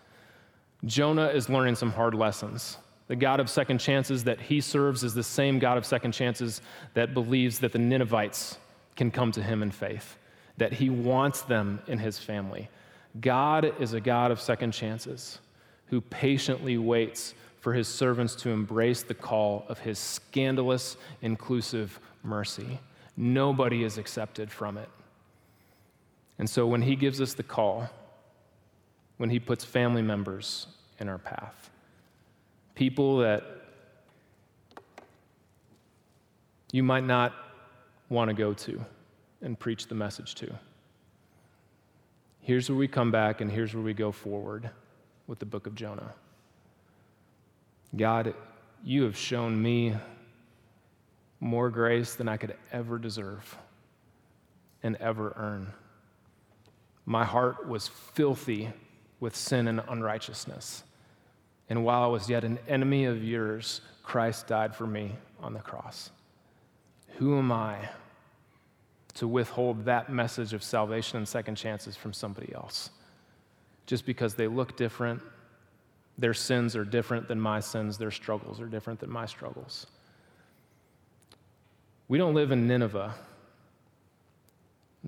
Jonah 0.85 1.27
is 1.27 1.49
learning 1.49 1.75
some 1.75 1.91
hard 1.91 2.13
lessons. 2.13 2.77
The 3.07 3.15
God 3.15 3.39
of 3.39 3.49
second 3.49 3.79
chances 3.79 4.23
that 4.25 4.39
he 4.39 4.61
serves 4.61 5.03
is 5.03 5.13
the 5.13 5.23
same 5.23 5.59
God 5.59 5.77
of 5.77 5.85
second 5.85 6.11
chances 6.11 6.61
that 6.93 7.13
believes 7.13 7.59
that 7.59 7.71
the 7.71 7.79
Ninevites 7.79 8.57
can 8.95 9.09
come 9.09 9.31
to 9.31 9.41
him 9.41 9.63
in 9.63 9.71
faith, 9.71 10.17
that 10.57 10.73
he 10.73 10.89
wants 10.89 11.41
them 11.41 11.79
in 11.87 11.97
his 11.97 12.19
family. 12.19 12.69
God 13.21 13.73
is 13.79 13.93
a 13.93 14.01
God 14.01 14.31
of 14.31 14.41
second 14.41 14.73
chances 14.73 15.39
who 15.87 16.01
patiently 16.01 16.77
waits 16.77 17.33
for 17.59 17.73
his 17.73 17.87
servants 17.87 18.35
to 18.35 18.49
embrace 18.49 19.03
the 19.03 19.13
call 19.13 19.65
of 19.67 19.79
his 19.79 19.99
scandalous, 19.99 20.97
inclusive 21.21 21.99
mercy. 22.23 22.79
Nobody 23.15 23.83
is 23.83 23.97
accepted 23.97 24.51
from 24.51 24.77
it. 24.77 24.89
And 26.39 26.49
so 26.49 26.67
when 26.67 26.83
he 26.83 26.95
gives 26.95 27.19
us 27.19 27.33
the 27.33 27.43
call, 27.43 27.89
when 29.17 29.29
he 29.29 29.39
puts 29.39 29.65
family 29.65 30.03
members 30.03 30.67
in 30.99 31.09
our 31.09 31.17
path, 31.17 31.71
people 32.75 33.17
that 33.17 33.43
you 36.71 36.83
might 36.83 37.03
not 37.03 37.33
want 38.09 38.29
to 38.29 38.35
go 38.35 38.53
to 38.53 38.79
and 39.41 39.57
preach 39.57 39.87
the 39.87 39.95
message 39.95 40.35
to. 40.35 40.53
Here's 42.41 42.69
where 42.69 42.77
we 42.77 42.87
come 42.87 43.11
back, 43.11 43.41
and 43.41 43.51
here's 43.51 43.73
where 43.73 43.83
we 43.83 43.93
go 43.93 44.11
forward 44.11 44.69
with 45.25 45.39
the 45.39 45.45
book 45.45 45.67
of 45.67 45.75
Jonah. 45.75 46.13
God, 47.95 48.33
you 48.83 49.03
have 49.03 49.17
shown 49.17 49.61
me 49.61 49.95
more 51.39 51.69
grace 51.69 52.15
than 52.15 52.27
I 52.27 52.37
could 52.37 52.55
ever 52.71 52.97
deserve 52.97 53.57
and 54.83 54.95
ever 54.97 55.33
earn. 55.37 55.73
My 57.05 57.23
heart 57.23 57.67
was 57.67 57.87
filthy 57.87 58.69
with 59.19 59.35
sin 59.35 59.67
and 59.67 59.81
unrighteousness. 59.87 60.83
And 61.69 61.83
while 61.83 62.03
I 62.03 62.07
was 62.07 62.29
yet 62.29 62.43
an 62.43 62.59
enemy 62.67 63.05
of 63.05 63.23
yours, 63.23 63.81
Christ 64.03 64.47
died 64.47 64.75
for 64.75 64.87
me 64.87 65.13
on 65.41 65.53
the 65.53 65.59
cross. 65.59 66.11
Who 67.17 67.37
am 67.37 67.51
I 67.51 67.77
to 69.15 69.27
withhold 69.27 69.85
that 69.85 70.11
message 70.11 70.53
of 70.53 70.63
salvation 70.63 71.17
and 71.17 71.27
second 71.27 71.55
chances 71.55 71.95
from 71.95 72.13
somebody 72.13 72.53
else? 72.53 72.91
Just 73.85 74.05
because 74.05 74.35
they 74.35 74.47
look 74.47 74.77
different, 74.77 75.21
their 76.17 76.33
sins 76.33 76.75
are 76.75 76.83
different 76.83 77.27
than 77.27 77.39
my 77.39 77.59
sins, 77.59 77.97
their 77.97 78.11
struggles 78.11 78.59
are 78.59 78.67
different 78.67 78.99
than 78.99 79.09
my 79.11 79.25
struggles. 79.25 79.87
We 82.07 82.17
don't 82.17 82.33
live 82.33 82.51
in 82.51 82.67
Nineveh. 82.67 83.13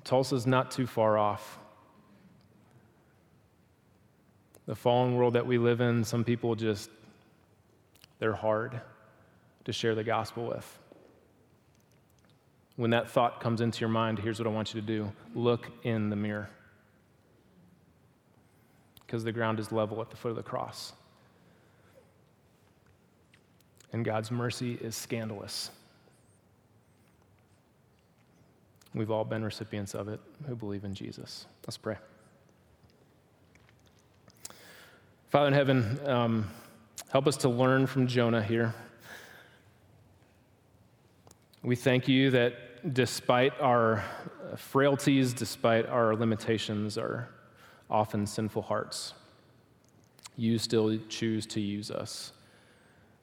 Tulsa's 0.03 0.45
not 0.45 0.71
too 0.71 0.85
far 0.85 1.17
off. 1.17 1.57
The 4.65 4.75
fallen 4.75 5.15
world 5.15 5.33
that 5.33 5.47
we 5.47 5.57
live 5.57 5.81
in, 5.81 6.03
some 6.03 6.23
people 6.23 6.55
just, 6.55 6.89
they're 8.19 8.33
hard 8.33 8.79
to 9.65 9.73
share 9.73 9.95
the 9.95 10.03
gospel 10.03 10.45
with. 10.45 10.77
When 12.75 12.91
that 12.91 13.09
thought 13.09 13.41
comes 13.41 13.61
into 13.61 13.79
your 13.81 13.89
mind, 13.89 14.19
here's 14.19 14.39
what 14.39 14.47
I 14.47 14.51
want 14.51 14.73
you 14.73 14.79
to 14.79 14.85
do 14.85 15.11
look 15.33 15.67
in 15.83 16.09
the 16.09 16.15
mirror. 16.15 16.49
Because 19.09 19.23
the 19.23 19.31
ground 19.31 19.59
is 19.59 19.71
level 19.71 19.99
at 20.01 20.11
the 20.11 20.15
foot 20.15 20.29
of 20.29 20.35
the 20.35 20.43
cross. 20.43 20.93
And 23.91 24.05
God's 24.05 24.29
mercy 24.29 24.77
is 24.79 24.95
scandalous. 24.95 25.71
We've 28.93 29.09
all 29.09 29.25
been 29.25 29.43
recipients 29.43 29.95
of 29.95 30.09
it 30.09 30.19
who 30.47 30.55
believe 30.55 30.83
in 30.83 30.93
Jesus. 30.93 31.47
Let's 31.65 31.75
pray. 31.75 31.95
Father 35.29 35.47
in 35.47 35.53
heaven, 35.53 35.99
um, 36.05 36.47
help 37.11 37.25
us 37.25 37.37
to 37.37 37.49
learn 37.49 37.87
from 37.87 38.05
Jonah 38.05 38.43
here. 38.43 38.75
We 41.63 41.75
thank 41.75 42.07
you 42.07 42.29
that 42.29 42.93
despite 42.93 43.59
our 43.59 44.03
frailties, 44.55 45.33
despite 45.33 45.87
our 45.87 46.15
limitations, 46.15 46.95
our 46.95 47.27
often 47.89 48.25
sinful 48.25 48.61
hearts, 48.61 49.13
you 50.37 50.57
still 50.57 50.97
choose 51.09 51.45
to 51.47 51.59
use 51.59 51.91
us. 51.91 52.31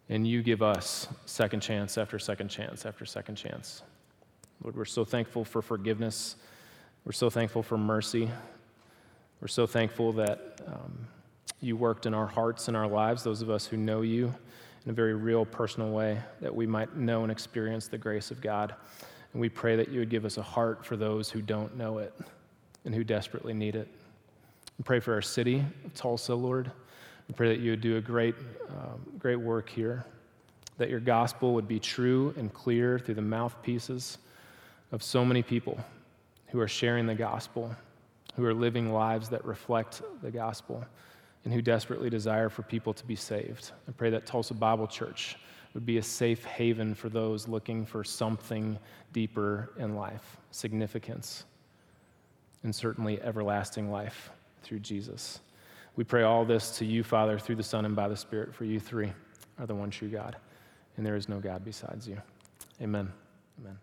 And 0.08 0.26
you 0.26 0.42
give 0.42 0.62
us 0.62 1.08
second 1.24 1.60
chance 1.60 1.98
after 1.98 2.18
second 2.18 2.48
chance 2.48 2.86
after 2.86 3.04
second 3.04 3.36
chance. 3.36 3.82
Lord, 4.62 4.76
we're 4.76 4.84
so 4.84 5.04
thankful 5.04 5.44
for 5.44 5.62
forgiveness. 5.62 6.36
We're 7.04 7.12
so 7.12 7.28
thankful 7.28 7.62
for 7.62 7.76
mercy. 7.76 8.30
We're 9.40 9.48
so 9.48 9.66
thankful 9.66 10.12
that 10.14 10.60
um, 10.66 11.06
you 11.60 11.76
worked 11.76 12.06
in 12.06 12.14
our 12.14 12.26
hearts 12.26 12.68
and 12.68 12.76
our 12.76 12.86
lives, 12.86 13.22
those 13.22 13.42
of 13.42 13.50
us 13.50 13.66
who 13.66 13.76
know 13.76 14.02
you 14.02 14.32
in 14.84 14.90
a 14.90 14.94
very 14.94 15.14
real, 15.14 15.44
personal 15.44 15.90
way, 15.90 16.18
that 16.40 16.54
we 16.54 16.66
might 16.66 16.96
know 16.96 17.22
and 17.22 17.32
experience 17.32 17.88
the 17.88 17.98
grace 17.98 18.30
of 18.30 18.40
God. 18.40 18.74
And 19.32 19.40
we 19.40 19.48
pray 19.48 19.76
that 19.76 19.88
you 19.88 19.98
would 19.98 20.08
give 20.08 20.24
us 20.24 20.38
a 20.38 20.42
heart 20.42 20.84
for 20.84 20.96
those 20.96 21.28
who 21.28 21.42
don't 21.42 21.76
know 21.76 21.98
it 21.98 22.14
and 22.84 22.94
who 22.94 23.02
desperately 23.02 23.52
need 23.52 23.74
it. 23.74 23.88
We 24.78 24.82
pray 24.82 25.00
for 25.00 25.14
our 25.14 25.22
city 25.22 25.64
Tulsa, 25.94 26.34
Lord. 26.34 26.70
We 27.28 27.34
pray 27.34 27.48
that 27.48 27.60
you 27.60 27.72
would 27.72 27.80
do 27.80 27.96
a 27.96 28.00
great, 28.00 28.34
um, 28.68 29.00
great 29.18 29.36
work 29.36 29.68
here, 29.68 30.04
that 30.78 30.90
your 30.90 31.00
gospel 31.00 31.54
would 31.54 31.66
be 31.66 31.80
true 31.80 32.34
and 32.36 32.52
clear 32.52 32.98
through 32.98 33.14
the 33.14 33.22
mouthpieces 33.22 34.18
of 34.92 35.02
so 35.02 35.24
many 35.24 35.42
people 35.42 35.80
who 36.48 36.60
are 36.60 36.68
sharing 36.68 37.06
the 37.06 37.14
gospel, 37.14 37.74
who 38.36 38.44
are 38.44 38.54
living 38.54 38.92
lives 38.92 39.28
that 39.30 39.44
reflect 39.44 40.02
the 40.22 40.30
gospel 40.30 40.84
and 41.44 41.52
who 41.52 41.62
desperately 41.62 42.10
desire 42.10 42.48
for 42.48 42.62
people 42.62 42.92
to 42.92 43.04
be 43.06 43.16
saved. 43.16 43.72
I 43.88 43.92
pray 43.92 44.10
that 44.10 44.26
Tulsa 44.26 44.54
Bible 44.54 44.86
Church 44.86 45.36
would 45.74 45.86
be 45.86 45.98
a 45.98 46.02
safe 46.02 46.44
haven 46.44 46.94
for 46.94 47.08
those 47.08 47.48
looking 47.48 47.84
for 47.84 48.04
something 48.04 48.78
deeper 49.12 49.72
in 49.78 49.96
life, 49.96 50.36
significance, 50.50 51.44
and 52.62 52.74
certainly 52.74 53.20
everlasting 53.22 53.90
life 53.90 54.30
through 54.66 54.80
Jesus. 54.80 55.40
We 55.94 56.04
pray 56.04 56.24
all 56.24 56.44
this 56.44 56.76
to 56.78 56.84
you, 56.84 57.02
Father, 57.02 57.38
through 57.38 57.56
the 57.56 57.62
Son 57.62 57.84
and 57.84 57.96
by 57.96 58.08
the 58.08 58.16
Spirit, 58.16 58.54
for 58.54 58.64
you 58.64 58.80
three 58.80 59.12
are 59.58 59.66
the 59.66 59.74
one 59.74 59.90
true 59.90 60.08
God, 60.08 60.36
and 60.96 61.06
there 61.06 61.16
is 61.16 61.28
no 61.28 61.38
God 61.38 61.64
besides 61.64 62.06
you. 62.06 62.20
Amen. 62.82 63.10
Amen. 63.60 63.78